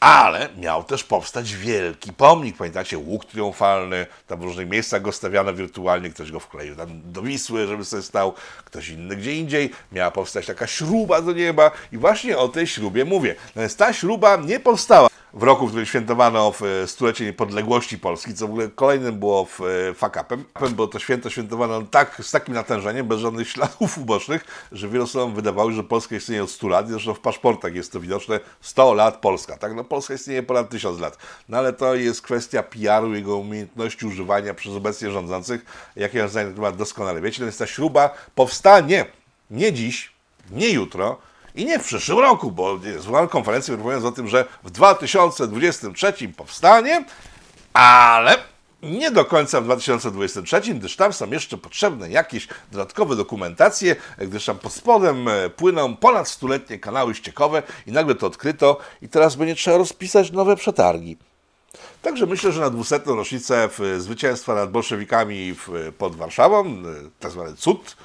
Ale 0.00 0.48
miał 0.56 0.84
też 0.84 1.04
powstać 1.04 1.54
wielki 1.54 2.12
pomnik. 2.12 2.56
Pamiętacie, 2.56 2.98
łuk 2.98 3.24
triumfalny, 3.24 4.06
tam 4.26 4.40
w 4.40 4.42
różnych 4.42 4.68
miejscach 4.68 5.02
go 5.02 5.12
stawiano 5.12 5.54
wirtualnie, 5.54 6.10
ktoś 6.10 6.32
go 6.32 6.40
wkleił 6.40 6.76
tam 6.76 7.12
do 7.12 7.22
Wisły, 7.22 7.66
żeby 7.66 7.84
sobie 7.84 8.02
stał, 8.02 8.34
ktoś 8.64 8.88
inny 8.88 9.16
gdzie 9.16 9.34
indziej. 9.34 9.70
Miała 9.92 10.10
powstać 10.10 10.46
taka 10.46 10.66
śruba 10.66 11.20
do 11.20 11.32
nieba 11.32 11.70
i 11.92 11.98
właśnie 11.98 12.38
o 12.38 12.48
tej 12.48 12.66
śrubie 12.66 13.04
mówię. 13.04 13.34
Natomiast 13.46 13.78
ta 13.78 13.92
śruba 13.92 14.36
nie 14.36 14.60
powstała 14.60 15.08
w 15.34 15.42
roku, 15.42 15.66
w 15.66 15.68
którym 15.68 15.86
świętowano 15.86 16.52
w 16.52 16.62
e, 16.62 16.86
stulecie 16.86 17.24
niepodległości 17.24 17.98
Polski, 17.98 18.34
co 18.34 18.46
w 18.46 18.50
ogóle 18.50 18.68
kolejnym 18.68 19.18
było 19.18 19.44
w 19.44 19.60
e, 19.60 19.94
fakapem, 19.94 20.44
bo 20.76 20.86
to 20.86 20.98
święto 20.98 21.30
świętowano 21.30 21.82
tak, 21.82 22.20
z 22.22 22.30
takim 22.30 22.54
natężeniem, 22.54 23.06
bez 23.08 23.20
żadnych 23.20 23.48
śladów 23.48 23.98
ubocznych, 23.98 24.44
że 24.72 24.88
wielu 24.88 25.04
osobom 25.04 25.34
wydawało, 25.34 25.72
że 25.72 25.84
Polska 25.84 26.16
istnieje 26.16 26.42
od 26.42 26.50
100 26.50 26.68
lat, 26.68 26.88
zresztą 26.88 27.14
w 27.14 27.20
paszportach 27.20 27.74
jest 27.74 27.92
to 27.92 28.00
widoczne, 28.00 28.40
100 28.60 28.94
lat 28.94 29.16
Polska, 29.16 29.56
tak? 29.56 29.74
No 29.74 29.84
Polska 29.84 30.14
istnieje 30.14 30.42
ponad 30.42 30.70
1000 30.70 31.00
lat, 31.00 31.18
no 31.48 31.58
ale 31.58 31.72
to 31.72 31.94
jest 31.94 32.22
kwestia 32.22 32.62
PR-u, 32.62 33.14
jego 33.14 33.36
umiejętności 33.36 34.06
używania 34.06 34.54
przez 34.54 34.74
obecnie 34.74 35.10
rządzących, 35.10 35.64
jakie 35.96 36.18
ja 36.18 36.28
zdanie 36.28 36.48
na 36.48 36.54
temat 36.54 36.76
doskonale. 36.76 37.20
Wiecie, 37.20 37.44
więc 37.44 37.58
ta 37.58 37.66
śruba 37.66 38.14
powstanie 38.34 39.06
nie 39.50 39.72
dziś, 39.72 40.12
nie 40.50 40.70
jutro, 40.70 41.18
i 41.54 41.64
nie 41.64 41.78
w 41.78 41.84
przyszłym 41.84 42.18
roku, 42.18 42.50
bo 42.50 42.78
zwołałem 42.98 43.28
konferencję 43.28 43.76
mówiąc 43.76 44.04
o 44.04 44.12
tym, 44.12 44.28
że 44.28 44.44
w 44.64 44.70
2023 44.70 46.14
powstanie, 46.36 47.04
ale 47.72 48.38
nie 48.82 49.10
do 49.10 49.24
końca 49.24 49.60
w 49.60 49.64
2023, 49.64 50.74
gdyż 50.74 50.96
tam 50.96 51.12
są 51.12 51.30
jeszcze 51.30 51.58
potrzebne 51.58 52.10
jakieś 52.10 52.48
dodatkowe 52.72 53.16
dokumentacje, 53.16 53.96
gdyż 54.18 54.44
tam 54.44 54.58
pod 54.58 54.72
spodem 54.72 55.28
e, 55.28 55.50
płyną 55.50 55.96
ponad 55.96 56.28
stuletnie 56.28 56.78
kanały 56.78 57.14
ściekowe 57.14 57.62
i 57.86 57.92
nagle 57.92 58.14
to 58.14 58.26
odkryto 58.26 58.78
i 59.02 59.08
teraz 59.08 59.36
będzie 59.36 59.54
trzeba 59.54 59.76
rozpisać 59.76 60.30
nowe 60.30 60.56
przetargi. 60.56 61.16
Także 62.02 62.26
myślę, 62.26 62.52
że 62.52 62.60
na 62.60 62.70
200. 62.70 63.00
rocznicę 63.06 63.68
w 63.78 63.96
zwycięstwa 63.98 64.54
nad 64.54 64.70
bolszewikami 64.70 65.54
w, 65.54 65.92
pod 65.98 66.16
Warszawą, 66.16 66.66
e, 66.66 66.72
tak 67.20 67.32
cud, 67.56 67.96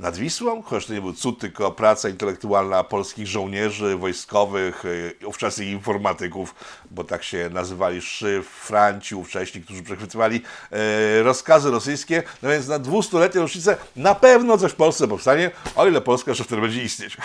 nad 0.00 0.16
Wisłą, 0.16 0.62
chociaż 0.62 0.86
to 0.86 0.92
nie 0.92 1.00
był 1.00 1.12
cud, 1.12 1.38
tylko 1.38 1.70
praca 1.70 2.08
intelektualna 2.08 2.84
polskich 2.84 3.26
żołnierzy 3.26 3.96
wojskowych, 3.96 4.84
y, 4.84 5.16
ówczesnych 5.26 5.68
informatyków, 5.68 6.54
bo 6.90 7.04
tak 7.04 7.22
się 7.22 7.50
nazywali 7.52 8.02
szyfranci 8.02 9.14
ówcześni, 9.14 9.60
którzy 9.60 9.82
przechwytywali 9.82 10.42
e, 10.70 11.22
rozkazy 11.22 11.70
rosyjskie. 11.70 12.22
No 12.42 12.48
więc 12.48 12.68
na 12.68 12.78
200-letnią 12.78 13.40
rocznicę 13.40 13.76
na 13.96 14.14
pewno 14.14 14.58
coś 14.58 14.72
w 14.72 14.74
Polsce 14.74 15.08
powstanie, 15.08 15.50
o 15.76 15.86
ile 15.86 16.00
Polska 16.00 16.30
jeszcze 16.30 16.44
wtedy 16.44 16.62
będzie 16.62 16.82
istnieć. 16.82 17.16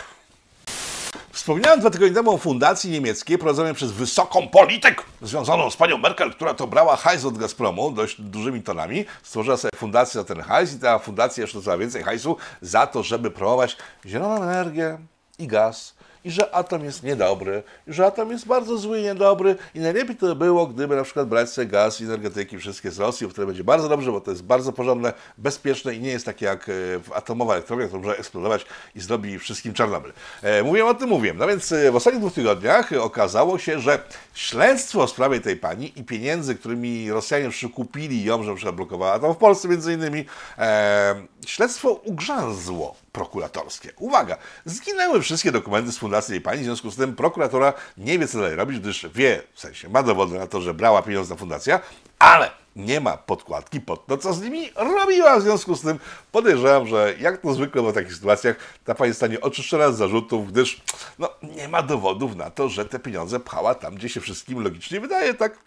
Wspomniałem 1.46 1.80
dwa 1.80 1.90
tygodnie 1.90 2.16
temu 2.16 2.32
o 2.32 2.38
fundacji 2.38 2.92
niemieckiej 2.92 3.38
prowadzonej 3.38 3.74
przez 3.74 3.92
wysoką 3.92 4.48
polityk 4.48 5.04
związaną 5.22 5.70
z 5.70 5.78
panią 5.78 5.98
Merkel, 5.98 6.32
która 6.32 6.54
to 6.54 6.68
brała 6.68 6.96
hajs 6.96 7.26
od 7.26 7.38
Gazpromu 7.38 7.92
dość 7.92 8.22
dużymi 8.22 8.62
tonami, 8.64 9.06
stworzyła 9.24 9.58
sobie 9.58 9.72
fundację 9.78 10.22
za 10.22 10.26
ten 10.26 10.42
hajs 10.42 10.74
i 10.74 10.80
ta 10.80 11.00
fundacja 11.00 11.42
jeszcze 11.42 11.58
dostała 11.58 11.78
więcej 11.78 12.04
hajsu 12.04 12.38
za 12.62 12.88
to, 12.88 13.04
żeby 13.04 13.32
promować 13.32 13.78
zieloną 14.06 14.44
energię 14.44 14.98
i 15.40 15.48
gaz 15.48 15.96
i 16.26 16.32
że 16.32 16.56
atom 16.56 16.86
jest 16.86 17.04
niedobry, 17.04 17.64
i 17.88 17.94
że 17.94 18.06
atom 18.06 18.32
jest 18.32 18.48
bardzo 18.48 18.78
zły 18.78 19.00
i 19.00 19.04
niedobry 19.04 19.56
i 19.76 19.80
najlepiej 19.80 20.16
to 20.16 20.28
by 20.28 20.46
było, 20.46 20.68
gdyby 20.68 20.96
na 20.96 21.04
przykład 21.04 21.28
brać 21.28 21.50
sobie 21.50 21.68
gaz 21.68 22.02
i 22.02 22.04
energetyki 22.04 22.58
wszystkie 22.58 22.92
z 22.92 23.00
Rosji, 23.00 23.30
wtedy 23.30 23.46
będzie 23.46 23.64
bardzo 23.64 23.90
dobrze, 23.90 24.12
bo 24.12 24.22
to 24.22 24.32
jest 24.32 24.44
bardzo 24.44 24.74
porządne, 24.74 25.14
bezpieczne 25.38 25.96
i 25.96 26.00
nie 26.00 26.10
jest 26.10 26.26
takie 26.26 26.46
jak 26.46 26.70
e, 26.70 26.74
atomowa 27.16 27.54
elektrownia, 27.54 27.88
która 27.88 28.02
może 28.02 28.18
eksplodować 28.18 28.66
i 28.96 29.02
zrobi 29.02 29.40
wszystkim 29.40 29.74
Czarnobyl. 29.74 30.14
E, 30.42 30.64
mówiłem 30.64 30.88
o 30.88 30.94
tym, 30.94 31.10
mówiłem. 31.10 31.38
No 31.38 31.48
więc 31.48 31.72
e, 31.72 31.92
w 31.92 31.96
ostatnich 31.96 32.22
dwóch 32.22 32.34
tygodniach 32.34 32.94
okazało 32.94 33.58
się, 33.58 33.80
że 33.80 34.00
śledztwo 34.34 35.08
w 35.08 35.10
sprawie 35.10 35.40
tej 35.40 35.56
pani 35.56 35.94
i 36.00 36.04
pieniędzy, 36.04 36.56
którymi 36.56 37.12
Rosjanie 37.12 37.50
przykupili 37.50 38.24
ją, 38.24 38.44
że 38.44 38.50
na 38.50 38.56
przykład 38.56 38.76
blokowała 38.76 39.14
atom 39.14 39.34
w 39.34 39.38
Polsce 39.38 39.68
między 39.68 39.94
innymi, 39.94 40.26
e, 40.58 41.16
śledztwo 41.46 41.92
ugrzęzło 41.92 43.05
prokuratorskie. 43.16 43.92
Uwaga, 43.98 44.38
zginęły 44.66 45.22
wszystkie 45.22 45.52
dokumenty 45.52 45.92
z 45.92 45.98
fundacji 45.98 46.32
tej 46.32 46.42
pani, 46.42 46.62
w 46.62 46.64
związku 46.64 46.92
z 46.92 46.96
tym 46.96 47.16
prokuratora 47.16 47.74
nie 47.98 48.20
wie, 48.20 48.28
co 48.28 48.38
dalej 48.40 48.56
robić, 48.56 48.80
gdyż 48.80 49.08
wie, 49.14 49.42
w 49.54 49.60
sensie 49.60 49.90
ma 49.90 50.04
dowody 50.04 50.40
na 50.40 50.48
to, 50.48 50.62
że 50.62 50.74
brała 50.74 51.02
pieniądze 51.02 51.34
na 51.34 51.40
fundacja, 51.40 51.80
ale 52.20 52.52
nie 52.76 53.02
ma 53.02 53.18
podkładki 53.18 53.82
pod 53.82 54.06
to, 54.06 54.18
co 54.18 54.34
z 54.34 54.42
nimi 54.42 54.70
robiła. 54.76 55.40
W 55.40 55.42
związku 55.42 55.76
z 55.76 55.82
tym 55.82 56.00
podejrzewam, 56.32 56.88
że 56.88 57.14
jak 57.20 57.42
to 57.42 57.54
zwykle 57.54 57.82
w 57.82 57.94
takich 57.94 58.14
sytuacjach, 58.14 58.56
ta 58.86 58.96
pani 58.96 59.12
zostanie 59.12 59.42
oczyszczona 59.42 59.92
z 59.92 59.98
zarzutów, 59.98 60.52
gdyż 60.52 60.82
no, 61.20 61.30
nie 61.56 61.68
ma 61.68 61.82
dowodów 61.82 62.36
na 62.36 62.50
to, 62.50 62.70
że 62.70 62.86
te 62.86 63.00
pieniądze 63.00 63.40
pchała 63.40 63.76
tam, 63.76 63.96
gdzie 63.96 64.10
się 64.10 64.22
wszystkim 64.22 64.64
logicznie 64.64 65.00
wydaje, 65.00 65.34
tak? 65.34 65.58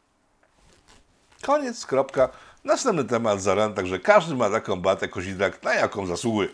Koniec, 1.42 1.86
kropka. 1.86 2.28
Następny 2.64 3.04
temat 3.04 3.42
za 3.42 3.54
ran, 3.54 3.74
także 3.74 3.98
każdy 3.98 4.34
ma 4.34 4.50
taką 4.50 4.76
batę 4.76 5.08
kozidrak, 5.08 5.62
na 5.62 5.74
jaką 5.74 6.06
zasługuje. 6.06 6.48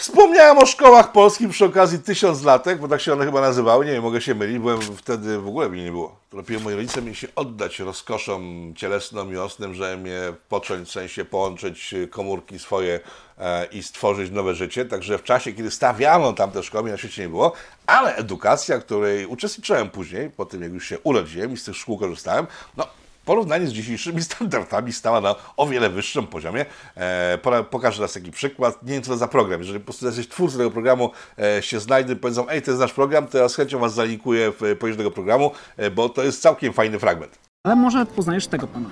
Wspomniałem 0.00 0.58
o 0.58 0.66
szkołach 0.66 1.12
polskich 1.12 1.48
przy 1.50 1.64
okazji 1.64 1.98
tysiąclatek, 1.98 2.78
bo 2.78 2.88
tak 2.88 3.00
się 3.00 3.12
one 3.12 3.24
chyba 3.24 3.40
nazywały, 3.40 3.86
nie 3.86 3.92
wiem, 3.92 4.02
mogę 4.02 4.20
się 4.20 4.34
mylić, 4.34 4.58
byłem 4.58 4.80
wtedy, 4.80 5.38
w 5.38 5.48
ogóle 5.48 5.68
mnie 5.68 5.84
nie 5.84 5.90
było. 5.90 6.16
Dopiero 6.32 6.60
moi 6.60 6.74
rodzice 6.74 7.02
mieli 7.02 7.16
się 7.16 7.28
oddać 7.36 7.78
rozkoszom 7.78 8.74
cielesno-miłosnym, 8.76 9.74
że 9.74 9.96
mnie 9.96 10.20
począć, 10.48 10.88
w 10.88 10.92
sensie 10.92 11.24
połączyć 11.24 11.94
komórki 12.10 12.58
swoje 12.58 13.00
e, 13.38 13.66
i 13.66 13.82
stworzyć 13.82 14.30
nowe 14.30 14.54
życie, 14.54 14.84
także 14.84 15.18
w 15.18 15.24
czasie, 15.24 15.52
kiedy 15.52 15.70
stawiano 15.70 16.32
tam 16.32 16.50
te 16.50 16.62
szkoły, 16.62 16.90
na 16.90 16.96
świecie 16.96 17.22
nie 17.22 17.28
było, 17.28 17.52
ale 17.86 18.16
edukacja, 18.16 18.78
której 18.78 19.26
uczestniczyłem 19.26 19.90
później, 19.90 20.30
po 20.30 20.44
tym 20.44 20.62
jak 20.62 20.72
już 20.72 20.88
się 20.88 20.98
urodziłem 20.98 21.52
i 21.52 21.56
z 21.56 21.64
tych 21.64 21.76
szkół 21.76 21.98
korzystałem, 21.98 22.46
no 22.76 22.86
porównaniu 23.30 23.66
z 23.66 23.72
dzisiejszymi 23.72 24.22
standardami 24.30 24.92
stała 24.92 25.20
na 25.20 25.34
o 25.56 25.66
wiele 25.66 25.90
wyższym 25.90 26.26
poziomie. 26.26 26.66
E, 26.96 27.38
pokażę 27.70 27.96
teraz 27.96 28.12
taki 28.12 28.30
przykład. 28.30 28.82
Nie 28.82 28.92
wiem, 28.92 29.02
co 29.02 29.10
to 29.10 29.16
za 29.16 29.28
program. 29.28 29.60
Jeżeli 29.60 29.78
po 29.80 29.84
prostu 29.84 30.06
jesteś 30.06 30.28
twórcą 30.28 30.58
tego 30.58 30.70
programu, 30.70 31.10
e, 31.38 31.62
się 31.62 31.80
znajdę, 31.80 32.16
powiedzą, 32.16 32.48
ej, 32.48 32.62
to 32.62 32.70
jest 32.70 32.80
nasz 32.80 32.92
program, 32.92 33.26
to 33.26 33.38
ja 33.38 33.48
z 33.48 33.56
chęcią 33.56 33.78
Was 33.78 33.94
zalinkuję 33.94 34.52
w 34.60 34.76
poniżej 34.78 34.98
tego 34.98 35.10
programu, 35.10 35.50
e, 35.76 35.90
bo 35.90 36.08
to 36.08 36.22
jest 36.22 36.42
całkiem 36.42 36.72
fajny 36.72 36.98
fragment. 36.98 37.38
Ale 37.62 37.76
może 37.76 38.06
poznajesz 38.06 38.46
tego 38.46 38.66
pana. 38.66 38.90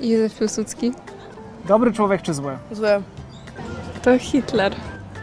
Józef 0.00 0.38
Piłsudski. 0.38 0.92
Dobry 1.64 1.92
człowiek 1.92 2.22
czy 2.22 2.34
zły? 2.34 2.58
Złe. 2.72 3.02
To 4.02 4.18
Hitler. 4.18 4.74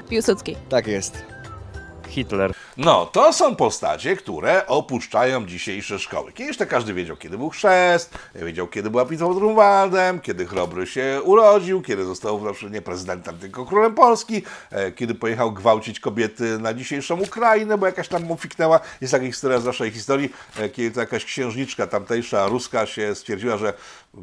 Piłsudski. 0.09 0.55
Tak 0.70 0.88
jest. 0.88 1.34
Hitler. 2.16 2.53
No, 2.78 3.05
to 3.05 3.34
są 3.34 3.55
postacie, 3.55 4.16
które 4.16 4.68
opuszczają 4.68 5.45
dzisiejsze 5.45 5.99
szkoły. 5.99 6.32
Kiedyś 6.32 6.57
to 6.57 6.66
każdy 6.66 6.93
wiedział, 6.93 7.18
kiedy 7.18 7.38
był 7.38 7.49
chrzest, 7.49 8.18
wiedział, 8.36 8.68
kiedy 8.68 8.89
była 8.89 9.05
bitwa 9.05 9.26
pod 9.26 9.38
Grunwaldem, 9.38 10.20
kiedy 10.20 10.45
Chrobry 10.45 10.88
się 10.88 11.22
urodził, 11.24 11.82
kiedy 11.82 12.05
został 12.05 12.41
na 12.41 12.70
nie 12.70 12.82
prezydentem, 12.82 13.38
tylko 13.38 13.66
królem 13.66 13.95
Polski, 13.95 14.41
e, 14.72 14.91
kiedy 14.91 15.16
pojechał 15.16 15.51
gwałcić 15.51 15.99
kobiety 15.99 16.59
na 16.59 16.74
dzisiejszą 16.74 17.22
Ukrainę, 17.22 17.78
bo 17.78 17.86
jakaś 17.86 18.07
tam 18.07 18.24
mu 18.24 18.38
fiknęła. 18.38 18.80
Jest 19.01 19.11
taka 19.11 19.26
historia 19.26 19.59
z 19.59 19.66
naszej 19.66 19.91
historii, 19.91 20.34
e, 20.57 20.70
kiedy 20.70 20.91
to 20.91 20.99
jakaś 20.99 21.26
księżniczka 21.26 21.88
tamtejsza, 21.88 22.47
ruska 22.47 22.86
się 22.86 23.16
stwierdziła, 23.16 23.57
że 23.57 23.74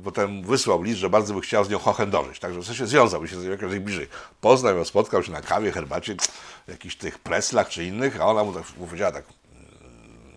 potem 0.05 0.43
wysłał 0.43 0.83
list, 0.83 0.99
że 0.99 1.11
bardzo 1.11 1.35
by 1.35 1.41
chciał 1.41 1.65
z 1.65 1.71
nią 1.71 1.79
hochendorzyć. 1.79 2.39
Także 2.39 2.61
w 2.61 2.67
sensie 2.67 2.87
związałby 2.87 3.29
się 3.29 3.41
z 3.41 3.45
nią 3.45 3.51
jakoś 3.51 3.71
najbliżej. 3.71 4.09
Poznał 4.41 4.77
ją, 4.77 4.85
spotkał 4.85 5.23
się 5.23 5.33
na 5.33 5.41
kawie, 5.41 5.73
herbacie, 5.73 6.17
jakichś 6.69 6.97
tych 6.97 7.19
preslach 7.19 7.69
czy 7.69 7.85
innych, 7.85 8.21
a 8.21 8.27
ona 8.27 8.45
mu 8.45 8.53
tak 8.53 8.65
powiedziała 8.65 9.13
tak, 9.13 9.25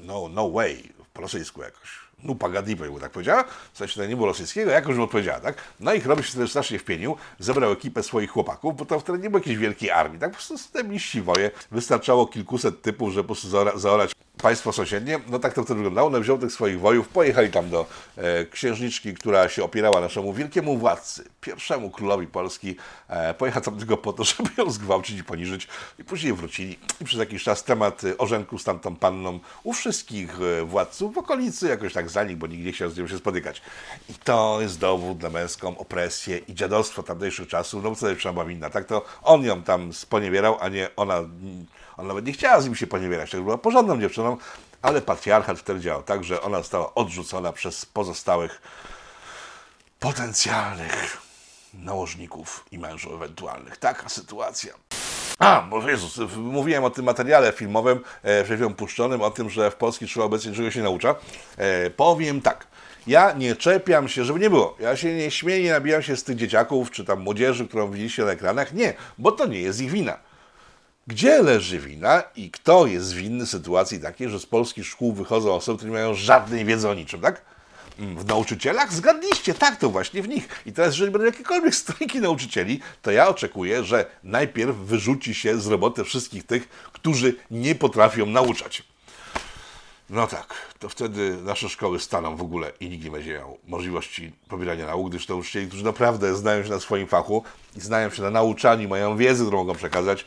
no, 0.01 0.29
no 0.33 0.49
way, 0.49 0.83
po 1.13 1.21
rosyjsku 1.21 1.61
jakoś. 1.61 2.05
No 2.23 2.35
pagadi, 2.35 2.75
bo 2.75 2.99
tak 2.99 3.11
powiedziała. 3.11 3.43
W 3.73 3.77
sensie 3.77 3.95
to 3.95 4.05
nie 4.05 4.15
było 4.15 4.27
rosyjskiego, 4.27 4.71
jakoś 4.71 4.95
mu 4.95 5.03
odpowiedziała, 5.03 5.39
tak? 5.39 5.55
No 5.79 5.93
i 5.93 6.01
Chroby 6.01 6.23
się 6.23 6.31
wtedy 6.31 6.47
strasznie 6.47 6.79
wpienił, 6.79 7.17
zebrał 7.39 7.71
ekipę 7.71 8.03
swoich 8.03 8.31
chłopaków, 8.31 8.77
bo 8.77 8.85
to 8.85 8.99
wtedy 8.99 9.19
nie 9.19 9.29
było 9.29 9.39
jakiejś 9.39 9.57
wielkiej 9.57 9.91
armii, 9.91 10.19
tak? 10.19 10.29
Po 10.29 10.35
prostu 10.35 10.57
stemiści 10.57 11.21
woje. 11.21 11.51
Wystarczało 11.71 12.27
kilkuset 12.27 12.81
typów, 12.81 13.13
żeby 13.13 13.23
po 13.23 13.33
prostu 13.33 13.47
zaora- 13.47 13.77
zaorać 13.77 14.11
państwo 14.41 14.73
sąsiednie. 14.73 15.19
No 15.27 15.39
tak 15.39 15.53
to 15.53 15.63
wtedy 15.63 15.75
wyglądało. 15.75 16.09
No 16.09 16.19
wziął 16.19 16.37
tych 16.37 16.51
swoich 16.51 16.79
wojów, 16.79 17.07
pojechali 17.07 17.51
tam 17.51 17.69
do 17.69 17.85
e, 18.17 18.45
księżniczki, 18.45 19.13
która 19.13 19.49
się 19.49 19.63
opierała 19.63 20.01
naszemu 20.01 20.33
wielkiemu 20.33 20.77
władcy, 20.77 21.23
pierwszemu 21.41 21.89
królowi 21.89 22.27
Polski. 22.27 22.75
E, 23.07 23.33
pojechał 23.33 23.61
tam 23.61 23.77
tylko 23.77 23.97
po 23.97 24.13
to, 24.13 24.23
żeby 24.37 24.49
ją 24.57 24.71
zgwałcić 24.71 25.19
i 25.19 25.23
poniżyć. 25.23 25.67
I 25.99 26.03
później 26.03 26.33
wrócili. 26.33 26.79
I 27.01 27.05
przez 27.05 27.19
jakiś 27.19 27.43
czas 27.43 27.63
temat 27.63 28.01
orzenku 28.17 28.59
z 28.59 28.63
tamtą 28.63 28.95
panną 28.95 29.39
u 29.63 29.73
wszystkich 29.73 30.37
e, 30.41 30.65
władców 30.65 31.13
w 31.13 31.17
okolicy 31.17 31.67
jakoś 31.67 31.93
tak 31.93 32.09
zanikł, 32.09 32.39
bo 32.39 32.47
nikt 32.47 32.65
nie 32.65 32.71
chciał 32.71 32.89
z 32.89 32.97
nią 32.97 33.07
się 33.07 33.17
spotykać. 33.17 33.61
I 34.09 34.13
to 34.13 34.57
jest 34.61 34.79
dowód 34.79 35.21
na 35.21 35.29
męską 35.29 35.77
opresję 35.77 36.37
i 36.37 36.55
dziadostwo 36.55 37.03
tamtejszych 37.03 37.47
czasów. 37.47 37.83
No 37.83 37.89
bo 37.89 37.95
co 37.95 38.09
jeszcze 38.09 38.33
była 38.33 38.45
winna, 38.45 38.69
tak? 38.69 38.85
To 38.85 39.05
on 39.23 39.43
ją 39.43 39.63
tam 39.63 39.93
sponiewierał, 39.93 40.57
a 40.59 40.69
nie 40.69 40.89
ona... 40.95 41.21
Ona 41.97 42.07
nawet 42.07 42.25
nie 42.25 42.33
chciała 42.33 42.61
z 42.61 42.65
nim 42.65 42.75
się 42.75 42.87
poniewierać, 42.87 43.31
tak 43.31 43.41
była 43.41 43.57
porządną 43.57 44.01
dziewczyną, 44.01 44.37
ale 44.81 45.01
patriarchat 45.01 45.59
wtedy 45.59 45.79
działał 45.79 46.03
tak, 46.03 46.23
że 46.23 46.41
ona 46.41 46.57
została 46.57 46.95
odrzucona 46.95 47.53
przez 47.53 47.85
pozostałych 47.85 48.61
potencjalnych 49.99 51.17
nałożników 51.73 52.65
i 52.71 52.79
mężów 52.79 53.13
ewentualnych. 53.13 53.77
Taka 53.77 54.09
sytuacja. 54.09 54.73
A, 55.39 55.61
bo 55.61 55.89
Jezus, 55.89 56.19
mówiłem 56.37 56.83
o 56.83 56.89
tym 56.89 57.05
materiale 57.05 57.51
filmowym, 57.51 57.99
e, 58.23 58.43
przed 58.43 58.57
chwilą 58.57 58.73
puszczonym, 58.73 59.21
o 59.21 59.31
tym, 59.31 59.49
że 59.49 59.71
w 59.71 59.75
Polskiej 59.75 60.07
szkole 60.07 60.25
obecnie 60.25 60.51
niczego 60.51 60.71
się 60.71 60.83
naucza. 60.83 61.15
E, 61.57 61.89
powiem 61.89 62.41
tak. 62.41 62.67
Ja 63.07 63.33
nie 63.33 63.55
czepiam 63.55 64.09
się, 64.09 64.23
żeby 64.23 64.39
nie 64.39 64.49
było. 64.49 64.77
Ja 64.79 64.97
się 64.97 65.13
nie 65.13 65.31
śmieję, 65.31 65.63
nie 65.63 65.71
nabijam 65.71 66.01
się 66.01 66.17
z 66.17 66.23
tych 66.23 66.35
dzieciaków, 66.35 66.91
czy 66.91 67.05
tam 67.05 67.19
młodzieży, 67.19 67.67
którą 67.67 67.91
widzieliście 67.91 68.25
na 68.25 68.31
ekranach. 68.31 68.73
Nie, 68.73 68.93
bo 69.17 69.31
to 69.31 69.45
nie 69.45 69.59
jest 69.59 69.81
ich 69.81 69.91
wina. 69.91 70.17
Gdzie 71.07 71.41
leży 71.43 71.79
wina 71.79 72.23
i 72.35 72.51
kto 72.51 72.85
jest 72.87 73.13
winny 73.13 73.45
sytuacji 73.45 73.99
takiej, 73.99 74.29
że 74.29 74.39
z 74.39 74.45
polskich 74.45 74.87
szkół 74.87 75.13
wychodzą 75.13 75.53
osoby, 75.53 75.77
które 75.77 75.91
nie 75.91 75.97
mają 75.97 76.13
żadnej 76.13 76.65
wiedzy 76.65 76.89
o 76.89 76.93
niczym, 76.93 77.21
tak? 77.21 77.41
Mm, 77.99 78.17
W 78.17 78.25
nauczycielach? 78.25 78.93
Zgadliście, 78.93 79.53
tak, 79.53 79.79
to 79.79 79.89
właśnie 79.89 80.21
w 80.21 80.27
nich. 80.27 80.47
I 80.65 80.73
teraz, 80.73 80.93
jeżeli 80.93 81.11
będą 81.11 81.25
jakiekolwiek 81.25 81.75
strajki 81.85 82.19
nauczycieli, 82.19 82.79
to 83.01 83.11
ja 83.11 83.27
oczekuję, 83.27 83.83
że 83.83 84.05
najpierw 84.23 84.75
wyrzuci 84.75 85.33
się 85.35 85.61
z 85.61 85.67
roboty 85.67 86.03
wszystkich 86.03 86.45
tych, 86.45 86.69
którzy 86.93 87.35
nie 87.51 87.75
potrafią 87.75 88.25
nauczać. 88.25 88.83
No 90.09 90.27
tak, 90.27 90.53
to 90.79 90.89
wtedy 90.89 91.37
nasze 91.43 91.69
szkoły 91.69 91.99
staną 91.99 92.35
w 92.35 92.41
ogóle 92.41 92.71
i 92.79 92.89
nikt 92.89 93.03
nie 93.05 93.11
będzie 93.11 93.33
miał 93.33 93.57
możliwości 93.67 94.31
pobierania 94.49 94.85
nauk, 94.85 95.09
gdyż 95.09 95.27
nauczycieli, 95.27 95.67
którzy 95.67 95.83
naprawdę 95.83 96.35
znają 96.35 96.63
się 96.63 96.69
na 96.69 96.79
swoim 96.79 97.07
fachu 97.07 97.43
i 97.75 97.79
znają 97.81 98.09
się 98.09 98.21
na 98.21 98.29
nauczaniu, 98.29 98.89
mają 98.89 99.17
wiedzę, 99.17 99.43
którą 99.43 99.57
mogą 99.57 99.75
przekazać, 99.75 100.25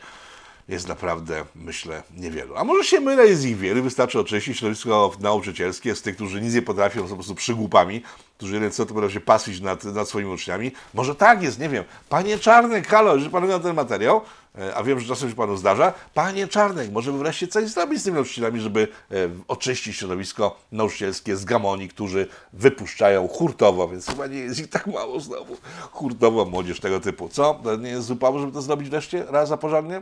jest 0.69 0.87
naprawdę, 0.87 1.45
myślę, 1.55 2.03
niewielu. 2.17 2.57
A 2.57 2.63
może 2.63 2.83
się 2.83 2.99
mylę, 2.99 3.27
jest 3.27 3.45
ich 3.45 3.57
wielu, 3.57 3.83
wystarczy 3.83 4.19
oczyścić 4.19 4.57
środowisko 4.57 5.11
nauczycielskie 5.19 5.95
z 5.95 6.01
tych, 6.01 6.15
którzy 6.15 6.41
nic 6.41 6.53
nie 6.53 6.61
potrafią, 6.61 7.01
są 7.01 7.07
po 7.07 7.15
prostu 7.15 7.35
przygłupami, 7.35 8.01
którzy 8.37 8.53
jeden 8.53 8.71
co 8.71 8.85
to 8.85 8.93
będą 8.93 9.09
się 9.09 9.19
paswić 9.19 9.61
nad, 9.61 9.83
nad 9.83 10.09
swoimi 10.09 10.31
uczniami. 10.31 10.71
Może 10.93 11.15
tak 11.15 11.43
jest, 11.43 11.59
nie 11.59 11.69
wiem. 11.69 11.83
Panie 12.09 12.37
Czarnek, 12.37 12.87
halo, 12.87 13.13
jeżeli 13.13 13.31
pan 13.31 13.43
ogląda 13.43 13.67
ten 13.67 13.75
materiał, 13.75 14.21
e, 14.57 14.75
a 14.75 14.83
wiem, 14.83 14.99
że 14.99 15.07
czasem 15.07 15.29
się 15.29 15.35
panu 15.35 15.57
zdarza, 15.57 15.93
panie 16.13 16.47
Czarnek, 16.47 16.91
może 16.91 17.11
by 17.11 17.17
wreszcie 17.17 17.47
coś 17.47 17.69
zrobić 17.69 18.01
z 18.01 18.03
tymi 18.03 18.15
nauczycielami, 18.15 18.59
żeby 18.59 18.87
e, 19.11 19.15
oczyścić 19.47 19.95
środowisko 19.95 20.59
nauczycielskie 20.71 21.37
z 21.37 21.45
gamonii, 21.45 21.89
którzy 21.89 22.27
wypuszczają 22.53 23.27
hurtowo, 23.27 23.87
więc 23.87 24.05
chyba 24.05 24.27
nie 24.27 24.39
jest 24.39 24.59
ich 24.59 24.69
tak 24.69 24.87
mało 24.87 25.19
znowu, 25.19 25.57
hurtowo 25.91 26.45
młodzież 26.45 26.79
tego 26.79 26.99
typu. 26.99 27.29
Co? 27.29 27.59
To 27.63 27.75
nie 27.75 27.89
jest 27.89 28.07
zupełnie, 28.07 28.39
żeby 28.39 28.51
to 28.51 28.61
zrobić 28.61 28.89
wreszcie 28.89 29.25
raz 29.29 29.49
za 29.49 29.57
porządnie? 29.57 30.01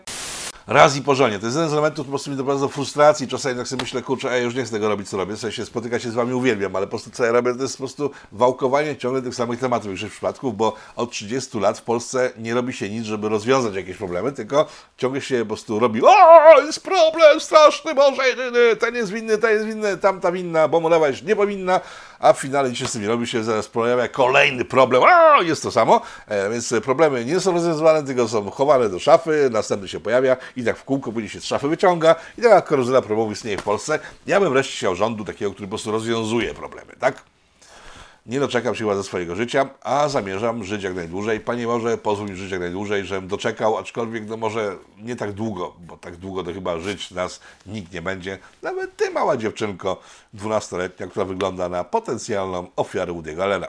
Raz 0.67 0.95
i 0.95 1.01
porządnie. 1.01 1.39
To 1.39 1.45
jest 1.45 1.57
jeden 1.57 1.69
z 1.69 1.73
elementów, 1.73 2.05
po 2.05 2.09
prostu 2.09 2.31
mi 2.31 2.37
doprowadza 2.37 2.65
do 2.65 2.69
frustracji. 2.69 3.27
Czasami 3.27 3.55
tak 3.57 3.67
sobie 3.67 3.83
myślę, 3.83 4.01
kurczę, 4.01 4.31
ej, 4.31 4.43
już 4.43 4.55
nie 4.55 4.63
chcę 4.63 4.71
tego 4.71 4.89
robić, 4.89 5.09
co 5.09 5.17
robię. 5.17 5.35
W 5.35 5.39
sensie 5.39 5.65
spotykać 5.65 6.03
się 6.03 6.11
z 6.11 6.13
wami 6.13 6.33
uwielbiam, 6.33 6.75
ale 6.75 6.85
po 6.85 6.89
prostu 6.89 7.11
co 7.11 7.25
ja 7.25 7.31
robię, 7.31 7.55
to 7.55 7.61
jest 7.61 7.73
po 7.73 7.77
prostu 7.77 8.11
wałkowanie 8.31 8.97
ciągle 8.97 9.21
tych 9.21 9.35
samych 9.35 9.59
tematów 9.59 9.85
w 9.85 9.87
większości 9.87 10.11
przypadków, 10.11 10.57
bo 10.57 10.73
od 10.95 11.11
30 11.11 11.59
lat 11.59 11.79
w 11.79 11.81
Polsce 11.81 12.31
nie 12.37 12.53
robi 12.53 12.73
się 12.73 12.89
nic, 12.89 13.05
żeby 13.05 13.29
rozwiązać 13.29 13.75
jakieś 13.75 13.97
problemy, 13.97 14.31
tylko 14.31 14.65
ciągle 14.97 15.21
się 15.21 15.39
po 15.39 15.45
prostu 15.45 15.79
robi 15.79 16.01
o, 16.03 16.61
jest 16.65 16.83
problem 16.83 17.39
straszny, 17.39 17.95
Boże, 17.95 18.23
ten 18.79 18.95
jest 18.95 19.11
winny, 19.11 19.37
ten 19.37 19.51
jest 19.51 19.65
winny, 19.65 19.97
tamta 19.97 20.31
winna, 20.31 20.67
bo 20.67 20.79
molewa 20.79 21.05
nie 21.25 21.35
powinna, 21.35 21.79
a 22.19 22.33
w 22.33 22.39
finale 22.39 22.75
się 22.75 22.87
z 22.87 22.91
tym 22.91 23.05
robi, 23.05 23.27
się 23.27 23.43
zaraz 23.43 23.67
pojawia 23.67 24.07
kolejny 24.07 24.65
problem, 24.65 25.03
o, 25.03 25.41
jest 25.41 25.63
to 25.63 25.71
samo, 25.71 26.01
e, 26.27 26.49
więc 26.49 26.73
problemy 26.83 27.25
nie 27.25 27.39
są 27.39 27.51
rozwiązywane, 27.51 28.03
tylko 28.03 28.27
są 28.27 28.51
chowane 28.51 28.89
do 28.89 28.99
szafy, 28.99 29.49
następny 29.51 29.87
się 29.87 29.99
pojawia 29.99 30.37
i 30.57 30.63
tak 30.63 30.77
w 30.77 30.83
kółko 30.83 31.11
później 31.11 31.29
się 31.29 31.41
z 31.41 31.43
szafy 31.43 31.67
wyciąga 31.67 32.15
i 32.37 32.41
taka 32.41 32.61
karuzyna 32.61 33.01
problemów 33.01 33.33
istnieje 33.33 33.57
w 33.57 33.63
Polsce. 33.63 33.99
Ja 34.27 34.39
bym 34.39 34.53
wreszcie 34.53 34.77
chciał 34.77 34.95
rządu 34.95 35.25
takiego, 35.25 35.51
który 35.51 35.67
po 35.67 35.69
prostu 35.69 35.91
rozwiązuje 35.91 36.53
problemy, 36.53 36.93
tak? 36.99 37.23
Nie 38.25 38.39
doczekam 38.39 38.75
się 38.75 38.95
ze 38.95 39.03
swojego 39.03 39.35
życia, 39.35 39.69
a 39.81 40.09
zamierzam 40.09 40.63
żyć 40.63 40.83
jak 40.83 40.95
najdłużej. 40.95 41.39
Panie 41.39 41.65
Boże, 41.65 41.97
pozwól 41.97 42.29
mi 42.29 42.35
żyć 42.35 42.51
jak 42.51 42.59
najdłużej, 42.59 43.05
żebym 43.05 43.27
doczekał, 43.27 43.77
aczkolwiek 43.77 44.27
no 44.27 44.37
może 44.37 44.75
nie 44.97 45.15
tak 45.15 45.31
długo, 45.31 45.73
bo 45.79 45.97
tak 45.97 46.15
długo 46.15 46.43
to 46.43 46.53
chyba 46.53 46.79
żyć 46.79 47.11
nas 47.11 47.39
nikt 47.65 47.93
nie 47.93 48.01
będzie. 48.01 48.37
Nawet 48.61 48.97
ty, 48.97 49.11
mała 49.11 49.37
dziewczynko, 49.37 50.01
dwunastoletnia, 50.33 51.07
która 51.07 51.25
wygląda 51.25 51.69
na 51.69 51.83
potencjalną 51.83 52.67
ofiarę 52.75 53.13
Woody'ego 53.13 53.41
Allena. 53.41 53.67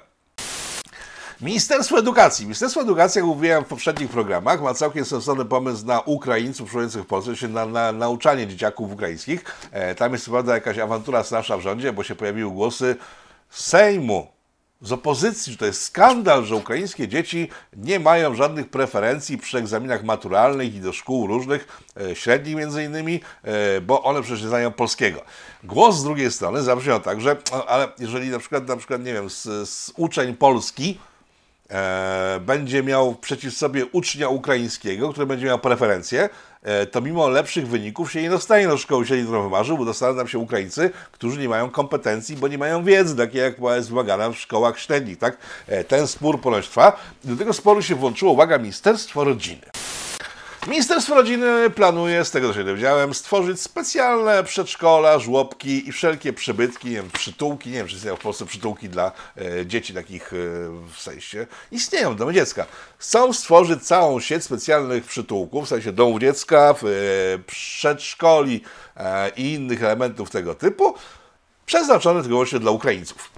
Ministerstwo 1.41 1.99
Edukacji. 1.99 2.47
Ministerstwo 2.47 2.81
Edukacji, 2.83 3.19
jak 3.19 3.27
mówiłem 3.27 3.65
w 3.65 3.67
poprzednich 3.67 4.11
programach, 4.11 4.63
ma 4.63 4.75
całkiem 4.75 5.05
sensowny 5.05 5.45
pomysł 5.45 5.87
na 5.87 6.01
Ukraińców 6.01 6.69
przyjmujących 6.69 7.03
w 7.03 7.07
Polsce, 7.07 7.35
czyli 7.35 7.55
na, 7.55 7.67
na 7.67 7.93
nauczanie 7.93 8.47
dzieciaków 8.47 8.93
ukraińskich. 8.93 9.45
E, 9.73 9.95
tam 9.95 10.13
jest 10.13 10.31
prawda 10.31 10.55
jakaś 10.55 10.79
awantura 10.79 11.25
straszna 11.25 11.57
w 11.57 11.61
rządzie, 11.61 11.93
bo 11.93 12.05
się 12.05 12.15
pojawiły 12.15 12.51
głosy 12.51 12.97
Sejmu 13.51 14.27
z 14.83 14.93
opozycji, 14.93 15.53
że 15.53 15.59
to 15.59 15.67
jest 15.67 15.83
skandal, 15.83 16.45
że 16.45 16.57
ukraińskie 16.57 17.09
dzieci 17.09 17.49
nie 17.77 18.01
mają 18.01 18.35
żadnych 18.35 18.71
preferencji 18.71 19.39
przy 19.39 19.59
egzaminach 19.59 20.05
maturalnych 20.05 20.75
i 20.75 20.81
do 20.81 20.93
szkół 20.93 21.27
różnych, 21.27 21.83
e, 22.01 22.17
średnich 22.17 22.57
między 22.57 22.85
innymi, 22.85 23.21
e, 23.43 23.81
bo 23.81 24.03
one 24.03 24.23
przecież 24.23 24.43
nie 24.43 24.49
znają 24.49 24.73
polskiego. 24.73 25.23
Głos 25.65 25.97
z 25.97 26.05
drugiej 26.05 26.33
strony 26.33 26.63
zabrzmiał 26.63 27.01
tak, 27.01 27.21
że 27.21 27.37
ale 27.67 27.89
jeżeli 27.99 28.31
na 28.31 28.39
przykład, 28.39 28.69
na 28.69 28.77
przykład 28.77 29.05
nie 29.05 29.13
wiem, 29.13 29.31
z, 29.31 29.69
z 29.69 29.93
uczeń 29.97 30.37
Polski 30.37 30.99
będzie 32.41 32.83
miał 32.83 33.15
przeciw 33.15 33.57
sobie 33.57 33.87
ucznia 33.87 34.29
ukraińskiego, 34.29 35.11
który 35.11 35.27
będzie 35.27 35.47
miał 35.47 35.59
preferencje, 35.59 36.29
e, 36.63 36.87
to 36.87 37.01
mimo 37.01 37.29
lepszych 37.29 37.69
wyników 37.69 38.13
się 38.13 38.23
nie 38.23 38.31
dostanie 38.31 38.69
do 38.69 38.79
szkoły 38.79 39.07
średniej, 39.07 39.27
którą 39.27 39.43
wymarzył, 39.43 39.79
bo 39.79 39.85
dostaną 39.85 40.17
tam 40.17 40.29
się 40.29 40.39
Ukraińcy, 40.39 40.91
którzy 41.13 41.41
nie 41.41 41.49
mają 41.49 41.71
kompetencji, 41.71 42.37
bo 42.37 42.49
nie 42.49 42.59
mają 42.59 42.85
wiedzy, 42.85 43.17
takiej 43.17 43.41
jak 43.41 43.55
jest 43.77 43.89
wymagana 43.89 44.31
w 44.31 44.37
szkołach 44.37 44.79
średnich. 44.79 45.19
Tak? 45.19 45.37
E, 45.67 45.85
ten 45.85 46.07
spór 46.07 46.41
ponoć 46.41 46.69
trwa. 46.69 46.97
Do 47.25 47.37
tego 47.37 47.53
sporu 47.53 47.83
się 47.83 47.95
włączyło, 47.95 48.33
uwaga, 48.33 48.59
Ministerstwo 48.59 49.25
Rodziny. 49.25 49.67
Ministerstwo 50.69 51.15
Rodziny 51.15 51.71
planuje, 51.71 52.25
z 52.25 52.31
tego 52.31 52.49
co 52.49 52.55
się 52.55 52.65
dowiedziałem, 52.65 53.15
stworzyć 53.15 53.61
specjalne 53.61 54.45
przedszkola, 54.45 55.19
żłobki 55.19 55.89
i 55.89 55.93
wszelkie 55.93 56.33
przybytki, 56.33 56.89
nie 56.89 56.95
wiem, 56.95 57.11
przytułki, 57.11 57.71
nie 57.71 57.77
wiem, 57.77 57.87
czy 57.87 57.97
istnieją 57.97 58.17
w 58.17 58.21
Polsce 58.21 58.47
przytułki 58.47 58.89
dla 58.89 59.13
e, 59.37 59.67
dzieci 59.67 59.95
takich 59.95 60.33
e, 60.33 60.37
w 60.93 61.01
sensie. 61.01 61.47
Istnieją 61.73 62.17
domy 62.17 62.35
dziecka. 62.35 62.67
Chcą 62.99 63.33
stworzyć 63.33 63.83
całą 63.83 64.21
sieć 64.21 64.45
specjalnych 64.45 65.05
przytułków, 65.05 65.65
w 65.65 65.69
sensie 65.69 65.93
domów 65.93 66.21
dziecka, 66.21 66.75
w, 66.75 66.85
e, 66.85 66.89
przedszkoli 67.47 68.63
e, 68.97 69.31
i 69.37 69.55
innych 69.55 69.83
elementów 69.83 70.31
tego 70.31 70.55
typu, 70.55 70.95
przeznaczone 71.67 72.21
tylko 72.21 72.29
wyłącznie 72.29 72.59
dla 72.59 72.71
Ukraińców. 72.71 73.31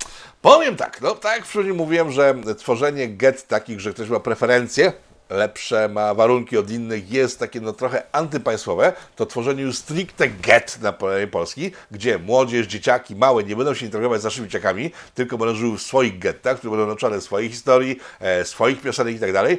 Powiem 0.43 0.77
tak, 0.77 1.01
no 1.01 1.15
tak 1.15 1.37
jak 1.37 1.47
wcześniej 1.47 1.75
mówiłem, 1.75 2.13
że 2.13 2.35
tworzenie 2.59 3.09
get 3.09 3.47
takich, 3.47 3.81
że 3.81 3.93
ktoś 3.93 4.09
ma 4.09 4.21
preferencje, 4.21 4.93
lepsze 5.31 5.89
ma 5.89 6.15
warunki 6.15 6.59
od 6.59 6.71
innych, 6.71 7.13
jest 7.13 7.39
takie 7.39 7.61
no 7.61 7.73
trochę 7.73 8.03
antypaństwowe, 8.13 8.93
to 9.17 9.27
tworzenie 9.27 9.63
już 9.63 9.77
stricte 9.77 10.29
get 10.29 10.79
na 10.83 10.93
terenie 10.93 11.27
Polski, 11.27 11.71
gdzie 11.91 12.19
młodzież, 12.19 12.67
dzieciaki 12.67 13.17
małe 13.17 13.45
nie 13.45 13.57
będą 13.57 13.75
się 13.75 13.87
integrować 13.87 14.21
z 14.21 14.25
naszymi 14.25 14.49
dzieciakami, 14.49 14.91
tylko 15.15 15.39
będą 15.39 15.55
żyły 15.55 15.79
w 15.79 15.83
swoich 15.83 16.19
gettach, 16.19 16.59
które 16.59 16.71
będą 16.71 16.87
nauczane 16.87 17.21
swojej 17.21 17.49
historii, 17.49 17.99
e, 18.21 18.45
swoich 18.45 18.81
piosenek 18.81 19.17
i 19.17 19.21
tak 19.21 19.33
dalej. 19.33 19.59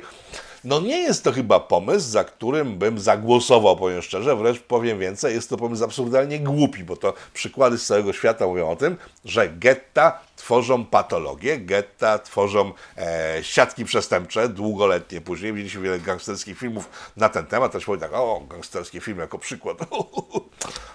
No 0.64 0.80
nie 0.80 0.97
jest 0.97 1.24
to 1.24 1.32
chyba 1.32 1.59
pomysł, 1.59 2.09
za 2.09 2.24
którym 2.24 2.78
bym 2.78 2.99
zagłosował, 2.99 3.78
powiem 3.78 4.01
szczerze, 4.01 4.36
wręcz 4.36 4.59
powiem 4.59 4.99
więcej, 4.99 5.36
jest 5.36 5.49
to 5.49 5.57
pomysł 5.57 5.84
absurdalnie 5.84 6.39
głupi, 6.39 6.84
bo 6.84 6.97
to 6.97 7.14
przykłady 7.34 7.78
z 7.78 7.86
całego 7.86 8.14
świata 8.14 8.47
mówią 8.47 8.70
o 8.70 8.76
tym, 8.76 8.97
że 9.26 9.49
getta 9.49 10.20
tworzą 10.36 10.86
patologie, 10.86 11.57
getta 11.57 12.20
tworzą 12.20 12.72
e, 12.97 13.39
siatki 13.41 13.86
przestępcze, 13.86 14.49
długoletnie 14.49 15.22
później. 15.22 15.53
Widzieliśmy 15.53 15.82
wiele 15.82 15.99
gangsterskich 15.99 16.57
filmów 16.57 16.89
na 17.18 17.30
ten 17.30 17.45
temat, 17.45 17.72
też 17.72 17.86
powiem 17.86 18.01
tak, 18.01 18.14
o, 18.14 18.41
gangsterskie 18.49 19.01
filmy 19.01 19.22
jako 19.22 19.39
przykład. 19.39 19.78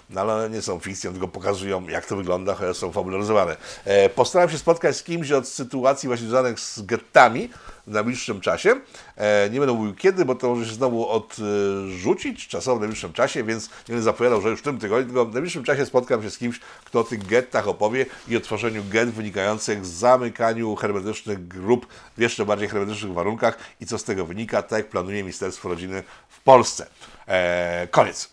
No 0.09 0.21
ale 0.21 0.33
one 0.33 0.49
nie 0.49 0.61
są 0.61 0.79
fikcją, 0.79 1.11
tylko 1.11 1.27
pokazują, 1.27 1.87
jak 1.87 2.05
to 2.05 2.15
wygląda, 2.15 2.55
chociaż 2.55 2.77
są 2.77 2.91
fabularyzowane. 2.91 3.57
E, 3.85 4.09
postaram 4.09 4.49
się 4.49 4.57
spotkać 4.57 4.97
z 4.97 5.03
kimś 5.03 5.31
od 5.31 5.47
sytuacji 5.47 6.07
właśnie 6.07 6.27
związanych 6.27 6.59
z 6.59 6.81
gettami 6.81 7.49
w 7.87 7.91
najbliższym 7.91 8.41
czasie. 8.41 8.75
E, 9.15 9.49
nie 9.49 9.59
będę 9.59 9.73
mówił 9.73 9.95
kiedy, 9.95 10.25
bo 10.25 10.35
to 10.35 10.49
może 10.49 10.69
się 10.69 10.75
znowu 10.75 11.09
odrzucić 11.09 12.47
czasowo 12.47 12.77
w 12.77 12.79
najbliższym 12.79 13.13
czasie, 13.13 13.43
więc 13.43 13.69
nie 13.69 13.73
będę 13.87 14.03
zapowiadał, 14.03 14.41
że 14.41 14.49
już 14.49 14.59
w 14.59 14.63
tym 14.63 14.79
tygodniu, 14.79 15.05
tylko 15.05 15.25
w 15.25 15.33
najbliższym 15.33 15.63
czasie 15.63 15.85
spotkam 15.85 16.23
się 16.23 16.31
z 16.31 16.37
kimś, 16.37 16.59
kto 16.85 16.99
o 16.99 17.03
tych 17.03 17.27
gettach 17.27 17.67
opowie 17.67 18.05
i 18.27 18.37
o 18.37 18.39
tworzeniu 18.39 18.83
get 18.89 19.09
wynikających 19.09 19.85
z 19.85 19.89
zamykaniu 19.89 20.75
hermetycznych 20.75 21.47
grup 21.47 21.87
w 22.17 22.21
jeszcze 22.21 22.45
bardziej 22.45 22.69
hermetycznych 22.69 23.13
warunkach 23.13 23.57
i 23.81 23.85
co 23.85 23.97
z 23.97 24.03
tego 24.03 24.25
wynika, 24.25 24.61
tak 24.61 24.77
jak 24.77 24.89
planuje 24.89 25.23
Ministerstwo 25.23 25.69
Rodziny 25.69 26.03
w 26.29 26.41
Polsce. 26.41 26.87
E, 27.27 27.87
koniec. 27.91 28.29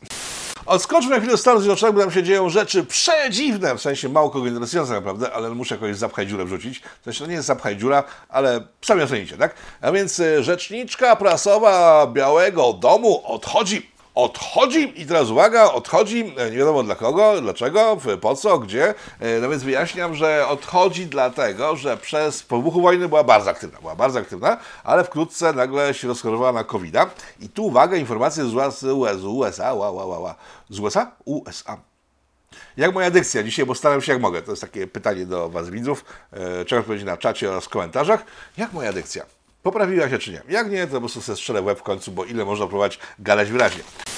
Odskoczmy 0.67 1.11
na 1.11 1.17
chwilę 1.17 1.33
do 1.33 1.39
Stanów 1.39 1.63
Zjednoczonych, 1.63 1.95
bo 1.95 2.01
tam 2.01 2.11
się 2.11 2.23
dzieją 2.23 2.49
rzeczy 2.49 2.85
przedziwne, 2.85 3.75
w 3.75 3.81
sensie 3.81 4.09
mało 4.09 4.31
kogo 4.31 4.47
interesujące 4.47 4.93
naprawdę, 4.93 5.33
ale 5.33 5.51
muszę 5.51 5.75
jakoś 5.75 5.97
zapchaj 5.97 6.27
dziurę 6.27 6.45
wrzucić. 6.45 6.83
To 7.19 7.27
nie 7.27 7.35
jest 7.35 7.47
zapchaj 7.47 7.77
dziura, 7.77 8.05
ale 8.29 8.61
sami 8.83 9.03
ocenicie, 9.03 9.37
tak? 9.37 9.55
A 9.81 9.93
więc 9.93 10.21
e, 10.21 10.43
rzeczniczka 10.43 11.17
prasowa 11.17 12.07
Białego 12.07 12.73
Domu 12.73 13.23
odchodzi. 13.25 13.94
Odchodzi 14.15 15.01
i 15.03 15.07
teraz 15.07 15.31
uwaga, 15.31 15.73
odchodzi, 15.73 16.35
e, 16.39 16.51
nie 16.51 16.57
wiadomo 16.57 16.83
dla 16.83 16.95
kogo, 16.95 17.41
dlaczego, 17.41 17.97
po 18.21 18.37
co, 18.37 18.59
gdzie. 18.59 18.95
E, 19.21 19.41
No 19.41 19.49
więc 19.49 19.63
wyjaśniam, 19.63 20.15
że 20.15 20.49
odchodzi 20.49 21.07
dlatego, 21.07 21.77
że 21.77 21.97
przez 21.97 22.43
po 22.43 22.57
wybuchu 22.57 22.81
wojny 22.83 23.09
była 23.09 23.25
bardzo 23.25 23.51
aktywna, 23.51 23.81
była 23.81 23.95
bardzo 23.97 24.19
aktywna, 24.19 24.57
ale 24.85 25.05
wkrótce 25.05 25.53
nagle 25.53 25.95
się 25.95 26.09
rozchorowała 26.09 26.53
na 26.53 26.65
covid 26.65 26.95
-a. 26.95 27.07
I 27.41 27.49
tu 27.49 27.65
uwaga, 27.67 27.97
informacje 27.97 28.45
z 28.45 28.55
US- 28.55 28.81
z 29.21 29.25
USA, 29.25 29.73
ła, 29.73 29.91
ła, 29.91 30.05
ła, 30.05 30.19
ła. 30.19 30.35
z 30.71 30.81
USA? 30.81 31.11
USA. 31.25 31.77
Jak 32.77 32.95
moja 32.95 33.11
dykcja 33.11 33.43
dzisiaj, 33.43 33.67
bo 33.67 33.75
staram 33.75 34.03
się 34.03 34.13
jak 34.13 34.21
mogę. 34.23 34.43
To 34.43 34.51
jest 34.53 34.63
takie 34.63 34.87
pytanie 34.87 35.27
do 35.27 35.49
Was 35.49 35.71
widzów. 35.71 36.05
E, 36.33 36.65
Czego 36.65 36.81
odpowiedzieć 36.81 37.07
na 37.07 37.17
czacie 37.17 37.51
oraz 37.51 37.65
w 37.65 37.69
komentarzach. 37.69 38.25
Jak 38.59 38.73
moja 38.73 38.93
dykcja? 38.93 39.25
Poprawiła 39.65 40.09
się 40.09 40.19
czy 40.19 40.33
nie? 40.33 40.43
Jak 40.49 40.71
nie, 40.71 40.87
to 40.87 40.93
po 40.93 41.01
prostu 41.01 41.21
sobie 41.21 41.37
strzelę 41.37 41.63
w 41.63 41.65
łeb 41.65 41.79
w 41.79 41.83
końcu, 41.83 42.13
bo 42.13 42.25
ile 42.25 42.45
można 42.45 42.67
próbować 42.67 42.99
gadać 43.19 43.51
wyraźnie. 43.51 43.83
E, 43.83 44.14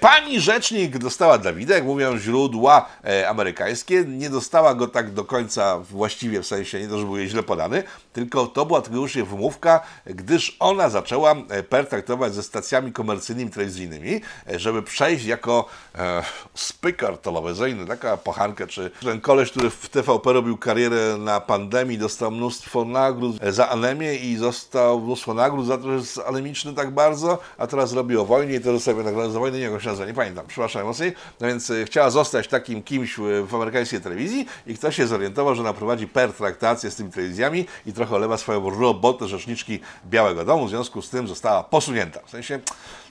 Pani 0.00 0.40
rzecznik 0.40 0.98
dostała 0.98 1.38
Dawida, 1.38 1.74
jak 1.74 1.84
mówią 1.84 2.18
źródła 2.18 2.86
e, 3.04 3.28
amerykańskie. 3.28 4.04
Nie 4.04 4.30
dostała 4.30 4.74
go 4.74 4.88
tak 4.88 5.10
do 5.10 5.24
końca 5.24 5.78
właściwie, 5.78 6.42
w 6.42 6.46
sensie 6.46 6.80
nie 6.80 6.88
to, 6.88 6.98
że 6.98 7.04
był 7.04 7.16
jej 7.16 7.28
źle 7.28 7.42
podany, 7.42 7.82
tylko 8.12 8.46
to 8.46 8.66
była 8.66 8.80
tylko 8.80 8.96
już 8.96 9.16
jej 9.16 9.24
wymówka, 9.24 9.80
gdyż 10.06 10.56
ona 10.60 10.88
zaczęła 10.88 11.34
e, 11.48 11.62
pertraktować 11.62 12.34
ze 12.34 12.42
stacjami 12.42 12.92
komercyjnymi, 12.92 13.50
telewizyjnymi, 13.50 14.20
e, 14.50 14.58
żeby 14.58 14.82
przejść 14.82 15.24
jako 15.24 15.66
e, 15.94 16.22
speaker 16.54 17.18
telewizyjny, 17.18 17.86
taka 17.86 18.16
pochanka, 18.16 18.66
czy 18.66 18.90
ten 19.02 19.20
koleś, 19.20 19.50
który 19.50 19.70
w 19.70 19.88
TVP 19.88 20.32
robił 20.32 20.58
karierę 20.58 21.16
na 21.18 21.40
pandemii, 21.40 21.98
dostał 21.98 22.30
mnóstwo 22.30 22.84
nagród 22.84 23.36
e, 23.40 23.52
za 23.52 23.68
anemię 23.68 24.14
i 24.14 24.36
został 24.36 25.00
mnóstwo 25.00 25.34
nagród 25.34 25.66
za 25.66 25.78
to, 25.78 25.82
że 25.84 25.94
jest 25.94 26.20
anemiczny 26.26 26.74
tak 26.74 26.90
bardzo, 26.90 27.38
a 27.58 27.66
teraz 27.66 27.92
robi 27.92 28.16
o 28.16 28.24
wojnie 28.24 28.54
i 28.54 28.60
to 28.60 28.72
dostawia 28.72 29.02
nagrodę 29.02 29.32
za 29.44 29.50
wojnę, 29.50 29.58
nie 29.58 29.64
jak 29.64 29.72
on 29.72 29.80
się 29.80 29.88
nazywa, 29.88 30.06
nie 30.06 30.14
pamiętam, 30.14 30.46
przepraszam 30.46 30.80
najmocniej. 30.80 31.12
No 31.40 31.46
więc 31.46 31.70
e, 31.70 31.84
chciała 31.84 32.10
zostać 32.10 32.48
takim 32.48 32.82
kimś 32.82 33.16
w, 33.46 33.54
amerykańskiej 33.54 34.00
telewizji 34.00 34.46
i 34.66 34.74
ktoś 34.74 34.96
się 34.96 35.06
zorientował, 35.06 35.54
że 35.54 35.60
ona 35.60 35.72
prowadzi 35.72 36.06
pertraktację 36.06 36.90
z 36.90 36.96
tymi 36.96 37.10
telewizjami 37.10 37.66
i 37.86 37.92
trochę 37.92 38.16
olewa 38.16 38.36
swoją 38.36 38.70
robotę 38.70 39.28
rzeczniczki 39.28 39.80
Białego 40.06 40.44
Domu, 40.44 40.66
w 40.66 40.70
związku 40.70 41.02
z 41.02 41.10
tym 41.10 41.28
została 41.28 41.64
posunięta. 41.64 42.20
W 42.26 42.30
sensie, 42.30 42.60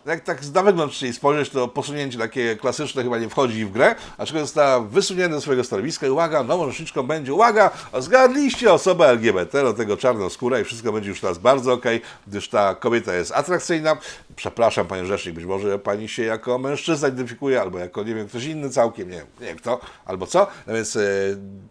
jak 0.05 0.23
tak 0.23 0.41
na 0.53 0.63
wygląd 0.63 1.01
jej 1.01 1.13
spojrzeć, 1.13 1.49
to 1.49 1.67
posunięcie 1.67 2.17
takie 2.17 2.55
klasyczne 2.55 3.03
chyba 3.03 3.19
nie 3.19 3.29
wchodzi 3.29 3.65
w 3.65 3.71
grę, 3.71 3.95
aczkolwiek 4.17 4.45
została 4.45 4.79
wysunięta 4.79 5.35
ze 5.35 5.41
swojego 5.41 5.63
stanowiska 5.63 6.07
i 6.07 6.09
uwaga, 6.09 6.43
nową 6.43 6.69
rzeczniczką 6.69 7.03
będzie, 7.03 7.33
uwaga, 7.33 7.71
zgadliście 7.99 8.73
osobę 8.73 9.07
LGBT, 9.07 9.63
do 9.63 9.73
tego 9.73 9.97
czarnoskóra 9.97 10.59
i 10.59 10.63
wszystko 10.63 10.91
będzie 10.91 11.09
już 11.09 11.21
teraz 11.21 11.37
bardzo 11.37 11.73
okej, 11.73 12.01
gdyż 12.27 12.49
ta 12.49 12.75
kobieta 12.75 13.13
jest 13.13 13.31
atrakcyjna. 13.31 13.97
Przepraszam, 14.35 14.87
panie 14.87 15.05
rzecznik, 15.05 15.35
być 15.35 15.45
może 15.45 15.79
pani 15.79 16.09
się 16.09 16.23
jako 16.23 16.57
mężczyzna 16.59 17.07
identyfikuje, 17.07 17.61
albo 17.61 17.79
jako, 17.79 18.03
nie 18.03 18.15
wiem, 18.15 18.27
ktoś 18.27 18.45
inny 18.45 18.69
całkiem, 18.69 19.09
nie 19.09 19.23
nie 19.41 19.47
wiem 19.47 19.57
kto, 19.57 19.79
albo 20.05 20.27
co. 20.27 20.47
No 20.67 20.73
więc 20.73 20.95
e, 20.95 21.01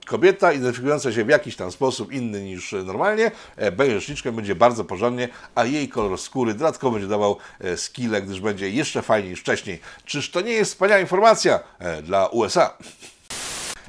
kobieta 0.07 0.53
identyfikująca 0.53 1.13
się 1.13 1.25
w 1.25 1.29
jakiś 1.29 1.57
tam 1.57 1.73
sposób 1.73 2.13
inny 2.13 2.43
niż 2.43 2.73
normalnie, 2.85 3.31
e, 3.57 3.73
będzie 3.73 4.01
rzeczniczką, 4.01 4.33
będzie 4.33 4.55
bardzo 4.55 4.85
porządnie, 4.85 5.29
a 5.55 5.65
jej 5.65 5.89
kolor 5.89 6.19
skóry 6.19 6.55
dodatkowo 6.55 6.93
będzie 6.93 7.09
dawał 7.09 7.37
e, 7.61 7.77
skille, 7.77 8.22
gdyż 8.23 8.41
będzie 8.41 8.71
jeszcze 8.71 9.03
fajniej 9.03 9.31
niż 9.31 9.41
wcześniej. 9.41 9.81
Czyż 10.05 10.31
to 10.31 10.41
nie 10.41 10.53
jest 10.53 10.73
wspaniała 10.73 11.01
informacja 11.01 11.61
e, 11.79 12.03
dla 12.03 12.27
USA? 12.27 12.77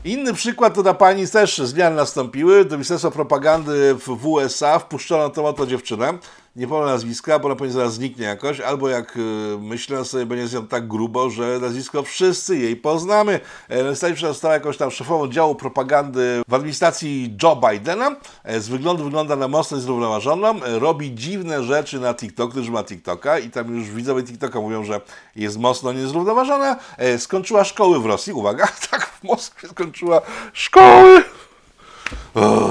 Inny 0.06 0.34
przykład 0.34 0.74
to 0.74 0.84
dla 0.84 0.94
pani 0.94 1.28
też 1.28 1.58
zmiany 1.58 1.96
nastąpiły. 1.96 2.66
Do 2.66 2.76
Ministerstwa 2.76 3.12
Propagandy 3.12 3.96
w 3.96 4.18
w 4.18 4.28
USA 4.28 4.80
wpuszczono 4.80 5.30
tą 5.30 5.46
oto 5.46 5.66
dziewczynę. 5.66 6.14
Nie 6.56 6.68
powiem 6.68 6.86
nazwiska, 6.86 7.40
bo 7.40 7.46
ona 7.46 7.56
pewnie 7.56 7.74
zaraz 7.74 7.94
zniknie 7.94 8.26
jakoś, 8.26 8.60
albo 8.60 8.90
jak 8.90 9.18
y, 9.18 9.20
myślę 9.60 10.06
sobie, 10.06 10.26
będzie 10.26 10.48
z 10.48 10.54
nią 10.54 10.68
tak 10.68 10.88
grubo, 10.88 11.30
że 11.30 11.60
nazwisko 11.62 12.04
wszyscy 12.04 12.58
jej 12.58 12.76
poznamy. 12.76 13.40
E, 13.70 14.16
się 14.16 14.28
została 14.28 14.54
jakąś 14.54 14.78
tam 14.78 14.92
szefową 14.92 15.28
działu 15.28 15.56
propagandy 15.56 16.42
w 16.48 16.54
administracji 16.54 17.38
Joe 17.44 17.56
Bidena. 17.56 18.16
E, 18.44 18.62
z 18.62 18.70
wyglądu 18.70 19.04
wygląda 19.04 19.36
na 19.36 19.48
mocno 19.48 19.80
zrównoważoną. 19.80 20.64
E, 20.64 20.80
robi 20.80 21.16
dziwne 21.16 21.64
rzeczy 21.64 22.00
na 22.00 22.14
TikTok, 22.14 22.52
którzy 22.52 22.72
ma 22.72 22.84
TikToka 22.84 23.40
i 23.40 23.50
tam 23.50 23.76
już 23.76 23.90
widzowie 23.90 24.24
TikToka 24.24 24.62
mówią, 24.62 24.84
że 24.84 25.02
jest 25.36 25.60
mocno 25.60 25.94
niezrównoważona. 25.94 26.76
Skończyła 27.18 27.64
szkoły 27.64 28.00
w 28.00 28.06
Rosji, 28.06 28.34
uwaga, 28.34 28.68
tak 28.92 29.06
w 29.06 29.24
Moskwie 29.24 29.68
skończyła 29.68 30.22
szkoły 30.54 31.24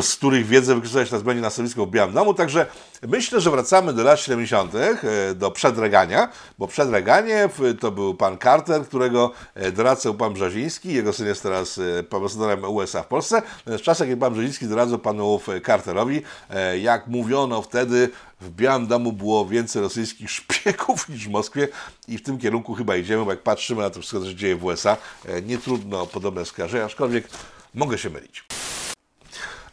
z 0.03 0.15
których 0.17 0.47
wiedzę 0.47 0.75
wykorzystać 0.75 1.11
teraz 1.11 1.23
będzie 1.23 1.43
na 1.43 1.51
stanowisku 1.51 1.87
Białym 1.87 2.15
Domu. 2.15 2.35
Także 2.35 2.67
myślę, 3.09 3.41
że 3.41 3.51
wracamy 3.51 3.93
do 3.93 4.03
lat 4.03 4.21
70., 4.21 4.75
e, 4.75 5.35
do 5.35 5.51
przedregania, 5.51 6.29
bo 6.59 6.69
przedreganie 6.69 7.49
to 7.81 7.91
był 7.91 8.15
pan 8.15 8.39
Carter, 8.39 8.87
którego 8.87 9.33
e, 9.55 9.73
doradzał 9.73 10.15
pan 10.15 10.33
Brzeziński. 10.33 10.93
Jego 10.93 11.13
syn 11.13 11.27
jest 11.27 11.43
teraz 11.43 11.79
e, 11.79 11.83
ambasadorem 12.17 12.65
USA 12.65 13.03
w 13.03 13.07
Polsce. 13.07 13.43
W 13.67 13.81
czasach, 13.81 14.09
kiedy 14.09 14.21
pan 14.21 14.33
Brzeziński 14.33 14.67
doradzał 14.67 14.99
panu 14.99 15.41
Carterowi, 15.67 16.23
jak 16.81 17.07
mówiono 17.07 17.63
wtedy, 17.63 18.11
w 18.41 18.51
Białym 18.51 18.87
Domu 18.87 19.13
było 19.13 19.47
więcej 19.47 19.83
rosyjskich 19.83 20.31
szpiegów 20.41 21.09
niż 21.09 21.29
w 21.29 21.31
Moskwie 21.31 21.69
i 22.09 22.19
w 22.19 22.23
tym 22.23 22.39
kierunku 22.39 22.75
chyba 22.75 22.97
idziemy, 22.97 23.25
bo 23.25 23.31
jak 23.31 23.43
patrzymy 23.43 23.83
na 23.83 23.91
to 23.91 24.01
wszystko, 24.01 24.21
co 24.21 24.27
się 24.27 24.35
dzieje 24.35 24.57
w 24.57 24.65
USA, 24.65 24.97
nie 25.43 25.59
trudno 25.59 26.07
podobne 26.07 26.45
skojarzenia, 26.45 26.85
aczkolwiek 26.85 27.29
mogę 27.75 27.99
się 27.99 28.11
mylić. 28.11 28.45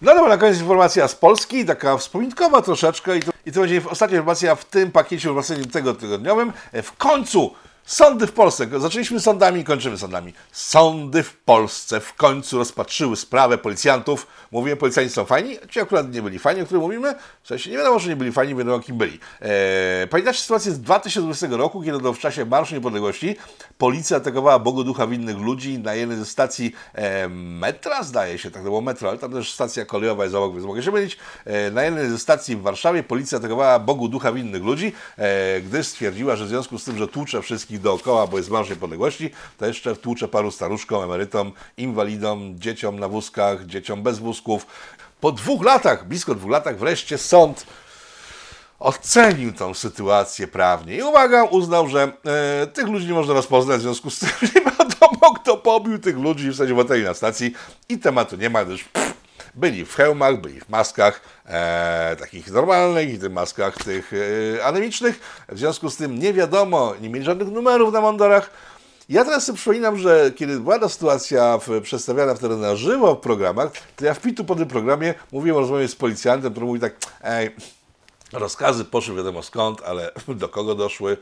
No 0.01 0.15
dobra, 0.15 0.29
na 0.29 0.37
koniec 0.37 0.59
informacja 0.59 1.07
z 1.07 1.15
Polski, 1.15 1.65
taka 1.65 1.97
wspominkowa 1.97 2.61
troszeczkę 2.61 3.17
i 3.17 3.21
to, 3.21 3.31
i 3.45 3.51
to 3.51 3.59
będzie 3.59 3.81
ostatnia 3.89 4.17
informacja 4.17 4.55
w 4.55 4.65
tym 4.65 4.91
pakiecie 4.91 5.27
informacyjnym 5.27 5.69
tego 5.69 5.93
tygodniowym. 5.93 6.53
E, 6.71 6.81
W 6.81 6.97
końcu 6.97 7.53
sądy 7.89 8.27
w 8.27 8.31
Polsce, 8.31 8.67
zaczęliśmy 8.77 9.19
sądami 9.19 9.61
i 9.61 9.63
kończymy 9.63 9.97
sądami. 9.97 10.33
Sądy 10.51 11.23
w 11.23 11.37
Polsce 11.37 11.99
w 11.99 12.13
końcu 12.13 12.57
rozpatrzyły 12.57 13.15
sprawę 13.15 13.57
policjantów. 13.57 14.27
Mówimy, 14.51 14.75
policjanci 14.75 15.13
są 15.13 15.25
fajni, 15.25 15.57
ci 15.69 15.79
akurat 15.79 16.13
nie 16.13 16.21
byli 16.21 16.39
fajni, 16.39 16.61
o 16.61 16.65
których 16.65 16.83
mówimy. 16.83 17.15
W 17.43 17.47
sensie 17.47 17.69
nie 17.69 17.77
wiadomo, 17.77 17.99
że 17.99 18.09
nie 18.09 18.15
byli 18.15 18.31
fajni, 18.31 18.55
wiadomo 18.55 18.79
kim 18.79 18.97
byli. 18.97 19.19
E, 19.41 20.07
pamiętacie 20.07 20.39
sytuację 20.39 20.71
z 20.71 20.81
2020 20.81 21.47
roku, 21.49 21.83
kiedy 21.83 21.99
to 21.99 22.13
w 22.13 22.19
czasie 22.19 22.45
Marszu 22.45 22.75
Niepodległości 22.75 23.35
policja 23.77 24.17
atakowała 24.17 24.59
Bogu 24.59 24.83
Ducha 24.83 25.07
winnych 25.07 25.37
ludzi 25.37 25.79
na 25.79 25.93
jednej 25.93 26.17
ze 26.17 26.25
stacji 26.25 26.73
e, 26.93 27.29
metra, 27.29 28.03
zdaje 28.03 28.37
się, 28.37 28.51
tak 28.51 28.61
to 28.61 28.69
było 28.69 28.81
metro, 28.81 29.09
ale 29.09 29.17
tam 29.17 29.31
też 29.33 29.53
stacja 29.53 29.85
kolejowa 29.85 30.23
jest 30.23 30.35
obok, 30.35 30.53
więc 30.53 30.65
mogę 30.65 30.83
się 30.83 30.91
mylić. 30.91 31.17
E, 31.45 31.71
na 31.71 31.83
jednej 31.83 32.09
ze 32.09 32.19
stacji 32.19 32.55
w 32.55 32.61
Warszawie 32.61 33.03
policja 33.03 33.37
atakowała 33.37 33.79
Bogu 33.79 34.07
Ducha 34.07 34.31
winnych 34.31 34.63
ludzi, 34.63 34.93
e, 35.17 35.61
gdyż 35.61 35.87
stwierdziła, 35.87 36.35
że 36.35 36.45
w 36.45 36.47
związku 36.47 36.79
z 36.79 36.83
tym, 36.83 36.97
że 36.97 37.07
tłucze 37.07 37.41
wszystkich 37.41 37.78
dookoła, 37.79 38.27
bo 38.27 38.37
jest 38.37 38.49
Marsz 38.49 38.69
Niepodległości, 38.69 39.31
to 39.57 39.65
jeszcze 39.65 39.95
tłucze 39.95 40.27
paru 40.27 40.51
staruszkom, 40.51 41.03
emerytom, 41.03 41.51
inwalidom, 41.77 42.59
dzieciom 42.59 42.99
na 42.99 43.07
wózkach, 43.07 43.65
dzieciom 43.65 44.03
bez 44.03 44.19
wózków. 44.19 44.65
Po 45.21 45.31
dwóch 45.31 45.63
latach, 45.63 46.07
blisko 46.07 46.35
dwóch 46.35 46.51
latach, 46.51 46.77
wreszcie 46.77 47.17
sąd 47.17 47.65
ocenił 48.79 49.53
tą 49.53 49.73
sytuację 49.73 50.47
prawnie 50.47 50.95
i 50.95 51.03
uwaga, 51.03 51.43
uznał, 51.43 51.87
że 51.87 52.11
e, 52.63 52.67
tych 52.67 52.87
ludzi 52.87 53.07
nie 53.07 53.13
można 53.13 53.33
rozpoznać, 53.33 53.79
w 53.79 53.81
związku 53.81 54.09
z 54.09 54.19
tym 54.19 54.29
nie 54.55 54.61
wiadomo, 54.61 55.33
kto 55.35 55.57
pobił 55.57 55.99
tych 55.99 56.17
ludzi 56.17 56.49
w 56.49 56.55
sensie 56.55 56.73
obywateli 56.73 57.03
na 57.03 57.13
stacji 57.13 57.53
i 57.89 57.97
tematu 57.97 58.35
nie 58.35 58.49
ma, 58.49 58.65
gdyż 58.65 58.83
pff, 58.83 59.08
byli 59.55 59.85
w 59.85 59.95
hełmach, 59.95 60.41
byli 60.41 60.59
w 60.59 60.69
maskach 60.69 61.21
e, 61.45 62.15
takich 62.19 62.51
normalnych 62.51 63.13
i 63.13 63.19
tych 63.19 63.31
maskach 63.31 63.77
tych 63.77 64.11
e, 64.57 64.65
anemicznych, 64.65 65.19
w 65.49 65.59
związku 65.59 65.89
z 65.89 65.97
tym 65.97 66.19
nie 66.19 66.33
wiadomo, 66.33 66.93
nie 67.01 67.09
mieli 67.09 67.25
żadnych 67.25 67.47
numerów 67.47 67.93
na 67.93 68.01
mundurach, 68.01 68.51
ja 69.09 69.25
teraz 69.25 69.45
sobie 69.45 69.57
przypominam, 69.57 69.97
że 69.97 70.31
kiedy 70.35 70.59
była 70.59 70.79
ta 70.79 70.89
sytuacja 70.89 71.57
w, 71.57 71.81
przedstawiana 71.81 72.35
wtedy 72.35 72.57
na 72.57 72.75
żywo 72.75 73.15
w 73.15 73.19
programach, 73.19 73.71
to 73.95 74.05
ja 74.05 74.13
w 74.13 74.21
pitu 74.21 74.45
po 74.45 74.55
tym 74.55 74.67
programie 74.67 75.13
mówiłem 75.31 75.57
o 75.57 75.59
rozmowie 75.59 75.87
z 75.87 75.95
policjantem, 75.95 76.51
który 76.51 76.65
mówi 76.65 76.79
tak, 76.79 76.93
ej, 77.23 77.55
rozkazy 78.33 78.85
poszły 78.85 79.15
wiadomo 79.15 79.43
skąd, 79.43 79.81
ale 79.81 80.11
do 80.27 80.49
kogo 80.49 80.75
doszły, 80.75 81.17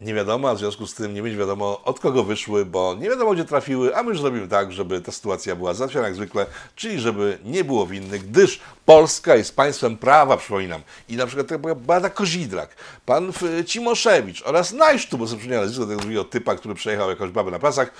nie 0.00 0.14
wiadomo, 0.14 0.50
a 0.50 0.54
w 0.54 0.58
związku 0.58 0.86
z 0.86 0.94
tym 0.94 1.14
nie 1.14 1.22
będzie 1.22 1.38
wiadomo 1.38 1.80
od 1.84 2.00
kogo 2.00 2.24
wyszły, 2.24 2.64
bo 2.64 2.96
nie 3.00 3.08
wiadomo 3.08 3.34
gdzie 3.34 3.44
trafiły, 3.44 3.96
a 3.96 4.02
my 4.02 4.08
już 4.08 4.20
zrobimy 4.20 4.48
tak, 4.48 4.72
żeby 4.72 5.00
ta 5.00 5.12
sytuacja 5.12 5.56
była 5.56 5.74
załatwiona 5.74 6.06
jak 6.06 6.14
zwykle, 6.14 6.46
czyli 6.74 7.00
żeby 7.00 7.38
nie 7.44 7.64
było 7.64 7.86
winnych, 7.86 8.30
gdyż 8.30 8.60
Polska 8.84 9.36
jest 9.36 9.56
państwem 9.56 9.96
prawa, 9.96 10.36
przypominam. 10.36 10.82
I 11.08 11.16
na 11.16 11.26
przykład 11.26 11.46
tak 11.46 11.76
Beata 11.76 12.10
Kozidrak, 12.10 12.76
pan 13.06 13.32
y, 13.60 13.64
Cimoszewicz 13.64 14.42
oraz 14.42 14.72
Najsztu, 14.72 15.18
bo 15.18 15.26
sobie 15.26 15.38
przypomniałem 15.38 15.64
nazwisko 15.64 15.86
tego 15.86 16.00
drugiego 16.00 16.24
typa, 16.24 16.54
który 16.54 16.74
przejechał 16.74 17.10
jakąś 17.10 17.30
babę 17.30 17.50
na 17.50 17.58
pasach, 17.58 17.92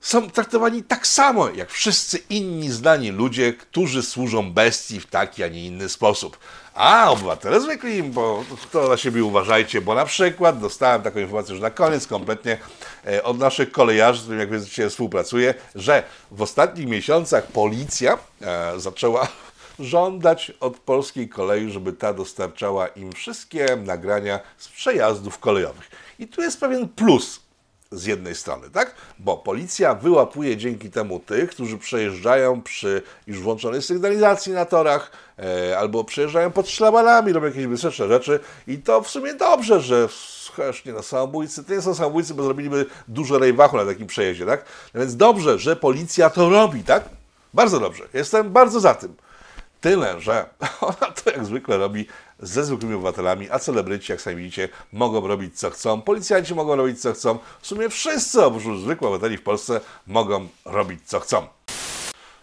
są 0.00 0.30
traktowani 0.30 0.82
tak 0.82 1.06
samo 1.06 1.48
jak 1.50 1.70
wszyscy 1.70 2.18
inni 2.30 2.70
znani 2.70 3.10
ludzie, 3.10 3.52
którzy 3.52 4.02
służą 4.02 4.52
bestii 4.52 5.00
w 5.00 5.06
taki, 5.06 5.44
a 5.44 5.48
nie 5.48 5.66
inny 5.66 5.88
sposób. 5.88 6.38
A 6.78 7.10
obywatele 7.10 7.60
zwykli, 7.60 8.02
bo 8.02 8.44
to 8.72 8.88
na 8.88 8.96
siebie 8.96 9.24
uważajcie, 9.24 9.80
bo 9.80 9.94
na 9.94 10.04
przykład 10.04 10.60
dostałem 10.60 11.02
taką 11.02 11.18
informację 11.18 11.54
już 11.54 11.62
na 11.62 11.70
koniec 11.70 12.06
kompletnie 12.06 12.58
e, 13.06 13.22
od 13.22 13.38
naszych 13.38 13.72
kolejarzy, 13.72 14.20
z 14.20 14.22
którymi 14.22 14.40
jak 14.40 14.50
wiecie 14.50 14.88
współpracuję, 14.88 15.54
że 15.74 16.02
w 16.30 16.42
ostatnich 16.42 16.86
miesiącach 16.86 17.46
policja 17.46 18.18
e, 18.42 18.80
zaczęła 18.80 19.28
żądać 19.78 20.52
od 20.60 20.78
polskiej 20.78 21.28
kolei, 21.28 21.70
żeby 21.70 21.92
ta 21.92 22.14
dostarczała 22.14 22.88
im 22.88 23.12
wszystkie 23.12 23.76
nagrania 23.76 24.40
z 24.58 24.68
przejazdów 24.68 25.38
kolejowych. 25.38 25.90
I 26.18 26.28
tu 26.28 26.42
jest 26.42 26.60
pewien 26.60 26.88
plus 26.88 27.40
z 27.90 28.06
jednej 28.06 28.34
strony, 28.34 28.70
tak? 28.70 28.94
Bo 29.18 29.36
policja 29.36 29.94
wyłapuje 29.94 30.56
dzięki 30.56 30.90
temu 30.90 31.20
tych, 31.20 31.50
którzy 31.50 31.78
przejeżdżają 31.78 32.62
przy 32.62 33.02
już 33.26 33.40
włączonej 33.40 33.82
sygnalizacji 33.82 34.52
na 34.52 34.64
torach, 34.64 35.10
e, 35.38 35.78
albo 35.78 36.04
przejeżdżają 36.04 36.50
pod 36.50 36.68
szlabanami, 36.68 37.32
robią 37.32 37.46
jakieś 37.46 37.66
bezpieczne 37.66 38.08
rzeczy 38.08 38.40
i 38.66 38.78
to 38.78 39.02
w 39.02 39.08
sumie 39.08 39.34
dobrze, 39.34 39.80
że 39.80 40.08
chociaż 40.52 40.84
nie 40.84 40.92
no, 40.92 41.02
samobójcy, 41.02 41.64
to 41.64 41.74
nie 41.74 41.82
są 41.82 41.94
samobójcy, 41.94 42.34
bo 42.34 42.42
zrobiliby 42.42 42.86
dużo 43.08 43.38
rejwachu 43.38 43.76
na 43.76 43.84
takim 43.84 44.06
przejeździe, 44.06 44.46
tak? 44.46 44.64
No 44.94 45.00
więc 45.00 45.16
dobrze, 45.16 45.58
że 45.58 45.76
policja 45.76 46.30
to 46.30 46.50
robi, 46.50 46.84
tak? 46.84 47.04
Bardzo 47.54 47.80
dobrze. 47.80 48.04
Jestem 48.14 48.50
bardzo 48.52 48.80
za 48.80 48.94
tym. 48.94 49.16
Tyle, 49.80 50.20
że 50.20 50.46
ona 50.80 51.12
to 51.12 51.30
jak 51.30 51.44
zwykle 51.44 51.76
robi 51.76 52.06
ze 52.40 52.64
zwykłymi 52.64 52.94
obywatelami, 52.94 53.50
a 53.50 53.58
celebryci, 53.58 54.12
jak 54.12 54.20
sami 54.20 54.36
widzicie, 54.36 54.68
mogą 54.92 55.26
robić 55.26 55.58
co 55.58 55.70
chcą, 55.70 56.02
policjanci 56.02 56.54
mogą 56.54 56.76
robić 56.76 57.00
co 57.00 57.12
chcą, 57.12 57.38
w 57.60 57.66
sumie 57.66 57.88
wszyscy 57.88 58.44
oprócz 58.44 58.62
zwykłych 58.62 59.10
obywateli 59.10 59.36
w 59.36 59.42
Polsce 59.42 59.80
mogą 60.06 60.48
robić 60.64 61.00
co 61.04 61.20
chcą. 61.20 61.46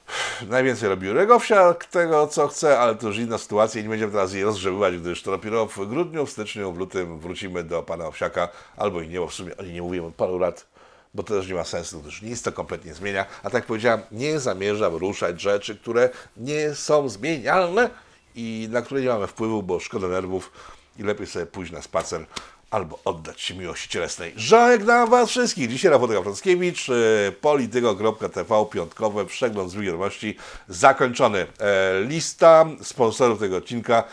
Najwięcej 0.50 0.90
robił 0.90 1.14
Regowsiak 1.14 1.86
tego, 1.86 2.28
co 2.28 2.48
chce, 2.48 2.80
ale 2.80 2.96
to 2.96 3.08
już 3.08 3.18
inna 3.18 3.38
sytuacja 3.38 3.82
i 3.82 3.84
nie 3.84 3.90
będziemy 3.90 4.12
teraz 4.12 4.34
jej 4.34 4.44
rozgrzebywać, 4.44 4.98
gdyż 4.98 5.24
to 5.24 5.32
dopiero 5.32 5.66
w 5.66 5.90
grudniu, 5.90 6.26
w 6.26 6.32
styczniu, 6.32 6.72
w 6.72 6.78
lutym 6.78 7.20
wrócimy 7.20 7.64
do 7.64 7.84
pana 7.84 8.08
Owsiaka, 8.08 8.50
albo 8.78 9.02
i 9.02 9.08
nie, 9.08 9.20
bo 9.20 9.28
w 9.28 9.34
sumie 9.34 9.58
oni 9.58 9.74
nie 9.74 9.82
mówią 9.82 10.08
od 10.08 10.16
paru 10.16 10.38
lat, 10.40 10.66
bo 11.14 11.24
to 11.24 11.34
też 11.34 11.48
nie 11.48 11.54
ma 11.54 11.64
sensu, 11.64 12.02
gdyż 12.02 12.22
nic 12.22 12.42
to 12.42 12.52
kompletnie 12.52 12.90
nie 12.90 12.96
zmienia. 12.96 13.26
A 13.40 13.44
tak 13.44 13.54
jak 13.54 13.66
powiedziałem, 13.66 14.02
nie 14.12 14.40
zamierzam 14.40 14.96
ruszać 14.96 15.42
rzeczy, 15.42 15.76
które 15.76 16.10
nie 16.38 16.76
są 16.76 17.10
zmienialne 17.10 17.90
i 18.36 18.68
na 18.72 18.82
które 18.82 19.02
nie 19.02 19.08
mamy 19.08 19.28
wpływu, 19.28 19.64
bo 19.64 19.80
szkoda 19.80 20.08
nerwów 20.08 20.52
i 21.00 21.04
lepiej 21.04 21.28
sobie 21.28 21.46
pójść 21.46 21.72
na 21.72 21.82
spacer 21.82 22.26
albo 22.72 23.00
oddać 23.06 23.42
się 23.42 23.54
miłości 23.54 23.90
cielesnej. 23.90 24.34
Żegnam 24.36 25.10
Was 25.10 25.30
wszystkich. 25.30 25.70
Dzisiaj 25.70 25.92
Rafał 25.92 26.24
Frąckiewicz, 26.24 26.90
y, 26.90 27.34
politygo.tv, 27.42 28.66
piątkowe, 28.72 29.26
przegląd 29.26 29.72
z 29.72 29.76
wiadomości 29.76 30.38
zakończony. 30.68 31.48
E, 31.60 32.02
Lista 32.02 32.66
sponsorów 32.82 33.40
tego 33.40 33.58
odcinka 33.58 34.04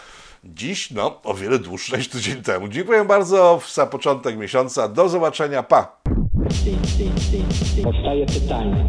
dziś, 0.45 0.91
no, 0.91 1.21
o 1.23 1.35
wiele 1.35 1.59
dłuższa 1.59 1.97
niż 1.97 2.09
tydzień 2.09 2.43
temu. 2.43 2.69
Dziękuję 2.69 3.05
bardzo 3.05 3.61
za 3.75 3.87
początek 3.87 4.37
miesiąca. 4.37 4.89
Do 4.89 5.09
zobaczenia. 5.09 5.63
Pa! 5.63 5.97
Powstaje 7.85 8.27
pytanie, 8.27 8.89